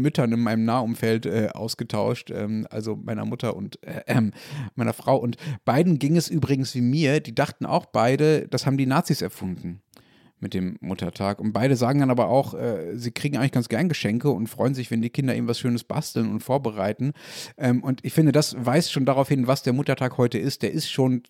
Müttern 0.00 0.32
in 0.32 0.40
meinem 0.40 0.64
Nahumfeld 0.64 1.26
ausgetauscht, 1.54 2.30
ähm, 2.30 2.66
also 2.70 2.96
meiner 2.96 3.24
Mutter 3.24 3.56
und 3.56 3.78
meiner 4.74 4.92
Frau. 4.92 5.16
Und 5.16 5.36
beiden 5.64 5.98
ging 5.98 6.16
es 6.16 6.28
übrigens 6.28 6.74
wie 6.74 6.80
mir, 6.80 7.20
die 7.20 7.34
dachten 7.34 7.66
auch 7.66 7.86
beide, 7.86 8.48
das 8.48 8.66
haben 8.66 8.76
die 8.76 8.86
Nazis 8.86 9.22
erfunden 9.22 9.82
mit 10.38 10.54
dem 10.54 10.76
Muttertag. 10.80 11.40
Und 11.40 11.52
beide 11.52 11.76
sagen 11.76 12.00
dann 12.00 12.10
aber 12.10 12.28
auch, 12.28 12.54
äh, 12.54 12.96
sie 12.96 13.10
kriegen 13.10 13.36
eigentlich 13.36 13.52
ganz 13.52 13.68
gern 13.68 13.88
Geschenke 13.88 14.30
und 14.30 14.48
freuen 14.48 14.74
sich, 14.74 14.90
wenn 14.90 15.02
die 15.02 15.10
Kinder 15.10 15.34
eben 15.34 15.48
was 15.48 15.58
Schönes 15.58 15.84
basteln 15.84 16.30
und 16.30 16.40
vorbereiten. 16.40 17.12
Ähm, 17.56 17.82
und 17.82 18.04
ich 18.04 18.12
finde, 18.12 18.32
das 18.32 18.56
weist 18.58 18.92
schon 18.92 19.06
darauf 19.06 19.28
hin, 19.28 19.46
was 19.46 19.62
der 19.62 19.72
Muttertag 19.72 20.18
heute 20.18 20.38
ist. 20.38 20.62
Der 20.62 20.72
ist 20.72 20.90
schon 20.90 21.22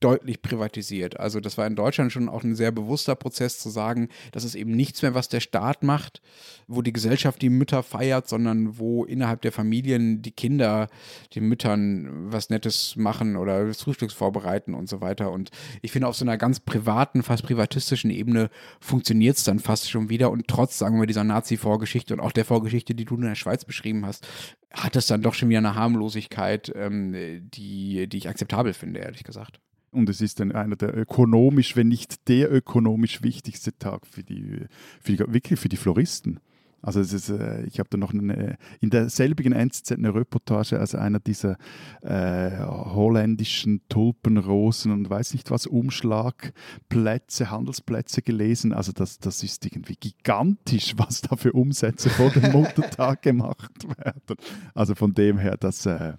deutlich 0.00 0.42
privatisiert. 0.42 1.20
Also 1.20 1.40
das 1.40 1.58
war 1.58 1.66
in 1.66 1.76
Deutschland 1.76 2.10
schon 2.10 2.28
auch 2.28 2.42
ein 2.42 2.54
sehr 2.54 2.72
bewusster 2.72 3.14
Prozess 3.14 3.58
zu 3.58 3.68
sagen, 3.68 4.08
das 4.32 4.44
ist 4.44 4.54
eben 4.54 4.72
nichts 4.72 5.02
mehr, 5.02 5.14
was 5.14 5.28
der 5.28 5.40
Staat 5.40 5.82
macht, 5.82 6.22
wo 6.66 6.82
die 6.82 6.92
Gesellschaft 6.92 7.42
die 7.42 7.50
Mütter 7.50 7.82
feiert, 7.82 8.28
sondern 8.28 8.78
wo 8.78 9.04
innerhalb 9.04 9.42
der 9.42 9.52
Familien 9.52 10.22
die 10.22 10.32
Kinder 10.32 10.88
den 11.34 11.44
Müttern 11.44 12.32
was 12.32 12.50
Nettes 12.50 12.96
machen 12.96 13.36
oder 13.36 13.66
das 13.66 13.82
Frühstücks 13.82 14.14
vorbereiten 14.14 14.74
und 14.74 14.88
so 14.88 15.00
weiter. 15.00 15.30
Und 15.30 15.50
ich 15.82 15.92
finde, 15.92 16.08
auf 16.08 16.16
so 16.16 16.24
einer 16.24 16.38
ganz 16.38 16.60
privaten, 16.60 17.22
fast 17.22 17.44
privatistischen 17.44 18.10
Ebene 18.10 18.50
funktioniert 18.80 19.36
es 19.36 19.44
dann 19.44 19.58
fast 19.58 19.90
schon 19.90 20.08
wieder. 20.08 20.30
Und 20.30 20.48
trotz, 20.48 20.78
sagen 20.78 20.98
wir, 20.98 21.06
dieser 21.06 21.24
Nazi-Vorgeschichte 21.24 22.14
und 22.14 22.20
auch 22.20 22.32
der 22.32 22.44
Vorgeschichte, 22.44 22.94
die 22.94 23.04
du 23.04 23.16
in 23.16 23.22
der 23.22 23.34
Schweiz 23.34 23.64
beschrieben 23.64 24.06
hast, 24.06 24.26
hat 24.72 24.96
es 24.96 25.06
dann 25.06 25.22
doch 25.22 25.34
schon 25.34 25.48
wieder 25.48 25.58
eine 25.58 25.74
Harmlosigkeit, 25.74 26.72
ähm, 26.74 27.12
die, 27.50 28.08
die 28.08 28.16
ich 28.16 28.28
akzeptabel 28.28 28.72
finde, 28.72 29.00
ehrlich 29.00 29.24
gesagt. 29.24 29.60
Und 29.90 30.08
es 30.08 30.20
ist 30.20 30.40
dann 30.40 30.52
einer 30.52 30.76
der 30.76 30.96
ökonomisch, 30.96 31.76
wenn 31.76 31.88
nicht 31.88 32.28
der 32.28 32.52
ökonomisch 32.52 33.22
wichtigste 33.22 33.76
Tag 33.76 34.06
für 34.06 34.22
die, 34.22 34.66
für 35.00 35.12
die 35.12 35.18
wirklich 35.18 35.58
für 35.58 35.68
die 35.68 35.76
Floristen. 35.76 36.40
Also 36.82 37.00
es 37.00 37.12
ist, 37.12 37.28
äh, 37.28 37.64
ich 37.64 37.78
habe 37.78 37.90
da 37.90 37.98
noch 37.98 38.14
eine, 38.14 38.56
in 38.80 38.90
derselbigen 38.90 39.52
NZZ 39.52 39.92
eine 39.92 40.14
Reportage 40.14 40.78
als 40.78 40.94
einer 40.94 41.20
dieser 41.20 41.58
äh, 42.02 42.58
holländischen 42.60 43.82
Tulpenrosen 43.88 44.92
und 44.92 45.10
weiß 45.10 45.34
nicht 45.34 45.50
was, 45.50 45.66
Umschlagplätze, 45.66 47.50
Handelsplätze 47.50 48.22
gelesen. 48.22 48.72
Also 48.72 48.92
das, 48.92 49.18
das 49.18 49.42
ist 49.42 49.66
irgendwie 49.66 49.96
gigantisch, 49.96 50.94
was 50.96 51.20
da 51.20 51.36
für 51.36 51.52
Umsätze 51.52 52.08
vor 52.08 52.30
dem 52.30 52.50
Muttertag 52.52 53.22
gemacht 53.22 53.86
werden. 53.98 54.36
Also 54.74 54.94
von 54.94 55.12
dem 55.14 55.38
her, 55.38 55.56
das... 55.58 55.84
Äh, 55.86 56.14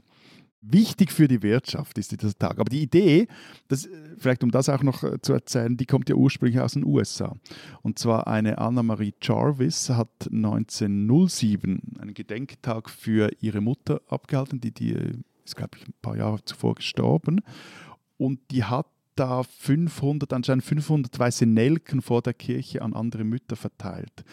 Wichtig 0.64 1.12
für 1.12 1.28
die 1.28 1.42
Wirtschaft 1.42 1.98
ist 1.98 2.12
dieser 2.12 2.38
Tag. 2.38 2.60
Aber 2.60 2.70
die 2.70 2.84
Idee, 2.84 3.28
das, 3.68 3.90
vielleicht 4.18 4.44
um 4.44 4.52
das 4.52 4.70
auch 4.70 4.84
noch 4.84 5.04
äh, 5.04 5.20
zu 5.20 5.34
erzählen, 5.34 5.76
die 5.76 5.88
kommt 5.88 6.08
ja 6.08 6.16
ursprünglich 6.16 6.62
aus 6.62 6.74
den 6.74 6.86
USA. 6.86 7.36
Und 7.82 7.98
zwar 7.98 8.28
eine 8.28 8.60
Anna-Marie 8.60 9.16
Jarvis 9.20 9.90
hat 9.90 10.30
1907 10.32 11.98
einen 12.00 12.14
Gedenktag 12.14 12.92
für 12.92 13.32
ihre 13.40 13.60
Mutter 13.60 14.02
abgehalten, 14.08 14.62
die, 14.62 14.72
die 14.72 14.94
äh, 14.94 15.14
ist, 15.44 15.56
glaube 15.56 15.78
ich, 15.80 15.88
ein 15.88 15.94
paar 16.00 16.16
Jahre 16.16 16.44
zuvor 16.46 16.76
gestorben. 16.76 17.42
Und 18.18 18.40
die 18.52 18.64
hat 18.64 18.86
da 19.16 19.42
500, 19.44 20.32
anscheinend 20.32 20.64
500 20.64 21.18
weiße 21.18 21.48
Nelken 21.48 22.02
vor 22.02 22.22
der 22.22 22.36
Kirche 22.36 22.84
an 22.84 22.94
andere 22.94 23.24
Mütter 23.24 23.56
verteilt. 23.56 24.24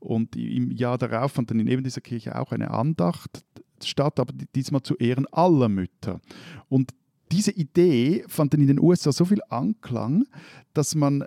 Und 0.00 0.34
im 0.34 0.72
Jahr 0.72 0.98
darauf 0.98 1.32
fand 1.32 1.50
dann 1.50 1.60
in 1.60 1.68
eben 1.68 1.84
dieser 1.84 2.00
Kirche 2.00 2.38
auch 2.38 2.50
eine 2.50 2.72
Andacht 2.72 3.44
statt, 3.84 4.20
aber 4.20 4.32
diesmal 4.54 4.82
zu 4.82 4.96
Ehren 4.96 5.26
aller 5.32 5.68
Mütter. 5.68 6.20
Und 6.68 6.92
diese 7.32 7.50
Idee 7.50 8.24
fand 8.28 8.52
dann 8.52 8.60
in 8.60 8.68
den 8.68 8.80
USA 8.80 9.12
so 9.12 9.24
viel 9.24 9.40
Anklang, 9.48 10.24
dass 10.74 10.94
man 10.94 11.24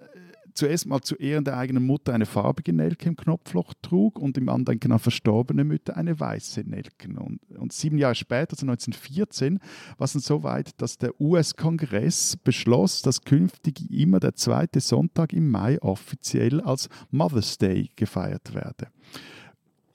zuerst 0.60 0.88
mal 0.88 1.02
zu 1.02 1.16
Ehren 1.16 1.46
der 1.46 1.58
eigenen 1.58 1.86
Mutter 1.86 2.14
eine 2.14 2.26
farbige 2.26 2.74
Nelke 2.74 3.08
im 3.08 3.16
Knopfloch 3.16 3.74
trug 3.82 4.20
und 4.20 4.38
im 4.38 4.50
Andenken 4.50 4.92
an 4.92 5.00
verstorbene 5.00 5.64
Mütter 5.64 5.96
eine 5.96 6.20
weiße 6.20 6.62
Nelke. 6.62 7.10
Und, 7.18 7.40
und 7.58 7.72
sieben 7.72 7.98
Jahre 7.98 8.16
später, 8.16 8.54
also 8.54 8.66
1914, 8.66 9.60
war 9.98 10.06
es 10.06 10.14
dann 10.14 10.22
so 10.22 10.44
weit, 10.44 10.82
dass 10.82 10.98
der 10.98 11.20
US-Kongress 11.20 12.38
beschloss, 12.38 13.02
dass 13.02 13.22
künftig 13.22 13.90
immer 13.90 14.20
der 14.20 14.36
zweite 14.36 14.82
Sonntag 14.82 15.32
im 15.32 15.50
Mai 15.50 15.82
offiziell 15.82 16.60
als 16.62 16.90
Mother's 17.10 17.58
Day 17.58 17.90
gefeiert 17.96 18.54
werde. 18.54 18.88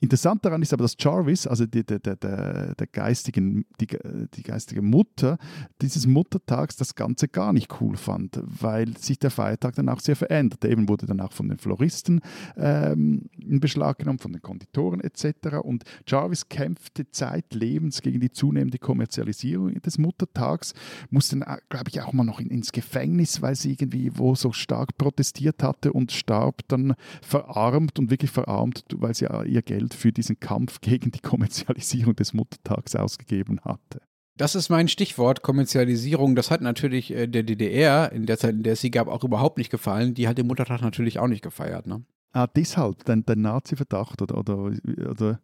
Interessant 0.05 0.45
daran 0.45 0.61
ist 0.61 0.71
aber, 0.71 0.83
dass 0.83 0.95
Jarvis, 0.99 1.47
also 1.47 1.65
die, 1.65 1.83
der, 1.83 1.99
der, 1.99 2.15
der, 2.15 2.87
geistigen, 2.87 3.65
die, 3.81 3.87
die 4.35 4.43
geistige 4.43 4.81
Mutter 4.83 5.37
dieses 5.81 6.05
Muttertags, 6.05 6.75
das 6.75 6.93
Ganze 6.93 7.27
gar 7.27 7.53
nicht 7.53 7.81
cool 7.81 7.97
fand, 7.97 8.39
weil 8.43 8.95
sich 8.97 9.17
der 9.17 9.31
Feiertag 9.31 9.75
dann 9.75 9.89
auch 9.89 9.99
sehr 9.99 10.15
veränderte. 10.15 10.69
Eben 10.69 10.87
wurde 10.87 11.07
dann 11.07 11.19
auch 11.21 11.33
von 11.33 11.49
den 11.49 11.57
Floristen 11.57 12.21
ähm, 12.55 13.29
in 13.39 13.59
Beschlag 13.59 13.97
genommen, 13.97 14.19
von 14.19 14.31
den 14.31 14.43
Konditoren 14.43 15.01
etc. 15.01 15.57
Und 15.63 15.83
Jarvis 16.05 16.49
kämpfte 16.49 17.09
zeitlebens 17.09 18.01
gegen 18.01 18.19
die 18.19 18.31
zunehmende 18.31 18.77
Kommerzialisierung 18.77 19.73
des 19.81 19.97
Muttertags, 19.97 20.73
musste 21.09 21.39
dann, 21.39 21.57
glaube 21.69 21.89
ich, 21.89 22.01
auch 22.01 22.13
mal 22.13 22.23
noch 22.23 22.39
in, 22.39 22.51
ins 22.51 22.71
Gefängnis, 22.71 23.41
weil 23.41 23.55
sie 23.55 23.71
irgendwie 23.71 24.11
wo 24.17 24.35
so 24.35 24.51
stark 24.51 24.97
protestiert 24.99 25.63
hatte 25.63 25.93
und 25.93 26.11
starb 26.11 26.61
dann 26.67 26.93
verarmt 27.23 27.97
und 27.97 28.11
wirklich 28.11 28.29
verarmt, 28.29 28.85
weil 28.95 29.15
sie 29.15 29.25
ihr 29.47 29.63
Geld 29.63 29.94
für 29.95 30.11
diesen 30.11 30.39
Kampf 30.39 30.81
gegen 30.81 31.11
die 31.11 31.19
Kommerzialisierung 31.19 32.15
des 32.15 32.33
Muttertags 32.33 32.95
ausgegeben 32.95 33.59
hatte. 33.61 34.01
Das 34.37 34.55
ist 34.55 34.69
mein 34.69 34.89
Stichwort, 34.89 35.43
Kommerzialisierung. 35.43 36.35
Das 36.35 36.51
hat 36.51 36.61
natürlich 36.61 37.11
äh, 37.11 37.27
der 37.27 37.43
DDR, 37.43 38.11
in 38.11 38.25
der 38.25 38.37
Zeit, 38.37 38.55
in 38.55 38.63
der 38.63 38.73
es 38.73 38.81
sie 38.81 38.91
gab, 38.91 39.07
auch 39.07 39.23
überhaupt 39.23 39.57
nicht 39.57 39.69
gefallen. 39.69 40.13
Die 40.13 40.27
hat 40.27 40.37
den 40.37 40.47
Muttertag 40.47 40.81
natürlich 40.81 41.19
auch 41.19 41.27
nicht 41.27 41.41
gefeiert. 41.41 41.87
Ne? 41.87 42.03
Ah, 42.33 42.47
deshalb, 42.47 43.05
dein, 43.05 43.25
dein 43.25 43.41
Nazi-Verdacht 43.41 44.21
oder, 44.21 44.37
oder, 44.37 44.71
oder, 45.09 45.39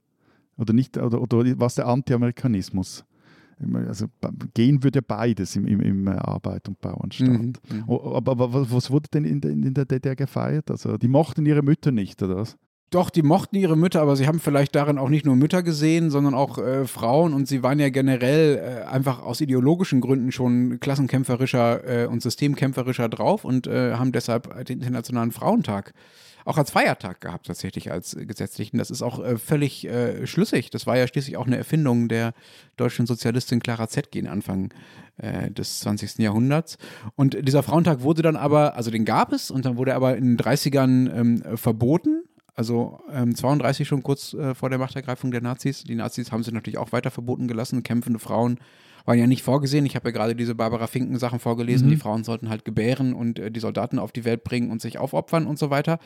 oder 0.57 0.73
nicht, 0.73 0.97
oder, 0.97 1.21
oder 1.21 1.59
was 1.59 1.75
der 1.75 1.87
Anti-Amerikanismus? 1.87 3.05
Also 3.87 4.07
gehen 4.53 4.83
würde 4.83 5.01
beides 5.01 5.55
im, 5.55 5.67
im, 5.67 5.79
im 5.81 6.07
Arbeit- 6.07 6.67
und 6.67 6.81
Bauernstaat. 6.81 7.29
Mhm, 7.29 7.53
mhm. 7.69 7.83
aber, 7.87 8.31
aber, 8.31 8.71
was 8.71 8.89
wurde 8.89 9.07
denn 9.13 9.23
in, 9.23 9.41
in 9.41 9.73
der 9.73 9.85
DDR 9.85 10.15
gefeiert? 10.15 10.71
Also 10.71 10.97
die 10.97 11.07
mochten 11.07 11.45
ihre 11.45 11.61
Mütter 11.61 11.91
nicht, 11.91 12.21
oder 12.23 12.37
was? 12.37 12.57
Doch, 12.91 13.09
die 13.09 13.21
mochten 13.21 13.55
ihre 13.55 13.77
Mütter, 13.77 14.01
aber 14.01 14.17
sie 14.17 14.27
haben 14.27 14.41
vielleicht 14.41 14.75
darin 14.75 14.97
auch 14.97 15.07
nicht 15.07 15.25
nur 15.25 15.37
Mütter 15.37 15.63
gesehen, 15.63 16.11
sondern 16.11 16.33
auch 16.33 16.57
äh, 16.57 16.85
Frauen 16.85 17.33
und 17.33 17.47
sie 17.47 17.63
waren 17.63 17.79
ja 17.79 17.87
generell 17.87 18.57
äh, 18.57 18.85
einfach 18.85 19.21
aus 19.21 19.39
ideologischen 19.39 20.01
Gründen 20.01 20.33
schon 20.33 20.81
klassenkämpferischer 20.81 22.03
äh, 22.03 22.07
und 22.07 22.21
systemkämpferischer 22.21 23.07
drauf 23.07 23.45
und 23.45 23.65
äh, 23.65 23.93
haben 23.93 24.11
deshalb 24.11 24.65
den 24.65 24.79
Internationalen 24.79 25.31
Frauentag 25.31 25.93
auch 26.43 26.57
als 26.57 26.71
Feiertag 26.71 27.21
gehabt, 27.21 27.47
tatsächlich 27.47 27.93
als 27.93 28.17
gesetzlichen. 28.19 28.77
Das 28.77 28.91
ist 28.91 29.03
auch 29.03 29.23
äh, 29.23 29.37
völlig 29.37 29.87
äh, 29.87 30.27
schlüssig. 30.27 30.69
Das 30.69 30.85
war 30.85 30.97
ja 30.97 31.07
schließlich 31.07 31.37
auch 31.37 31.47
eine 31.47 31.55
Erfindung 31.55 32.09
der 32.09 32.33
deutschen 32.75 33.05
Sozialistin 33.05 33.61
Clara 33.61 33.87
Zetkin 33.87 34.27
Anfang 34.27 34.73
des 35.23 35.81
20. 35.81 36.17
Jahrhunderts. 36.17 36.79
Und 37.15 37.47
dieser 37.47 37.61
Frauentag 37.61 38.01
wurde 38.01 38.23
dann 38.23 38.35
aber, 38.35 38.75
also 38.75 38.89
den 38.89 39.05
gab 39.05 39.33
es 39.33 39.51
und 39.51 39.65
dann 39.65 39.77
wurde 39.77 39.91
er 39.91 39.97
aber 39.97 40.17
in 40.17 40.35
den 40.35 40.37
30ern 40.37 41.15
ähm, 41.15 41.57
verboten 41.57 42.23
also 42.61 42.99
ähm, 43.11 43.35
32 43.35 43.87
schon 43.87 44.03
kurz 44.03 44.35
äh, 44.35 44.53
vor 44.53 44.69
der 44.69 44.77
Machtergreifung 44.77 45.31
der 45.31 45.41
Nazis. 45.41 45.83
Die 45.83 45.95
Nazis 45.95 46.31
haben 46.31 46.43
sie 46.43 46.51
natürlich 46.51 46.77
auch 46.77 46.91
weiter 46.91 47.09
verboten 47.09 47.47
gelassen. 47.47 47.81
Kämpfende 47.81 48.19
Frauen 48.19 48.59
waren 49.05 49.17
ja 49.17 49.27
nicht 49.27 49.43
vorgesehen. 49.43 49.85
Ich 49.85 49.95
habe 49.95 50.09
ja 50.09 50.11
gerade 50.11 50.35
diese 50.35 50.55
Barbara 50.55 50.87
Finken 50.87 51.17
Sachen 51.19 51.39
vorgelesen. 51.39 51.87
Mhm. 51.87 51.91
Die 51.91 51.97
Frauen 51.97 52.23
sollten 52.23 52.49
halt 52.49 52.65
gebären 52.65 53.13
und 53.13 53.39
äh, 53.39 53.51
die 53.51 53.59
Soldaten 53.59 53.99
auf 53.99 54.11
die 54.11 54.25
Welt 54.25 54.43
bringen 54.43 54.71
und 54.71 54.81
sich 54.81 54.97
aufopfern 54.97 55.47
und 55.47 55.59
so 55.59 55.69
weiter. 55.69 55.99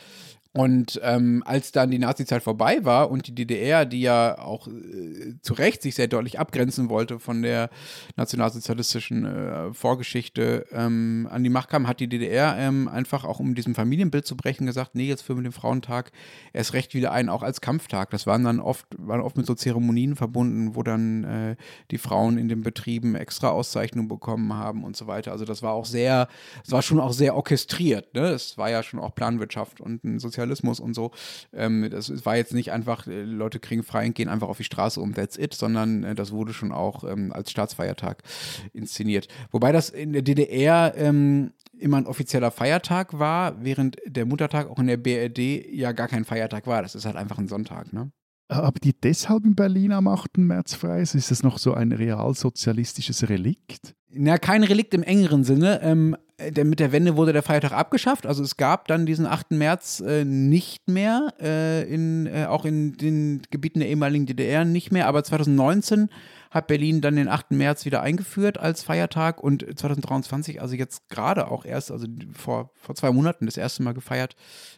Und 0.56 1.02
ähm, 1.04 1.44
als 1.46 1.74
dann 1.74 1.92
die 1.92 2.00
Nazizeit 2.00 2.42
vorbei 2.42 2.86
war 2.86 3.12
und 3.12 3.28
die 3.28 3.36
DDR, 3.36 3.86
die 3.86 4.00
ja 4.00 4.38
auch 4.40 4.70
äh, 4.70 5.34
zu 5.42 5.54
Recht 5.54 5.82
sich 5.82 5.96
sehr 5.96 6.08
deutlich 6.08 6.40
abgrenzen 6.40 6.88
wollte 6.88 7.20
von 7.20 7.42
der 7.42 7.70
nationalsozialistischen 8.16 9.26
äh, 9.26 9.74
Vorgeschichte, 9.74 10.66
ähm, 10.72 11.28
an 11.30 11.44
die 11.44 11.50
Macht 11.50 11.68
kam, 11.68 11.90
hat 11.90 12.00
die 12.00 12.08
DDR 12.08 12.56
ähm, 12.58 12.88
einfach 12.88 13.26
auch, 13.26 13.42
um 13.42 13.54
diesem 13.54 13.76
Familienbild 13.76 14.26
zu 14.26 14.38
brechen, 14.38 14.66
gesagt, 14.66 14.96
nee, 14.96 15.10
jetzt 15.10 15.24
führen 15.24 15.40
wir 15.40 15.44
den 15.44 15.52
Frauentag 15.52 16.14
erst 16.54 16.72
recht 16.72 16.94
wieder 16.94 17.12
ein, 17.12 17.28
auch 17.28 17.44
als 17.44 17.60
Kampftag. 17.60 18.12
Das 18.12 18.26
waren 18.26 18.46
dann 18.46 18.62
oft, 18.62 18.86
waren 18.98 19.20
oft 19.20 19.36
mit 19.36 19.48
so 19.48 19.56
Zeremonien 19.56 20.16
verbunden, 20.16 20.74
wo 20.74 20.84
dann 20.84 21.26
äh, 21.26 21.56
die 21.92 21.98
Frauen 21.98 22.38
in 22.38 22.48
den 22.48 22.62
Betrieben 22.86 23.16
extra 23.16 23.50
Auszeichnungen 23.50 24.08
bekommen 24.08 24.54
haben 24.54 24.84
und 24.84 24.96
so 24.96 25.08
weiter. 25.08 25.32
Also 25.32 25.44
das 25.44 25.64
war 25.64 25.74
auch 25.74 25.86
sehr, 25.86 26.28
es 26.64 26.72
war 26.72 26.84
schon 26.84 27.00
auch 27.00 27.14
sehr 27.14 27.36
orchestriert. 27.36 28.14
Ne? 28.14 28.28
Es 28.28 28.60
war 28.60 28.70
ja 28.70 28.84
schon 28.84 29.00
auch 29.00 29.16
Planwirtschaft 29.16 29.82
und 29.82 30.04
ein 30.04 30.20
Sozialismus 30.20 30.80
und 30.80 30.94
so. 30.94 31.10
Ähm, 31.52 31.90
das 31.90 32.26
war 32.28 32.36
jetzt 32.36 32.54
nicht 32.54 32.72
einfach, 32.72 33.08
äh, 33.08 33.24
Leute 33.24 33.60
kriegen 33.60 33.82
frei 33.82 34.06
und 34.06 34.14
gehen 34.14 34.30
einfach 34.30 34.50
auf 34.50 34.58
die 34.58 34.66
Straße 34.66 35.02
um, 35.02 35.16
that's 35.16 35.36
it, 35.36 35.56
sondern 35.56 36.04
äh, 36.04 36.14
das 36.14 36.32
wurde 36.32 36.54
schon 36.54 36.72
auch 36.72 37.04
ähm, 37.04 37.34
als 37.34 37.50
Staatsfeiertag 37.50 38.22
inszeniert. 38.72 39.30
Wobei 39.50 39.72
das 39.72 39.90
in 39.90 40.14
der 40.14 40.22
DDR 40.22 40.94
ähm, 40.96 41.54
immer 41.80 41.98
ein 41.98 42.06
offizieller 42.06 42.52
Feiertag 42.52 43.18
war, 43.18 43.64
während 43.64 43.98
der 44.06 44.28
Muttertag 44.28 44.70
auch 44.70 44.78
in 44.78 44.86
der 44.86 44.98
BRD 44.98 45.74
ja 45.74 45.92
gar 45.92 46.08
kein 46.08 46.24
Feiertag 46.24 46.68
war. 46.68 46.84
Das 46.84 46.94
ist 46.94 47.06
halt 47.06 47.16
einfach 47.16 47.40
ein 47.40 47.48
Sonntag, 47.48 47.94
ne? 47.94 48.12
Aber 48.48 48.80
die 48.80 48.94
deshalb 48.94 49.44
in 49.46 49.56
Berlin 49.56 49.92
am 49.92 50.08
8. 50.08 50.38
März 50.38 50.76
frei 50.76 51.02
ist, 51.02 51.16
ist 51.16 51.32
das 51.32 51.42
noch 51.42 51.58
so 51.58 51.74
ein 51.74 51.92
realsozialistisches 51.92 53.28
Relikt? 53.28 53.96
Na, 54.12 54.38
kein 54.38 54.64
Relikt 54.64 54.94
im 54.94 55.04
engeren 55.04 55.44
Sinne. 55.44 55.82
Ähm, 55.82 56.16
der, 56.40 56.66
mit 56.66 56.80
der 56.80 56.92
Wende 56.92 57.16
wurde 57.16 57.34
der 57.34 57.44
Feiertag 57.44 57.72
abgeschafft. 57.72 58.26
Also 58.26 58.44
es 58.44 58.58
gab 58.58 58.88
dann 58.88 59.06
diesen 59.06 59.26
8. 59.26 59.52
März 59.52 60.02
äh, 60.02 60.26
nicht 60.26 60.88
mehr, 60.90 61.34
äh, 61.40 61.84
in, 61.92 62.28
äh, 62.28 62.46
auch 62.46 62.66
in 62.66 62.98
den 62.98 63.42
Gebieten 63.52 63.80
der 63.80 63.90
ehemaligen 63.90 64.26
DDR 64.26 64.66
nicht 64.66 64.92
mehr. 64.92 65.08
Aber 65.08 65.24
2019 65.24 66.10
hat 66.52 66.68
Berlin 66.68 67.02
dann 67.02 67.16
den 67.16 67.28
8. 67.28 67.52
März 67.52 67.86
wieder 67.86 68.02
eingeführt 68.02 68.58
als 68.58 68.84
Feiertag 68.84 69.42
und 69.44 69.66
2023, 69.78 70.62
also 70.62 70.76
jetzt 70.76 71.10
gerade 71.10 71.50
auch 71.52 71.66
erst, 71.66 71.92
also 71.92 72.08
vor, 72.32 72.72
vor 72.76 72.96
zwei 72.96 73.12
Monaten 73.12 73.46
das 73.46 73.58
erste 73.58 73.84
Mal 73.84 73.94
gefeiert, 73.94 74.36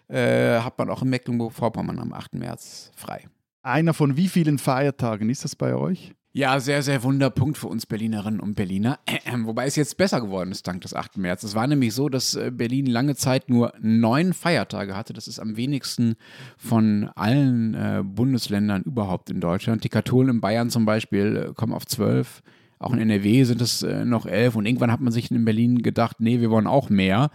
äh, 0.07 0.59
hat 0.59 0.79
man 0.79 0.89
auch 0.89 1.03
in 1.03 1.09
Mecklenburg-Vorpommern 1.09 1.99
am 1.99 2.13
8. 2.13 2.33
März 2.33 2.91
frei. 2.95 3.27
Einer 3.67 3.93
von 3.93 4.15
wie 4.15 4.29
vielen 4.29 4.59
Feiertagen 4.59 5.29
ist 5.29 5.43
das 5.43 5.57
bei 5.57 5.75
euch? 5.75 6.13
Ja, 6.31 6.57
sehr, 6.61 6.81
sehr 6.83 7.03
Wunderpunkt 7.03 7.57
für 7.57 7.67
uns 7.67 7.85
Berlinerinnen 7.85 8.39
und 8.39 8.55
Berliner. 8.55 8.99
Wobei 9.43 9.65
es 9.65 9.75
jetzt 9.75 9.97
besser 9.97 10.21
geworden 10.21 10.51
ist 10.51 10.65
dank 10.65 10.79
des 10.83 10.93
8. 10.93 11.17
März. 11.17 11.43
Es 11.43 11.53
war 11.53 11.67
nämlich 11.67 11.93
so, 11.93 12.07
dass 12.07 12.35
äh, 12.35 12.49
Berlin 12.49 12.85
lange 12.85 13.17
Zeit 13.17 13.49
nur 13.49 13.73
neun 13.81 14.31
Feiertage 14.31 14.95
hatte. 14.95 15.11
Das 15.11 15.27
ist 15.27 15.39
am 15.39 15.57
wenigsten 15.57 16.15
von 16.55 17.09
allen 17.15 17.73
äh, 17.73 18.03
Bundesländern 18.05 18.83
überhaupt 18.83 19.29
in 19.29 19.41
Deutschland. 19.41 19.83
Die 19.83 19.89
Katholen 19.89 20.29
in 20.29 20.39
Bayern 20.39 20.69
zum 20.69 20.85
Beispiel 20.85 21.49
äh, 21.49 21.53
kommen 21.53 21.73
auf 21.73 21.85
zwölf. 21.85 22.43
Auch 22.79 22.93
in 22.93 22.99
NRW 22.99 23.43
sind 23.43 23.61
es 23.61 23.83
äh, 23.83 24.05
noch 24.05 24.25
elf. 24.25 24.55
Und 24.55 24.65
irgendwann 24.65 24.93
hat 24.93 25.01
man 25.01 25.11
sich 25.11 25.29
in 25.29 25.43
Berlin 25.43 25.81
gedacht, 25.81 26.21
nee, 26.21 26.39
wir 26.39 26.51
wollen 26.51 26.67
auch 26.67 26.89
mehr 26.89 27.31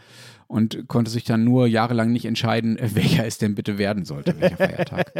und 0.46 0.88
konnte 0.88 1.10
sich 1.10 1.24
dann 1.24 1.44
nur 1.44 1.66
jahrelang 1.66 2.12
nicht 2.12 2.24
entscheiden, 2.24 2.78
welcher 2.94 3.26
es 3.26 3.38
denn 3.38 3.54
bitte 3.54 3.78
werden 3.78 4.04
sollte, 4.04 4.38
welcher 4.40 4.56
Feiertag. 4.56 5.12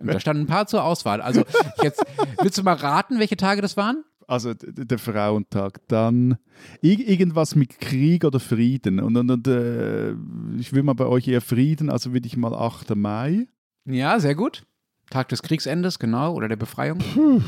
und 0.00 0.06
da 0.06 0.20
standen 0.20 0.44
ein 0.44 0.48
paar 0.48 0.66
zur 0.66 0.84
Auswahl. 0.84 1.20
Also 1.20 1.44
jetzt 1.82 2.04
willst 2.40 2.58
du 2.58 2.62
mal 2.62 2.74
raten, 2.74 3.18
welche 3.18 3.36
Tage 3.36 3.62
das 3.62 3.76
waren? 3.76 4.04
Also 4.28 4.54
der 4.54 4.98
Frauentag, 4.98 5.86
dann 5.86 6.36
irgendwas 6.80 7.54
mit 7.54 7.78
Krieg 7.78 8.24
oder 8.24 8.40
Frieden. 8.40 8.98
Und, 8.98 9.16
und, 9.16 9.30
und 9.30 9.46
äh, 9.46 10.12
ich 10.58 10.72
will 10.72 10.82
mal 10.82 10.94
bei 10.94 11.06
euch 11.06 11.28
eher 11.28 11.40
Frieden, 11.40 11.90
also 11.90 12.12
würde 12.12 12.26
ich 12.26 12.36
mal 12.36 12.52
8. 12.52 12.96
Mai. 12.96 13.46
Ja, 13.84 14.18
sehr 14.18 14.34
gut. 14.34 14.64
Tag 15.10 15.28
des 15.28 15.42
Kriegsendes, 15.42 16.00
genau, 16.00 16.34
oder 16.34 16.48
der 16.48 16.56
Befreiung. 16.56 16.98
Puh. 16.98 17.40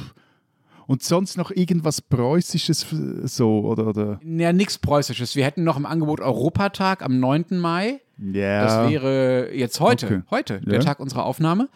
Und 0.88 1.02
sonst 1.02 1.36
noch 1.36 1.50
irgendwas 1.50 2.00
Preußisches 2.00 2.86
so, 3.24 3.60
oder? 3.60 3.88
oder? 3.88 4.20
Ja, 4.24 4.54
nichts 4.54 4.78
Preußisches. 4.78 5.36
Wir 5.36 5.44
hätten 5.44 5.62
noch 5.62 5.76
im 5.76 5.84
Angebot 5.84 6.20
Europatag 6.20 7.02
am 7.02 7.20
9. 7.20 7.44
Mai. 7.50 8.00
Ja. 8.16 8.64
Das 8.64 8.90
wäre 8.90 9.54
jetzt 9.54 9.80
heute, 9.80 10.06
okay. 10.06 10.22
heute, 10.30 10.54
ja. 10.54 10.60
der 10.60 10.80
Tag 10.80 10.98
unserer 10.98 11.26
Aufnahme. 11.26 11.68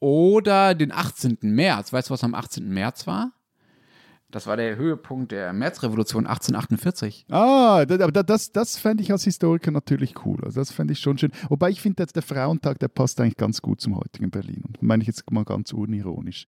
Oder 0.00 0.74
den 0.74 0.90
18. 0.90 1.38
März. 1.42 1.92
Weißt 1.92 2.10
du, 2.10 2.14
was 2.14 2.24
am 2.24 2.34
18. 2.34 2.68
März 2.68 3.06
war? 3.06 3.30
Das 4.32 4.48
war 4.48 4.56
der 4.56 4.74
Höhepunkt 4.74 5.30
der 5.30 5.52
Märzrevolution 5.52 6.26
1848. 6.26 7.26
Ah, 7.30 7.82
aber 7.82 8.24
das, 8.24 8.50
das 8.50 8.76
fände 8.78 9.04
ich 9.04 9.12
als 9.12 9.22
Historiker 9.22 9.70
natürlich 9.70 10.26
cool. 10.26 10.40
Also 10.44 10.60
das 10.60 10.72
fände 10.72 10.92
ich 10.92 10.98
schon 10.98 11.16
schön. 11.18 11.30
Wobei 11.48 11.70
ich 11.70 11.80
finde, 11.80 12.04
der 12.04 12.22
Frauentag, 12.22 12.80
der 12.80 12.88
passt 12.88 13.20
eigentlich 13.20 13.36
ganz 13.36 13.62
gut 13.62 13.80
zum 13.80 13.96
heutigen 13.96 14.32
Berlin. 14.32 14.64
Und 14.66 14.82
meine 14.82 15.02
ich 15.02 15.06
jetzt 15.06 15.30
mal 15.30 15.44
ganz 15.44 15.72
unironisch. 15.72 16.48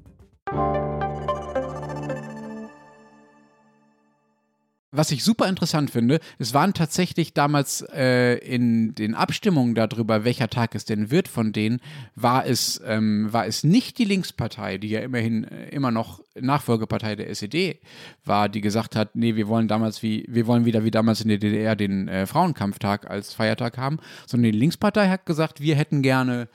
was 5.01 5.09
ich 5.09 5.23
super 5.23 5.49
interessant 5.49 5.89
finde, 5.89 6.19
es 6.37 6.53
waren 6.53 6.75
tatsächlich 6.75 7.33
damals 7.33 7.81
äh, 7.91 8.35
in 8.35 8.93
den 8.93 9.15
Abstimmungen 9.15 9.73
darüber, 9.73 10.25
welcher 10.25 10.47
Tag 10.47 10.75
es 10.75 10.85
denn 10.85 11.09
wird 11.09 11.27
von 11.27 11.53
denen, 11.53 11.79
war 12.13 12.45
es, 12.45 12.79
ähm, 12.85 13.33
war 13.33 13.47
es 13.47 13.63
nicht 13.63 13.97
die 13.97 14.05
Linkspartei, 14.05 14.77
die 14.77 14.89
ja 14.89 14.99
immerhin 14.99 15.45
äh, 15.45 15.69
immer 15.69 15.89
noch 15.89 16.21
Nachfolgepartei 16.39 17.15
der 17.15 17.31
SED 17.31 17.79
war, 18.25 18.47
die 18.47 18.61
gesagt 18.61 18.95
hat, 18.95 19.15
nee, 19.15 19.35
wir 19.35 19.47
wollen 19.47 19.67
damals 19.67 20.03
wie, 20.03 20.23
wir 20.29 20.45
wollen 20.45 20.65
wieder 20.65 20.83
wie 20.83 20.91
damals 20.91 21.21
in 21.21 21.29
der 21.29 21.39
DDR 21.39 21.75
den 21.75 22.07
äh, 22.07 22.27
Frauenkampftag 22.27 23.09
als 23.09 23.33
Feiertag 23.33 23.79
haben, 23.79 23.97
sondern 24.27 24.51
die 24.51 24.59
Linkspartei 24.59 25.09
hat 25.09 25.25
gesagt, 25.25 25.61
wir 25.61 25.77
hätten 25.77 26.03
gerne 26.03 26.47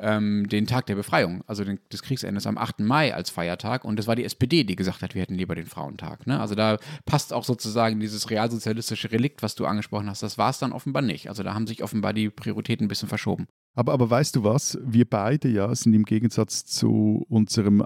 ähm, 0.00 0.48
den 0.48 0.66
Tag 0.66 0.86
der 0.86 0.94
Befreiung, 0.94 1.42
also 1.46 1.64
den, 1.64 1.78
des 1.92 2.02
Kriegsendes 2.02 2.46
am 2.46 2.58
8. 2.58 2.80
Mai 2.80 3.14
als 3.14 3.30
Feiertag. 3.30 3.84
Und 3.84 3.98
es 3.98 4.06
war 4.06 4.16
die 4.16 4.24
SPD, 4.24 4.64
die 4.64 4.76
gesagt 4.76 5.02
hat, 5.02 5.14
wir 5.14 5.22
hätten 5.22 5.34
lieber 5.34 5.54
den 5.54 5.66
Frauentag. 5.66 6.26
Ne? 6.26 6.40
Also 6.40 6.54
da 6.54 6.78
passt 7.06 7.32
auch 7.32 7.44
sozusagen 7.44 8.00
dieses 8.00 8.30
realsozialistische 8.30 9.12
Relikt, 9.12 9.42
was 9.42 9.54
du 9.54 9.66
angesprochen 9.66 10.08
hast, 10.08 10.22
das 10.22 10.38
war 10.38 10.50
es 10.50 10.58
dann 10.58 10.72
offenbar 10.72 11.02
nicht. 11.02 11.28
Also 11.28 11.42
da 11.42 11.54
haben 11.54 11.66
sich 11.66 11.82
offenbar 11.82 12.12
die 12.12 12.30
Prioritäten 12.30 12.86
ein 12.86 12.88
bisschen 12.88 13.08
verschoben. 13.08 13.46
Aber, 13.74 13.92
aber 13.92 14.10
weißt 14.10 14.36
du 14.36 14.44
was? 14.44 14.78
Wir 14.82 15.08
beide 15.08 15.48
ja 15.48 15.74
sind 15.74 15.94
im 15.94 16.04
Gegensatz 16.04 16.64
zu 16.64 17.24
unserem 17.28 17.84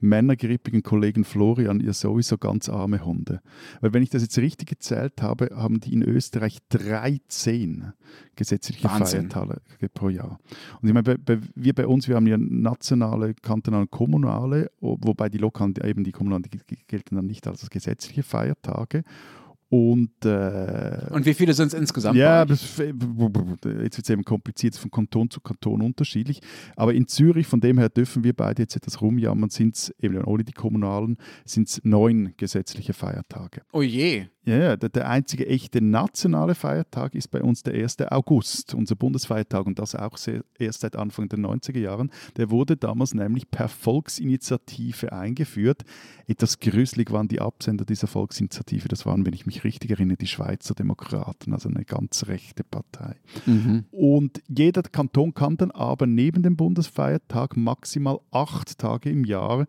männergrippigen 0.00 0.82
Kollegen 0.82 1.24
Florian 1.24 1.80
ihr 1.80 1.92
sowieso 1.92 2.38
ganz 2.38 2.68
arme 2.68 3.04
Hunde. 3.04 3.40
Weil 3.80 3.92
wenn 3.92 4.02
ich 4.02 4.10
das 4.10 4.22
jetzt 4.22 4.38
richtig 4.38 4.68
gezählt 4.68 5.22
habe, 5.22 5.50
haben 5.54 5.80
die 5.80 5.92
in 5.92 6.02
Österreich 6.02 6.58
13 6.70 7.92
gesetzliche 8.36 8.84
Wahnsinn. 8.84 9.30
Feiertage 9.30 9.60
pro 9.92 10.08
Jahr. 10.08 10.38
Und 10.80 10.88
ich 10.88 10.94
meine, 10.94 11.04
bei, 11.04 11.16
bei, 11.16 11.38
wir 11.54 11.74
bei 11.74 11.86
uns, 11.86 12.08
wir 12.08 12.16
haben 12.16 12.26
ja 12.26 12.36
nationale, 12.38 13.34
kantonale, 13.34 13.86
kommunale, 13.86 14.70
wobei 14.80 15.28
die 15.28 15.38
lokalen, 15.38 15.74
eben 15.84 16.04
die 16.04 16.12
kommunalen, 16.12 16.44
die 16.44 16.76
gelten 16.86 17.16
dann 17.16 17.26
nicht 17.26 17.46
als 17.46 17.68
gesetzliche 17.70 18.22
Feiertage. 18.22 19.04
Und, 19.70 20.24
äh, 20.24 21.06
und 21.10 21.26
wie 21.26 21.34
viele 21.34 21.52
sind 21.52 21.68
es 21.68 21.74
insgesamt? 21.74 22.16
Ja, 22.16 22.44
das, 22.44 22.76
jetzt 22.76 22.88
wird 22.88 23.98
es 23.98 24.10
eben 24.10 24.24
kompliziert, 24.24 24.76
von 24.76 24.90
Kanton 24.90 25.30
zu 25.30 25.40
Kanton 25.40 25.82
unterschiedlich. 25.82 26.40
Aber 26.76 26.94
in 26.94 27.08
Zürich, 27.08 27.46
von 27.46 27.60
dem 27.60 27.78
her 27.78 27.88
dürfen 27.88 28.22
wir 28.22 28.34
beide 28.34 28.62
jetzt 28.62 28.76
etwas 28.76 29.00
rumjammern, 29.00 29.50
sind 29.50 29.74
es 29.74 29.94
eben 30.00 30.22
ohne 30.22 30.44
die 30.44 30.52
kommunalen, 30.52 31.16
sind 31.44 31.68
es 31.68 31.80
neun 31.82 32.34
gesetzliche 32.36 32.92
Feiertage. 32.92 33.62
Oh 33.72 33.82
je. 33.82 34.26
Ja, 34.46 34.76
der, 34.76 34.90
der, 34.90 35.08
einzige 35.08 35.46
echte 35.46 35.80
nationale 35.80 36.54
Feiertag 36.54 37.14
ist 37.14 37.28
bei 37.28 37.42
uns 37.42 37.62
der 37.62 37.72
1. 37.74 38.02
August, 38.10 38.74
unser 38.74 38.94
Bundesfeiertag 38.94 39.64
und 39.66 39.78
das 39.78 39.94
auch 39.94 40.18
sehr, 40.18 40.44
erst 40.58 40.82
seit 40.82 40.96
Anfang 40.96 41.30
der 41.30 41.38
90er 41.38 41.78
Jahren. 41.78 42.10
Der 42.36 42.50
wurde 42.50 42.76
damals 42.76 43.14
nämlich 43.14 43.50
per 43.50 43.68
Volksinitiative 43.68 45.14
eingeführt. 45.14 45.84
Etwas 46.26 46.60
grüßelig 46.60 47.10
waren 47.10 47.28
die 47.28 47.40
Absender 47.40 47.86
dieser 47.86 48.06
Volksinitiative. 48.06 48.88
Das 48.88 49.06
waren, 49.06 49.24
wenn 49.24 49.32
ich 49.32 49.46
mich 49.46 49.53
richtig 49.62 49.92
erinnere, 49.92 50.16
die 50.16 50.26
Schweizer 50.26 50.74
Demokraten, 50.74 51.52
also 51.52 51.68
eine 51.68 51.84
ganz 51.84 52.26
rechte 52.26 52.64
Partei. 52.64 53.14
Mhm. 53.46 53.84
Und 53.92 54.42
jeder 54.48 54.82
Kanton 54.82 55.34
kann 55.34 55.56
dann 55.56 55.70
aber 55.70 56.06
neben 56.06 56.42
dem 56.42 56.56
Bundesfeiertag 56.56 57.56
maximal 57.56 58.18
acht 58.32 58.78
Tage 58.78 59.10
im 59.10 59.24
Jahr 59.24 59.66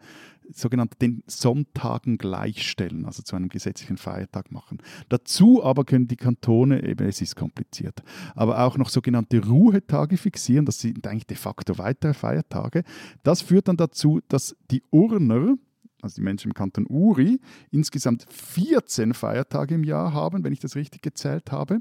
sogenannte 0.54 0.98
den 0.98 1.24
Sonntagen 1.28 2.18
gleichstellen, 2.18 3.06
also 3.06 3.24
zu 3.24 3.36
einem 3.36 3.50
gesetzlichen 3.50 3.98
Feiertag 3.98 4.52
machen. 4.52 4.80
Dazu 5.10 5.64
aber 5.64 5.86
können 5.86 6.08
die 6.08 6.16
Kantone, 6.16 6.84
eben 6.84 7.08
es 7.08 7.22
ist 7.22 7.36
kompliziert, 7.36 8.04
aber 8.36 8.60
auch 8.60 8.78
noch 8.78 8.90
sogenannte 8.90 9.46
Ruhetage 9.46 10.18
fixieren, 10.18 10.66
das 10.66 10.80
sind 10.80 11.06
eigentlich 11.08 11.28
de 11.28 11.38
facto 11.38 11.78
weitere 11.78 12.14
Feiertage. 12.14 12.84
Das 13.24 13.42
führt 13.42 13.68
dann 13.68 13.78
dazu, 13.78 14.22
dass 14.28 14.56
die 14.72 14.84
Urner, 14.92 15.56
also 16.06 16.16
die 16.16 16.24
Menschen 16.24 16.50
im 16.50 16.54
Kanton 16.54 16.86
Uri, 16.88 17.40
insgesamt 17.72 18.26
14 18.30 19.14
Feiertage 19.14 19.76
im 19.76 19.84
Jahr 19.84 20.14
haben, 20.14 20.44
wenn 20.44 20.54
ich 20.54 20.60
das 20.60 20.76
richtig 20.76 21.02
gezählt 21.02 21.52
habe. 21.52 21.80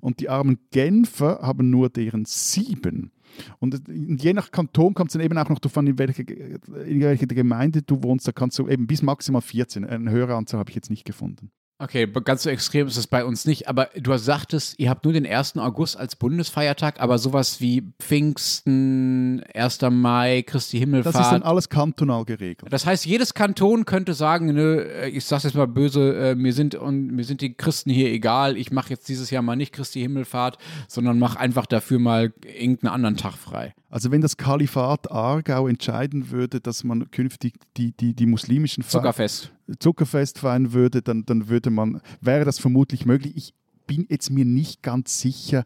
Und 0.00 0.20
die 0.20 0.28
armen 0.28 0.58
Genfer 0.70 1.40
haben 1.42 1.70
nur 1.70 1.88
deren 1.88 2.24
sieben. 2.24 3.12
Und 3.58 3.82
je 3.88 4.32
nach 4.32 4.50
Kanton 4.50 4.94
kommt 4.94 5.10
es 5.10 5.12
dann 5.12 5.22
eben 5.22 5.36
auch 5.38 5.48
noch 5.48 5.58
davon, 5.58 5.86
in 5.86 5.98
welcher 5.98 6.26
in 6.28 7.00
welche 7.00 7.26
Gemeinde 7.26 7.82
du 7.82 8.02
wohnst. 8.02 8.26
Da 8.26 8.32
kannst 8.32 8.58
du 8.58 8.68
eben 8.68 8.86
bis 8.86 9.02
maximal 9.02 9.42
14. 9.42 9.84
Eine 9.84 10.10
höhere 10.10 10.34
Anzahl 10.34 10.58
habe 10.58 10.70
ich 10.70 10.76
jetzt 10.76 10.90
nicht 10.90 11.04
gefunden. 11.04 11.50
Okay, 11.78 12.06
ganz 12.06 12.42
so 12.42 12.48
extrem 12.48 12.86
ist 12.86 12.96
es 12.96 13.06
bei 13.06 13.22
uns 13.22 13.44
nicht. 13.44 13.68
Aber 13.68 13.90
du 13.94 14.16
sagtest, 14.16 14.78
ihr 14.78 14.88
habt 14.88 15.04
nur 15.04 15.12
den 15.12 15.26
1. 15.26 15.58
August 15.58 15.98
als 15.98 16.16
Bundesfeiertag, 16.16 17.00
aber 17.00 17.18
sowas 17.18 17.60
wie 17.60 17.92
Pfingsten, 17.98 19.44
1. 19.54 19.80
Mai, 19.90 20.42
Christi 20.46 20.78
Himmelfahrt. 20.78 21.14
Das 21.14 21.26
ist 21.26 21.32
dann 21.32 21.42
alles 21.42 21.68
kantonal 21.68 22.24
geregelt. 22.24 22.72
Das 22.72 22.86
heißt, 22.86 23.04
jedes 23.04 23.34
Kanton 23.34 23.84
könnte 23.84 24.14
sagen, 24.14 24.54
nö, 24.54 24.86
ich 25.06 25.26
sag's 25.26 25.44
jetzt 25.44 25.54
mal 25.54 25.66
böse, 25.66 26.30
äh, 26.30 26.34
mir 26.34 26.54
sind 26.54 26.74
und 26.74 27.08
mir 27.08 27.24
sind 27.24 27.42
die 27.42 27.52
Christen 27.52 27.90
hier 27.90 28.10
egal, 28.10 28.56
ich 28.56 28.72
mache 28.72 28.90
jetzt 28.90 29.08
dieses 29.10 29.30
Jahr 29.30 29.42
mal 29.42 29.56
nicht 29.56 29.72
Christi 29.72 30.00
Himmelfahrt, 30.00 30.56
sondern 30.88 31.18
mach 31.18 31.36
einfach 31.36 31.66
dafür 31.66 31.98
mal 31.98 32.32
irgendeinen 32.42 32.94
anderen 32.94 33.16
Tag 33.18 33.34
frei. 33.34 33.74
Also 33.90 34.10
wenn 34.10 34.22
das 34.22 34.38
Kalifat 34.38 35.10
Aargau 35.10 35.68
entscheiden 35.68 36.30
würde, 36.30 36.60
dass 36.60 36.84
man 36.84 37.10
künftig 37.10 37.54
die, 37.76 37.92
die, 37.92 38.14
die 38.14 38.26
muslimischen 38.26 38.82
Zuckerfest. 38.82 39.52
Zuckerfest 39.78 40.38
feiern 40.38 40.72
würde, 40.72 41.02
dann, 41.02 41.24
dann 41.24 41.48
würde 41.48 41.70
man, 41.70 42.00
wäre 42.20 42.44
das 42.44 42.58
vermutlich 42.58 43.06
möglich. 43.06 43.32
Ich 43.36 43.54
bin 43.86 44.06
jetzt 44.08 44.30
mir 44.30 44.44
nicht 44.44 44.82
ganz 44.82 45.20
sicher, 45.20 45.64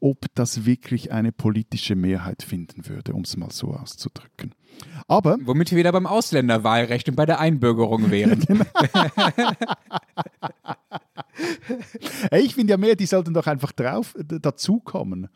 ob 0.00 0.26
das 0.34 0.64
wirklich 0.64 1.12
eine 1.12 1.32
politische 1.32 1.96
Mehrheit 1.96 2.42
finden 2.42 2.88
würde, 2.88 3.14
um 3.14 3.22
es 3.22 3.36
mal 3.36 3.50
so 3.50 3.74
auszudrücken. 3.74 4.54
Aber 5.08 5.38
womit 5.42 5.70
wir 5.72 5.78
wieder 5.78 5.92
beim 5.92 6.06
Ausländerwahlrecht 6.06 7.08
und 7.08 7.16
bei 7.16 7.26
der 7.26 7.40
Einbürgerung 7.40 8.10
wären. 8.10 8.44
Genau. 11.38 12.36
ich 12.36 12.54
finde 12.54 12.72
ja 12.72 12.76
mehr, 12.76 12.96
die 12.96 13.06
sollten 13.06 13.32
doch 13.32 13.46
einfach 13.46 13.70
drauf 13.72 14.14
dazukommen. 14.18 15.28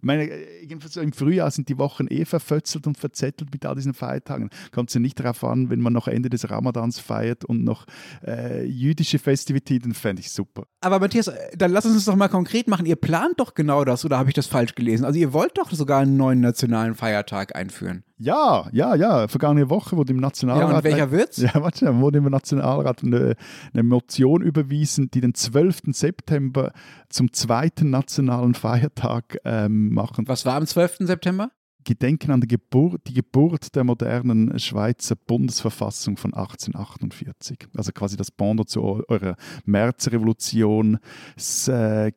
Ich 0.00 0.06
meine, 0.06 0.24
im 0.24 1.12
Frühjahr 1.12 1.50
sind 1.50 1.68
die 1.68 1.76
Wochen 1.76 2.06
eh 2.08 2.24
verfötzelt 2.24 2.86
und 2.86 2.96
verzettelt 2.96 3.52
mit 3.52 3.66
all 3.66 3.74
diesen 3.74 3.92
Feiertagen. 3.92 4.48
Kommt 4.72 4.88
es 4.88 4.94
ja 4.94 5.00
nicht 5.00 5.20
darauf 5.20 5.44
an, 5.44 5.68
wenn 5.68 5.80
man 5.80 5.92
noch 5.92 6.08
Ende 6.08 6.30
des 6.30 6.50
Ramadans 6.50 6.98
feiert 6.98 7.44
und 7.44 7.64
noch 7.64 7.84
äh, 8.26 8.64
jüdische 8.64 9.18
Festivitäten, 9.18 9.92
fände 9.92 10.20
ich 10.20 10.30
super. 10.30 10.64
Aber 10.80 11.00
Matthias, 11.00 11.30
dann 11.54 11.70
lass 11.70 11.84
uns 11.84 11.96
das 11.96 12.06
doch 12.06 12.16
mal 12.16 12.28
konkret 12.28 12.66
machen. 12.66 12.86
Ihr 12.86 12.96
plant 12.96 13.34
doch 13.38 13.52
genau 13.54 13.84
das, 13.84 14.04
oder 14.04 14.18
habe 14.18 14.30
ich 14.30 14.34
das 14.34 14.46
falsch 14.46 14.74
gelesen? 14.74 15.04
Also 15.04 15.18
ihr 15.18 15.34
wollt 15.34 15.58
doch 15.58 15.70
sogar 15.70 16.00
einen 16.00 16.16
neuen 16.16 16.40
nationalen 16.40 16.94
Feiertag 16.94 17.54
einführen. 17.54 18.04
Ja, 18.20 18.68
ja, 18.72 18.94
ja. 18.94 19.28
Vergangene 19.28 19.70
Woche 19.70 19.96
wurde 19.96 20.12
im 20.12 20.20
Nationalrat. 20.20 20.70
Ja, 20.70 20.76
und 20.76 20.84
welcher 20.84 21.10
wird's? 21.10 21.38
Ja, 21.38 21.54
warte, 21.54 21.98
wurde 22.00 22.18
im 22.18 22.24
Nationalrat 22.24 23.02
eine, 23.02 23.34
eine 23.72 23.82
Motion 23.82 24.42
überwiesen, 24.42 25.10
die 25.10 25.22
den 25.22 25.34
12. 25.34 25.80
September 25.92 26.72
zum 27.08 27.32
zweiten 27.32 27.88
nationalen 27.88 28.52
Feiertag 28.54 29.38
ähm, 29.44 29.94
machen. 29.94 30.28
Was 30.28 30.44
war 30.44 30.56
am 30.56 30.66
12. 30.66 30.98
September? 31.00 31.50
Gedenken 31.84 32.30
an 32.30 32.42
die 32.42 32.48
Geburt, 32.48 33.00
die 33.06 33.14
Geburt 33.14 33.74
der 33.74 33.84
modernen 33.84 34.58
Schweizer 34.58 35.16
Bundesverfassung 35.16 36.18
von 36.18 36.34
1848. 36.34 37.58
Also 37.74 37.92
quasi 37.92 38.18
das 38.18 38.30
Pendant 38.30 38.68
zu 38.68 39.02
eurer 39.08 39.36
Märzrevolution, 39.64 40.98
äh, 41.36 42.12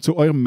zu 0.00 0.16
eurem 0.16 0.42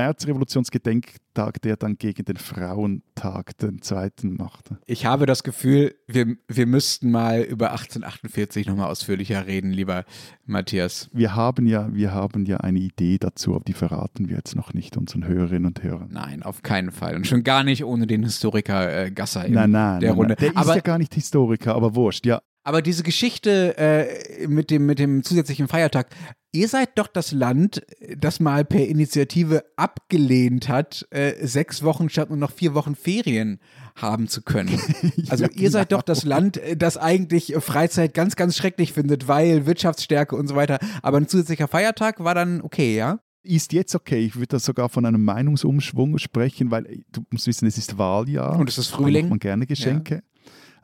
Märzrevolutionsgedenktag, 1.29 1.61
der 1.61 1.77
dann 1.77 1.97
gegen 1.97 2.25
den 2.25 2.37
Frauentag, 2.37 3.57
den 3.57 3.81
zweiten 3.81 4.35
machte. 4.35 4.77
Ich 4.85 5.05
habe 5.05 5.25
das 5.25 5.43
Gefühl, 5.43 5.95
wir, 6.07 6.35
wir 6.47 6.65
müssten 6.65 7.11
mal 7.11 7.41
über 7.41 7.71
1848 7.71 8.67
nochmal 8.67 8.89
ausführlicher 8.89 9.45
reden, 9.47 9.71
lieber 9.71 10.05
Matthias. 10.45 11.09
Wir 11.13 11.35
haben, 11.35 11.65
ja, 11.67 11.93
wir 11.93 12.13
haben 12.13 12.45
ja 12.45 12.57
eine 12.57 12.79
Idee 12.79 13.17
dazu, 13.17 13.55
aber 13.55 13.63
die 13.65 13.73
verraten 13.73 14.29
wir 14.29 14.37
jetzt 14.37 14.55
noch 14.55 14.73
nicht 14.73 14.97
unseren 14.97 15.25
Hörerinnen 15.25 15.67
und 15.67 15.83
Hörern. 15.83 16.09
Nein, 16.11 16.43
auf 16.43 16.61
keinen 16.63 16.91
Fall. 16.91 17.15
Und 17.15 17.27
schon 17.27 17.43
gar 17.43 17.63
nicht 17.63 17.83
ohne 17.83 18.07
den 18.07 18.23
Historiker 18.23 19.05
äh, 19.05 19.11
Gasser 19.11 19.45
in 19.45 19.53
nein, 19.53 19.71
nein, 19.71 19.99
der 19.99 20.09
nein, 20.09 20.17
Runde. 20.17 20.35
Der 20.35 20.51
aber, 20.55 20.69
ist 20.69 20.75
ja 20.75 20.81
gar 20.81 20.97
nicht 20.97 21.13
Historiker, 21.13 21.75
aber 21.75 21.95
wurscht, 21.95 22.25
ja. 22.25 22.41
Aber 22.69 22.83
diese 22.83 23.01
Geschichte 23.01 23.75
äh, 23.79 24.47
mit, 24.47 24.69
dem, 24.69 24.85
mit 24.85 24.99
dem 24.99 25.23
zusätzlichen 25.23 25.67
Feiertag, 25.67 26.15
ihr 26.51 26.67
seid 26.67 26.99
doch 26.99 27.07
das 27.07 27.31
Land, 27.31 27.81
das 28.15 28.39
mal 28.39 28.63
per 28.63 28.85
Initiative 28.87 29.63
abgelehnt 29.75 30.69
hat, 30.69 31.07
äh, 31.09 31.33
sechs 31.47 31.81
Wochen 31.81 32.09
statt 32.09 32.29
nur 32.29 32.37
noch 32.37 32.51
vier 32.51 32.75
Wochen 32.75 32.93
Ferien 32.93 33.59
haben 33.95 34.27
zu 34.27 34.43
können. 34.43 34.79
Also 35.29 35.45
ja, 35.45 35.49
ihr 35.55 35.71
seid 35.71 35.91
doch 35.91 36.03
das 36.03 36.21
genau. 36.21 36.35
Land, 36.35 36.57
äh, 36.57 36.77
das 36.77 36.97
eigentlich 36.97 37.55
Freizeit 37.57 38.13
ganz, 38.13 38.35
ganz 38.35 38.55
schrecklich 38.55 38.93
findet, 38.93 39.27
weil 39.27 39.65
Wirtschaftsstärke 39.65 40.35
und 40.35 40.47
so 40.47 40.55
weiter. 40.55 40.77
Aber 41.01 41.17
ein 41.17 41.27
zusätzlicher 41.27 41.67
Feiertag 41.67 42.23
war 42.23 42.35
dann 42.35 42.61
okay, 42.61 42.95
ja? 42.95 43.17
ist 43.41 43.73
jetzt 43.73 43.95
okay. 43.95 44.19
Ich 44.19 44.35
würde 44.35 44.59
sogar 44.59 44.89
von 44.89 45.07
einem 45.07 45.23
Meinungsumschwung 45.23 46.19
sprechen, 46.19 46.69
weil 46.69 47.03
du 47.11 47.25
musst 47.31 47.47
wissen, 47.47 47.67
es 47.67 47.79
ist 47.79 47.97
Wahljahr. 47.97 48.59
Und 48.59 48.69
es 48.69 48.77
ist 48.77 48.89
Frühling. 48.89 49.13
Da 49.13 49.21
macht 49.21 49.29
man 49.29 49.39
gerne 49.39 49.65
Geschenke. 49.65 50.15
Ja. 50.15 50.21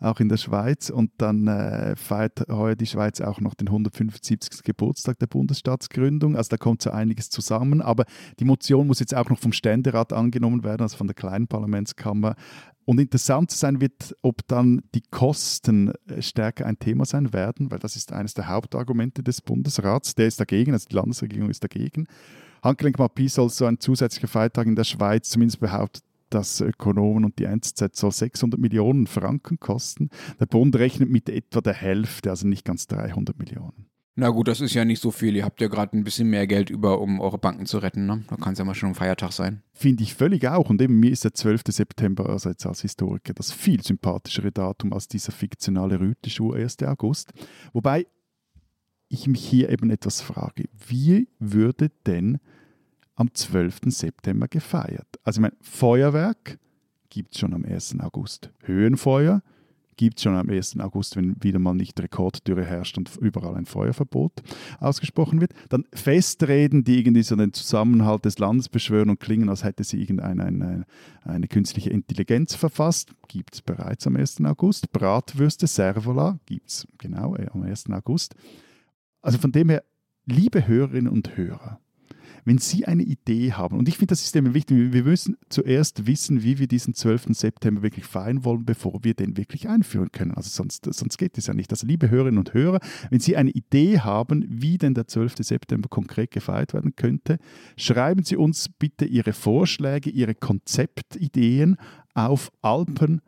Auch 0.06 0.20
in 0.20 0.30
der 0.30 0.38
Schweiz. 0.38 0.90
Und 0.90 1.12
dann 1.18 1.48
äh, 1.48 1.96
feiert 1.96 2.48
heuer 2.50 2.76
die 2.76 2.86
Schweiz 2.86 3.22
auch 3.22 3.40
noch 3.42 3.54
den 3.56 3.68
175. 3.68 4.64
Geburtstag 4.64 5.20
der 5.20 5.28
Bundesstaatsgründung. 5.28 6.36
Also 6.36 6.50
da 6.50 6.58
kommt 6.58 6.82
so 6.82 6.92
einiges 6.92 7.30
zusammen. 7.30 7.82
Aber 7.82 8.06
die 8.40 8.46
Motion 8.46 8.88
muss 8.88 9.00
jetzt 9.00 9.16
auch 9.16 9.30
noch 9.30 9.40
vom 9.40 9.52
Ständerat 9.52 10.14
angenommen 10.14 10.64
werden, 10.64 10.84
also 10.84 10.98
von 10.98 11.08
der 11.08 11.16
kleinen 11.16 11.48
Parlamentskammer. 11.48 12.36
Und 12.86 13.00
interessant 13.00 13.50
sein 13.50 13.82
wird, 13.82 14.16
ob 14.22 14.48
dann 14.48 14.82
die 14.94 15.02
Kosten 15.02 15.92
äh, 16.08 16.22
stärker 16.22 16.68
ein 16.68 16.78
Thema 16.78 17.06
sein 17.06 17.34
werden, 17.34 17.72
weil 17.72 17.80
das 17.80 17.96
ist 17.96 18.14
eines 18.14 18.36
der 18.36 18.48
Hauptargumente 18.48 19.24
des 19.24 19.42
Bundesrats. 19.42 20.14
Der 20.14 20.28
ist 20.28 20.40
dagegen, 20.40 20.74
also 20.74 20.88
die 20.88 20.96
Landesregierung 20.96 21.50
ist 21.50 21.64
dagegen. 21.64 22.08
Handgelenk 22.62 23.00
Mappie 23.00 23.28
soll 23.28 23.50
so 23.50 23.66
ein 23.66 23.80
zusätzlicher 23.80 24.28
Feiertag 24.28 24.68
in 24.68 24.76
der 24.76 24.84
Schweiz 24.84 25.30
zumindest 25.30 25.60
behauptet 25.60 26.04
dass 26.36 26.60
Ökonomen 26.60 27.24
und 27.24 27.40
die 27.40 27.46
NZZ 27.46 27.96
soll 27.96 28.12
600 28.12 28.60
Millionen 28.60 29.08
Franken 29.08 29.58
kosten. 29.60 30.10
Der 30.40 30.46
Bund 30.46 30.76
rechnet 30.76 31.10
mit 31.10 31.30
etwa 31.30 31.62
der 31.62 31.74
Hälfte, 31.74 32.30
also 32.30 32.46
nicht 32.46 32.66
ganz 32.66 32.88
300 32.88 33.40
Millionen. 33.40 33.88
Na 34.18 34.30
gut, 34.30 34.48
das 34.48 34.62
ist 34.62 34.74
ja 34.74 34.84
nicht 34.86 35.02
so 35.02 35.12
viel. 35.12 35.36
Ihr 35.36 35.46
habt 35.46 35.62
ja 35.62 35.68
gerade 35.68 35.96
ein 35.98 36.04
bisschen 36.04 36.30
mehr 36.30 36.46
Geld 36.46 36.70
über, 36.70 37.00
um 37.00 37.22
eure 37.22 37.38
Banken 37.38 37.66
zu 37.66 37.78
retten. 37.78 38.06
Ne? 38.06 38.24
Da 38.30 38.36
kann 38.36 38.54
es 38.54 38.60
ja 38.60 38.66
mal 38.66 38.76
schon 38.76 38.90
ein 38.90 38.96
Feiertag 38.96 39.32
sein. 39.32 39.62
Finde 39.74 40.04
ich 40.04 40.14
völlig 40.14 40.48
auch. 40.48 40.70
Und 40.70 40.82
eben 40.82 41.00
mir 41.00 41.12
ist 41.12 41.24
der 41.24 41.34
12. 41.34 41.64
September, 41.70 42.30
also 42.30 42.50
jetzt 42.50 42.66
als 42.66 42.82
Historiker, 42.82 43.34
das 43.34 43.52
viel 43.52 43.82
sympathischere 43.82 44.52
Datum 44.52 44.94
als 44.94 45.08
dieser 45.08 45.32
fiktionale 45.32 46.00
Rüteschuh 46.00 46.54
1. 46.54 46.84
August. 46.84 47.34
Wobei 47.74 48.08
ich 49.08 49.28
mich 49.28 49.46
hier 49.46 49.70
eben 49.70 49.90
etwas 49.90 50.22
frage, 50.22 50.66
wie 50.88 51.30
würde 51.40 51.92
denn 52.06 52.40
am 53.16 53.34
12. 53.34 53.80
September 53.88 54.48
gefeiert? 54.48 55.08
Also 55.24 55.40
ich 55.40 55.42
meine, 55.42 55.56
Feuerwerk 55.62 56.60
gibt 57.10 57.34
es 57.34 57.40
schon 57.40 57.54
am 57.54 57.66
1. 57.66 58.00
August. 58.00 58.52
Höhenfeuer 58.64 59.42
gibt 59.98 60.18
es 60.18 60.24
schon 60.24 60.36
am 60.36 60.50
1. 60.50 60.80
August, 60.80 61.16
wenn 61.16 61.42
wieder 61.42 61.60
mal 61.60 61.74
nicht 61.74 62.00
Rekorddürre 62.00 62.66
herrscht 62.66 62.98
und 62.98 63.16
überall 63.18 63.56
ein 63.56 63.66
Feuerverbot 63.66 64.44
ausgesprochen 64.80 65.42
wird. 65.42 65.54
Dann 65.70 65.86
Festreden, 65.94 66.84
die 66.84 67.00
irgendwie 67.00 67.24
so 67.24 67.36
den 67.36 67.54
Zusammenhalt 67.54 68.26
des 68.26 68.40
Landes 68.40 68.70
beschwören 68.70 69.10
und 69.10 69.20
klingen, 69.20 69.50
als 69.50 69.64
hätte 69.64 69.84
sie 69.84 70.02
irgendeine 70.02 70.44
eine, 70.44 70.86
eine 71.24 71.48
künstliche 71.48 71.90
Intelligenz 71.90 72.56
verfasst, 72.56 73.12
gibt 73.28 73.56
es 73.56 73.62
bereits 73.62 74.06
am 74.08 74.16
1. 74.16 74.44
August. 74.44 74.92
Bratwürste, 74.92 75.68
Servola 75.68 76.40
gibt 76.46 76.70
es 76.70 76.88
genau 76.98 77.36
äh, 77.36 77.48
am 77.54 77.64
1. 77.64 77.90
August. 77.92 78.36
Also 79.22 79.38
von 79.38 79.52
dem 79.52 79.70
her, 79.70 79.84
liebe 80.26 80.68
Hörerinnen 80.68 81.12
und 81.12 81.38
Hörer, 81.38 81.80
wenn 82.46 82.60
Sie 82.60 82.86
eine 82.86 83.04
Idee 83.04 83.54
haben, 83.54 83.78
und 83.78 83.90
ich 83.90 83.98
finde, 83.98 84.12
das 84.12 84.22
ist 84.22 84.36
eben 84.36 84.54
wichtig, 84.54 84.94
wir 84.94 85.04
müssen 85.04 85.36
zuerst 85.50 86.06
wissen, 86.06 86.44
wie 86.44 86.60
wir 86.60 86.68
diesen 86.68 86.94
12. 86.94 87.26
September 87.32 87.82
wirklich 87.82 88.06
feiern 88.06 88.46
wollen, 88.46 88.66
bevor 88.66 89.04
wir 89.04 89.16
den 89.16 89.36
wirklich 89.36 89.68
einführen 89.68 90.12
können. 90.12 90.32
Also 90.32 90.50
sonst, 90.50 90.88
sonst 90.94 91.18
geht 91.18 91.38
es 91.38 91.48
ja 91.48 91.56
nicht. 91.56 91.72
Also 91.72 91.88
liebe 91.88 92.10
Hörerinnen 92.10 92.38
und 92.38 92.54
Hörer, 92.54 92.80
wenn 93.10 93.20
Sie 93.20 93.36
eine 93.36 93.50
Idee 93.50 94.00
haben, 94.00 94.46
wie 94.48 94.78
denn 94.78 94.94
der 94.94 95.08
12. 95.08 95.38
September 95.40 95.90
konkret 95.90 96.30
gefeiert 96.32 96.74
werden 96.74 96.96
könnte, 96.96 97.40
schreiben 97.78 98.24
Sie 98.24 98.38
uns 98.38 98.70
bitte 98.70 99.06
Ihre 99.06 99.34
Vorschläge, 99.34 100.12
Ihre 100.12 100.36
Konzeptideen 100.36 101.78
auf 102.14 102.52
alpen.zeit.de. 102.62 103.22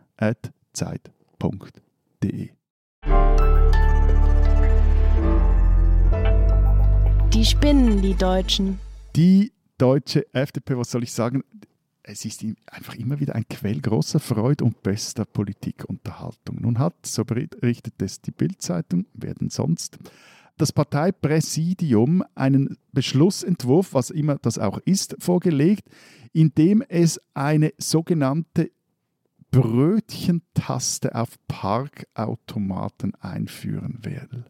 Die 7.33 7.45
spinnen, 7.45 8.01
die 8.01 8.15
Deutschen 8.15 8.79
die 9.17 9.51
deutsche 9.79 10.31
FDP, 10.33 10.77
was 10.77 10.91
soll 10.91 11.03
ich 11.03 11.11
sagen, 11.11 11.43
es 12.03 12.23
ist 12.23 12.45
einfach 12.67 12.95
immer 12.95 13.19
wieder 13.19 13.35
ein 13.35 13.47
Quell 13.49 13.81
großer 13.81 14.19
Freude 14.19 14.63
und 14.63 14.81
bester 14.81 15.25
Politikunterhaltung. 15.25 16.61
Nun 16.61 16.79
hat, 16.79 17.05
so 17.05 17.25
berichtet 17.25 18.01
es 18.01 18.21
die 18.21 18.31
Bildzeitung, 18.31 19.07
wer 19.13 19.33
denn 19.33 19.49
sonst, 19.49 19.97
das 20.57 20.71
Parteipräsidium 20.71 22.23
einen 22.33 22.77
Beschlussentwurf, 22.93 23.93
was 23.93 24.09
immer 24.09 24.37
das 24.37 24.57
auch 24.57 24.79
ist, 24.85 25.15
vorgelegt, 25.19 25.89
in 26.31 26.53
dem 26.55 26.81
es 26.87 27.19
eine 27.33 27.73
sogenannte 27.77 28.71
Brötchentaste 29.51 31.13
auf 31.15 31.35
Parkautomaten 31.47 33.15
einführen 33.15 33.99
will. 34.03 34.45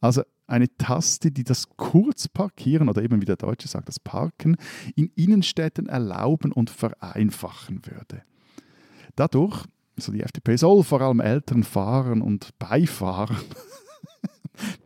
Also 0.00 0.22
eine 0.48 0.74
Taste, 0.76 1.30
die 1.30 1.44
das 1.44 1.68
Kurzparkieren 1.76 2.88
oder 2.88 3.02
eben 3.02 3.20
wie 3.20 3.26
der 3.26 3.36
Deutsche 3.36 3.68
sagt, 3.68 3.88
das 3.88 4.00
Parken 4.00 4.56
in 4.96 5.10
Innenstädten 5.14 5.86
erlauben 5.86 6.52
und 6.52 6.70
vereinfachen 6.70 7.82
würde. 7.84 8.22
Dadurch, 9.14 9.64
also 9.96 10.12
die 10.12 10.22
FDP 10.22 10.56
soll 10.56 10.82
vor 10.82 11.00
allem 11.00 11.20
älteren 11.20 11.64
Fahrern 11.64 12.22
und 12.22 12.58
Beifahrern 12.58 13.36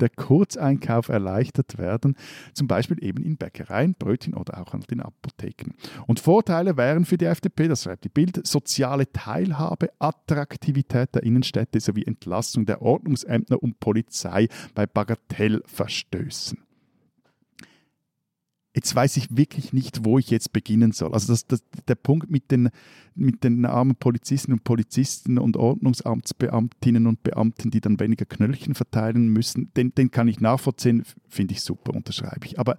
der 0.01 0.09
Kurzeinkauf 0.09 1.09
erleichtert 1.09 1.79
werden, 1.79 2.17
zum 2.55 2.67
Beispiel 2.67 3.03
eben 3.03 3.23
in 3.23 3.37
Bäckereien, 3.37 3.95
Brötchen 3.99 4.35
oder 4.35 4.61
auch 4.61 4.75
in 4.91 5.01
Apotheken. 5.01 5.75
Und 6.07 6.21
Vorteile 6.21 6.77
wären 6.77 7.05
für 7.05 7.19
die 7.19 7.27
FDP, 7.27 7.69
das 7.69 7.85
schreibt 7.85 8.05
die 8.05 8.09
Bild, 8.09 8.47
soziale 8.47 9.11
Teilhabe, 9.13 9.91
Attraktivität 9.99 11.15
der 11.15 11.23
Innenstädte 11.23 11.81
sowie 11.81 12.05
Entlastung 12.05 12.67
der 12.67 12.83
Ordnungsämter 12.83 13.63
und 13.63 13.81
Polizei 13.81 14.49
bei 14.75 14.87
Bagatellverstößen 14.87 16.59
jetzt 18.75 18.95
weiß 18.95 19.17
ich 19.19 19.37
wirklich 19.37 19.73
nicht, 19.73 20.05
wo 20.05 20.19
ich 20.19 20.31
jetzt 20.31 20.53
beginnen 20.53 20.93
soll. 20.93 21.13
Also 21.13 21.33
das, 21.33 21.47
das, 21.47 21.63
der 21.89 21.95
Punkt 21.95 22.31
mit 22.31 22.51
den, 22.51 22.71
mit 23.15 23.45
den 23.45 23.67
armen 23.67 23.97
Polizisten 23.97 24.53
und 24.53 24.65
Polizisten 24.65 25.39
und 25.39 25.57
Ordnungsamtsbeamtinnen 25.57 27.07
und 27.07 27.23
Beamten, 27.23 27.71
die 27.71 27.81
dann 27.81 28.01
weniger 28.01 28.25
Knöllchen 28.25 28.75
verteilen 28.75 29.29
müssen, 29.29 29.73
den, 29.75 29.95
den 29.95 30.11
kann 30.11 30.29
ich 30.29 30.41
nachvollziehen, 30.41 31.05
finde 31.29 31.53
ich 31.53 31.63
super, 31.63 31.95
unterschreibe 31.95 32.47
ich. 32.47 32.59
Aber 32.59 32.79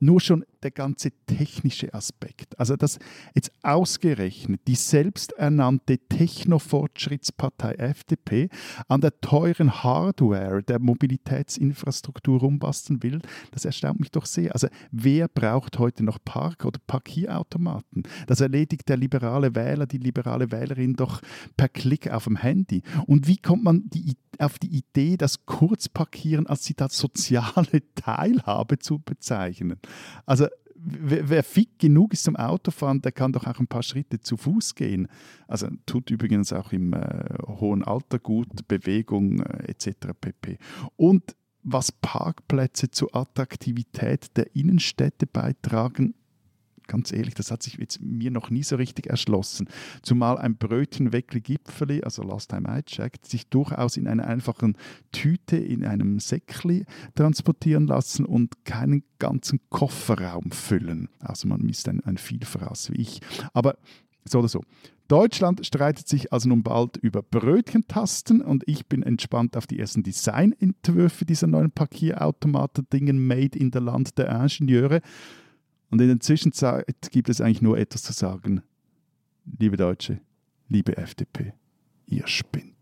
nur 0.00 0.20
schon 0.20 0.44
der 0.62 0.70
ganze 0.70 1.10
technische 1.26 1.92
Aspekt. 1.94 2.58
Also 2.58 2.76
dass 2.76 2.98
jetzt 3.34 3.52
ausgerechnet 3.62 4.60
die 4.66 4.74
selbsternannte 4.74 5.98
Technofortschrittspartei 5.98 7.74
FDP 7.74 8.48
an 8.88 9.00
der 9.00 9.20
teuren 9.20 9.82
Hardware 9.82 10.62
der 10.62 10.78
Mobilitätsinfrastruktur 10.78 12.40
rumbasteln 12.40 13.02
will, 13.02 13.20
das 13.50 13.64
erstaunt 13.64 14.00
mich 14.00 14.10
doch 14.10 14.26
sehr. 14.26 14.52
Also 14.52 14.68
wer 14.90 15.28
braucht 15.28 15.78
heute 15.78 16.04
noch 16.04 16.18
Park- 16.24 16.64
oder 16.64 16.80
Parkierautomaten? 16.86 18.02
Das 18.26 18.40
erledigt 18.40 18.88
der 18.88 18.96
liberale 18.96 19.54
Wähler, 19.54 19.86
die 19.86 19.98
liberale 19.98 20.50
Wählerin 20.50 20.94
doch 20.94 21.20
per 21.56 21.68
Klick 21.68 22.10
auf 22.10 22.24
dem 22.24 22.36
Handy. 22.36 22.82
Und 23.06 23.26
wie 23.26 23.36
kommt 23.36 23.64
man 23.64 23.88
die, 23.90 24.16
auf 24.38 24.58
die 24.58 24.68
Idee, 24.68 25.16
das 25.16 25.46
Kurzparkieren 25.46 26.46
als 26.46 26.62
Zitat 26.62 26.92
soziale 26.92 27.82
Teilhabe 27.94 28.78
zu 28.78 28.98
bezeichnen? 28.98 29.78
Also 30.26 30.46
wer, 30.80 31.28
wer 31.28 31.42
fit 31.42 31.78
genug 31.78 32.12
ist 32.12 32.24
zum 32.24 32.36
Autofahren, 32.36 33.02
der 33.02 33.12
kann 33.12 33.32
doch 33.32 33.46
auch 33.46 33.58
ein 33.58 33.66
paar 33.66 33.82
Schritte 33.82 34.20
zu 34.20 34.36
Fuß 34.36 34.74
gehen. 34.74 35.08
Also 35.46 35.68
tut 35.86 36.10
übrigens 36.10 36.52
auch 36.52 36.72
im 36.72 36.92
äh, 36.92 37.24
hohen 37.46 37.84
Alter 37.84 38.18
gut, 38.18 38.68
Bewegung 38.68 39.40
äh, 39.40 39.70
etc. 39.70 40.08
pp. 40.20 40.58
Und 40.96 41.36
was 41.62 41.92
Parkplätze 41.92 42.90
zur 42.90 43.14
Attraktivität 43.14 44.36
der 44.36 44.54
Innenstädte 44.54 45.26
beitragen, 45.26 46.14
ganz 46.88 47.12
ehrlich, 47.12 47.34
das 47.34 47.52
hat 47.52 47.62
sich 47.62 47.74
jetzt 47.74 48.00
mir 48.00 48.32
noch 48.32 48.50
nie 48.50 48.64
so 48.64 48.74
richtig 48.74 49.06
erschlossen. 49.06 49.68
Zumal 50.02 50.38
ein 50.38 50.56
Brötchen 50.56 51.12
Weckli 51.12 51.40
Gipfeli, 51.40 52.02
also 52.02 52.22
Last 52.22 52.50
Time 52.50 52.66
I 52.68 52.82
Checked, 52.82 53.26
sich 53.26 53.48
durchaus 53.48 53.96
in 53.96 54.08
einer 54.08 54.26
einfachen 54.26 54.76
Tüte, 55.12 55.56
in 55.56 55.84
einem 55.84 56.18
Säckli 56.18 56.84
transportieren 57.14 57.86
lassen 57.86 58.24
und 58.24 58.64
keinen 58.64 59.04
ganzen 59.20 59.60
Kofferraum 59.68 60.50
füllen. 60.50 61.08
Also 61.20 61.46
man 61.46 61.60
misst 61.60 61.88
ein, 61.88 62.00
ein 62.00 62.16
Vielfraß 62.16 62.92
wie 62.92 63.02
ich. 63.02 63.20
Aber 63.52 63.76
so 64.24 64.40
oder 64.40 64.48
so. 64.48 64.62
Deutschland 65.08 65.64
streitet 65.64 66.06
sich 66.06 66.34
also 66.34 66.50
nun 66.50 66.62
bald 66.62 66.98
über 66.98 67.22
Brötchentasten 67.22 68.42
und 68.42 68.62
ich 68.66 68.86
bin 68.88 69.02
entspannt 69.02 69.56
auf 69.56 69.66
die 69.66 69.78
ersten 69.78 70.02
Designentwürfe 70.02 71.24
dieser 71.24 71.46
neuen 71.46 71.70
Parkierautomaten-Dingen 71.70 73.26
made 73.26 73.58
in 73.58 73.70
der 73.70 73.80
Land 73.80 74.18
der 74.18 74.28
Ingenieure. 74.28 75.00
Und 75.90 76.00
in 76.00 76.08
der 76.08 76.20
Zwischenzeit 76.20 77.10
gibt 77.10 77.28
es 77.28 77.40
eigentlich 77.40 77.62
nur 77.62 77.78
etwas 77.78 78.02
zu 78.02 78.12
sagen. 78.12 78.62
Liebe 79.58 79.76
Deutsche, 79.76 80.20
liebe 80.68 80.96
FDP, 80.96 81.54
ihr 82.06 82.26
spinnt. 82.26 82.77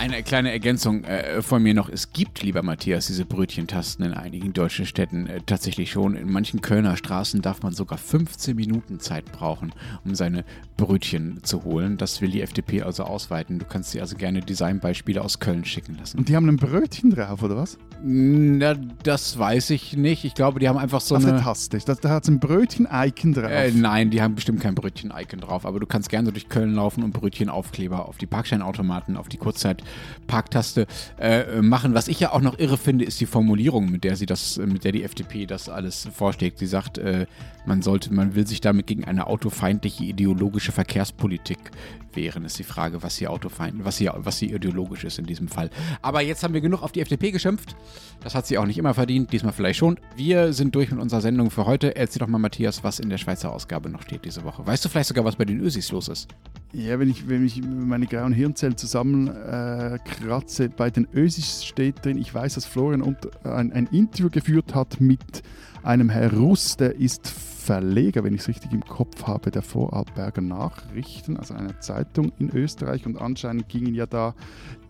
Eine 0.00 0.22
kleine 0.22 0.50
Ergänzung 0.50 1.04
äh, 1.04 1.42
von 1.42 1.62
mir 1.62 1.74
noch. 1.74 1.90
Es 1.90 2.14
gibt, 2.14 2.42
lieber 2.42 2.62
Matthias, 2.62 3.08
diese 3.08 3.26
Brötchentasten 3.26 4.02
in 4.06 4.14
einigen 4.14 4.54
deutschen 4.54 4.86
Städten 4.86 5.26
äh, 5.26 5.42
tatsächlich 5.44 5.90
schon. 5.90 6.16
In 6.16 6.32
manchen 6.32 6.62
Kölner 6.62 6.96
Straßen 6.96 7.42
darf 7.42 7.62
man 7.62 7.74
sogar 7.74 7.98
15 7.98 8.56
Minuten 8.56 8.98
Zeit 8.98 9.30
brauchen, 9.30 9.74
um 10.06 10.14
seine 10.14 10.46
Brötchen 10.78 11.44
zu 11.44 11.64
holen. 11.64 11.98
Das 11.98 12.22
will 12.22 12.30
die 12.30 12.40
FDP 12.40 12.80
also 12.80 13.04
ausweiten. 13.04 13.58
Du 13.58 13.66
kannst 13.66 13.92
dir 13.92 14.00
also 14.00 14.16
gerne 14.16 14.40
Designbeispiele 14.40 15.20
aus 15.20 15.38
Köln 15.38 15.66
schicken 15.66 15.98
lassen. 15.98 16.16
Und 16.16 16.30
die 16.30 16.36
haben 16.36 16.48
ein 16.48 16.56
Brötchen 16.56 17.10
drauf, 17.10 17.42
oder 17.42 17.56
was? 17.56 17.76
Na, 18.02 18.74
das 19.02 19.38
weiß 19.38 19.70
ich 19.70 19.96
nicht. 19.96 20.24
Ich 20.24 20.34
glaube, 20.34 20.58
die 20.58 20.68
haben 20.68 20.78
einfach 20.78 21.00
so 21.00 21.18
der 21.18 21.34
eine. 21.34 21.42
Taste. 21.42 21.78
Da, 21.84 21.94
da 21.94 22.08
hat 22.08 22.22
es 22.22 22.30
ein 22.30 22.40
Brötchen-Icon 22.40 23.34
drauf. 23.34 23.50
Äh, 23.50 23.72
nein, 23.72 24.10
die 24.10 24.22
haben 24.22 24.34
bestimmt 24.34 24.60
kein 24.60 24.74
Brötchen-Icon 24.74 25.40
drauf, 25.40 25.66
aber 25.66 25.80
du 25.80 25.86
kannst 25.86 26.08
gerne 26.08 26.26
so 26.26 26.32
durch 26.32 26.48
Köln 26.48 26.74
laufen 26.74 27.04
und 27.04 27.12
Brötchenaufkleber 27.12 28.08
auf 28.08 28.16
die 28.16 28.26
Parkscheinautomaten, 28.26 29.16
auf 29.16 29.28
die 29.28 29.36
Kurzzeit-Parktaste 29.36 30.86
äh, 31.18 31.60
machen. 31.60 31.92
Was 31.94 32.08
ich 32.08 32.20
ja 32.20 32.32
auch 32.32 32.40
noch 32.40 32.58
irre 32.58 32.78
finde, 32.78 33.04
ist 33.04 33.20
die 33.20 33.26
Formulierung, 33.26 33.90
mit 33.90 34.04
der 34.04 34.16
sie 34.16 34.26
das, 34.26 34.56
mit 34.56 34.84
der 34.84 34.92
die 34.92 35.02
FDP 35.02 35.46
das 35.46 35.68
alles 35.68 36.08
vorschlägt. 36.12 36.58
Sie 36.58 36.66
sagt, 36.66 36.98
äh, 36.98 37.26
man 37.66 37.82
sollte, 37.82 38.12
man 38.14 38.34
will 38.34 38.46
sich 38.46 38.60
damit 38.60 38.86
gegen 38.86 39.04
eine 39.04 39.26
autofeindliche 39.26 40.04
ideologische 40.04 40.72
Verkehrspolitik 40.72 41.58
wehren. 42.14 42.44
Ist 42.44 42.58
die 42.58 42.64
Frage, 42.64 43.02
was 43.02 43.16
hier 43.16 43.30
autofeind, 43.30 43.84
was 43.84 43.98
hier, 43.98 44.14
was 44.16 44.38
hier 44.38 44.54
ideologisch 44.54 45.04
ist 45.04 45.18
in 45.18 45.26
diesem 45.26 45.48
Fall. 45.48 45.70
Aber 46.02 46.22
jetzt 46.22 46.42
haben 46.42 46.54
wir 46.54 46.60
genug 46.60 46.82
auf 46.82 46.92
die 46.92 47.00
FDP 47.00 47.30
geschimpft. 47.30 47.76
Das 48.22 48.34
hat 48.34 48.46
sie 48.46 48.58
auch 48.58 48.66
nicht 48.66 48.78
immer 48.78 48.92
verdient, 48.94 49.32
diesmal 49.32 49.52
vielleicht 49.52 49.78
schon. 49.78 49.98
Wir 50.14 50.52
sind 50.52 50.74
durch 50.74 50.90
mit 50.90 51.00
unserer 51.00 51.20
Sendung 51.20 51.50
für 51.50 51.64
heute. 51.66 51.96
Erzähl 51.96 52.20
doch 52.20 52.26
mal, 52.26 52.38
Matthias, 52.38 52.84
was 52.84 53.00
in 53.00 53.08
der 53.08 53.18
Schweizer 53.18 53.52
Ausgabe 53.52 53.88
noch 53.88 54.02
steht 54.02 54.24
diese 54.24 54.44
Woche. 54.44 54.66
Weißt 54.66 54.84
du 54.84 54.88
vielleicht 54.88 55.08
sogar, 55.08 55.24
was 55.24 55.36
bei 55.36 55.46
den 55.46 55.60
Ösis 55.60 55.90
los 55.90 56.08
ist? 56.08 56.28
Ja, 56.72 56.98
wenn 56.98 57.08
ich, 57.08 57.28
wenn 57.28 57.44
ich 57.44 57.62
meine 57.62 58.06
grauen 58.06 58.32
Hirnzellen 58.32 58.76
zusammenkratze, 58.76 60.64
äh, 60.64 60.68
bei 60.68 60.90
den 60.90 61.08
Ösis 61.14 61.64
steht 61.64 62.04
drin, 62.04 62.18
ich 62.18 62.32
weiß, 62.32 62.54
dass 62.54 62.66
Florian 62.66 63.02
unter, 63.02 63.30
ein, 63.44 63.72
ein 63.72 63.86
Interview 63.86 64.30
geführt 64.30 64.74
hat 64.74 65.00
mit 65.00 65.42
einem 65.82 66.10
Herr 66.10 66.32
Russ, 66.32 66.76
der 66.76 66.96
ist 66.96 67.32
Verleger, 67.70 68.24
wenn 68.24 68.34
ich 68.34 68.40
es 68.40 68.48
richtig 68.48 68.72
im 68.72 68.84
Kopf 68.84 69.28
habe, 69.28 69.52
der 69.52 69.62
Vorarlberger 69.62 70.40
Nachrichten, 70.40 71.36
also 71.36 71.54
einer 71.54 71.78
Zeitung 71.78 72.32
in 72.40 72.50
Österreich. 72.50 73.06
Und 73.06 73.20
anscheinend 73.20 73.68
gingen 73.68 73.94
ja 73.94 74.06
da 74.06 74.34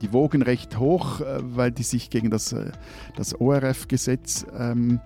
die 0.00 0.14
Wogen 0.14 0.40
recht 0.40 0.78
hoch, 0.78 1.20
äh, 1.20 1.40
weil 1.42 1.72
die 1.72 1.82
sich 1.82 2.08
gegen 2.08 2.30
das, 2.30 2.54
äh, 2.54 2.72
das 3.18 3.38
ORF-Gesetz 3.38 4.46
ähm, 4.58 4.98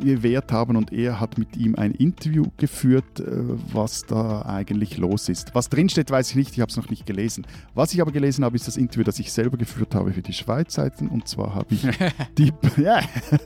gewehrt 0.00 0.52
haben 0.52 0.76
und 0.76 0.92
er 0.92 1.20
hat 1.20 1.38
mit 1.38 1.56
ihm 1.56 1.74
ein 1.76 1.92
Interview 1.92 2.44
geführt, 2.56 3.20
äh, 3.20 3.24
was 3.72 4.04
da 4.06 4.42
eigentlich 4.42 4.98
los 4.98 5.28
ist. 5.28 5.54
Was 5.54 5.68
drinsteht, 5.68 6.10
weiß 6.10 6.30
ich 6.30 6.36
nicht, 6.36 6.52
ich 6.52 6.60
habe 6.60 6.70
es 6.70 6.76
noch 6.76 6.90
nicht 6.90 7.06
gelesen. 7.06 7.46
Was 7.74 7.94
ich 7.94 8.00
aber 8.00 8.12
gelesen 8.12 8.44
habe, 8.44 8.56
ist 8.56 8.66
das 8.66 8.76
Interview, 8.76 9.04
das 9.04 9.18
ich 9.18 9.32
selber 9.32 9.56
geführt 9.56 9.94
habe 9.94 10.12
für 10.12 10.22
die 10.22 10.32
Schweizseiten 10.32 11.08
und 11.08 11.28
zwar 11.28 11.54
habe 11.54 11.74
ich 11.74 11.82
die, 12.38 12.52
ja, 12.82 13.00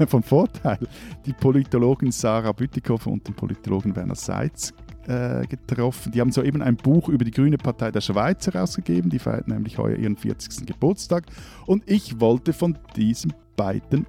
von 0.07 0.23
Vorteil, 0.23 0.87
die 1.27 1.33
Politologin 1.33 2.13
Sarah 2.13 2.53
Bütikofer 2.53 3.11
und 3.11 3.27
den 3.27 3.35
Politologen 3.35 3.95
Werner 3.95 4.15
Seitz 4.15 4.73
äh, 5.07 5.47
getroffen. 5.47 6.13
Die 6.13 6.21
haben 6.21 6.33
soeben 6.33 6.63
ein 6.63 6.77
Buch 6.77 7.09
über 7.09 7.25
die 7.25 7.31
Grüne 7.31 7.59
Partei 7.59 7.91
der 7.91 8.01
Schweiz 8.01 8.47
herausgegeben. 8.47 9.11
Die 9.11 9.19
feiert 9.19 9.49
nämlich 9.49 9.79
heuer 9.79 9.97
ihren 9.97 10.17
40. 10.17 10.67
Geburtstag. 10.67 11.25
Und 11.67 11.83
ich 11.87 12.21
wollte 12.21 12.53
von 12.53 12.79
diesen 12.97 13.33
beiden 13.57 14.07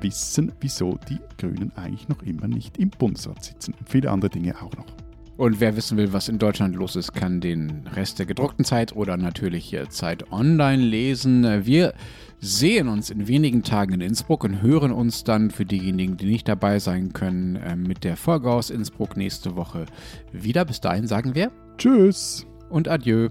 wissen, 0.00 0.52
wieso 0.60 0.98
die 1.08 1.18
Grünen 1.38 1.72
eigentlich 1.76 2.08
noch 2.08 2.22
immer 2.22 2.48
nicht 2.48 2.78
im 2.78 2.90
Bundesrat 2.90 3.44
sitzen. 3.44 3.74
Und 3.78 3.88
viele 3.88 4.10
andere 4.10 4.30
Dinge 4.30 4.56
auch 4.62 4.76
noch. 4.76 4.86
Und 5.38 5.60
wer 5.60 5.76
wissen 5.76 5.96
will, 5.96 6.12
was 6.12 6.28
in 6.28 6.38
Deutschland 6.38 6.74
los 6.74 6.96
ist, 6.96 7.14
kann 7.14 7.40
den 7.40 7.86
Rest 7.94 8.18
der 8.18 8.26
gedruckten 8.26 8.64
Zeit 8.64 8.96
oder 8.96 9.16
natürlich 9.16 9.76
Zeit 9.88 10.32
online 10.32 10.82
lesen. 10.82 11.64
Wir 11.64 11.94
sehen 12.40 12.88
uns 12.88 13.08
in 13.10 13.28
wenigen 13.28 13.62
Tagen 13.62 13.94
in 13.94 14.00
Innsbruck 14.00 14.42
und 14.42 14.62
hören 14.62 14.90
uns 14.90 15.22
dann 15.22 15.52
für 15.52 15.64
diejenigen, 15.64 16.16
die 16.16 16.26
nicht 16.26 16.48
dabei 16.48 16.80
sein 16.80 17.12
können, 17.12 17.54
äh, 17.54 17.76
mit 17.76 18.02
der 18.02 18.16
Folge 18.16 18.50
aus 18.50 18.70
Innsbruck 18.70 19.16
nächste 19.16 19.54
Woche 19.54 19.86
wieder. 20.32 20.64
Bis 20.64 20.80
dahin 20.80 21.06
sagen 21.06 21.36
wir 21.36 21.52
Tschüss 21.76 22.44
und 22.68 22.88
Adieu. 22.88 23.28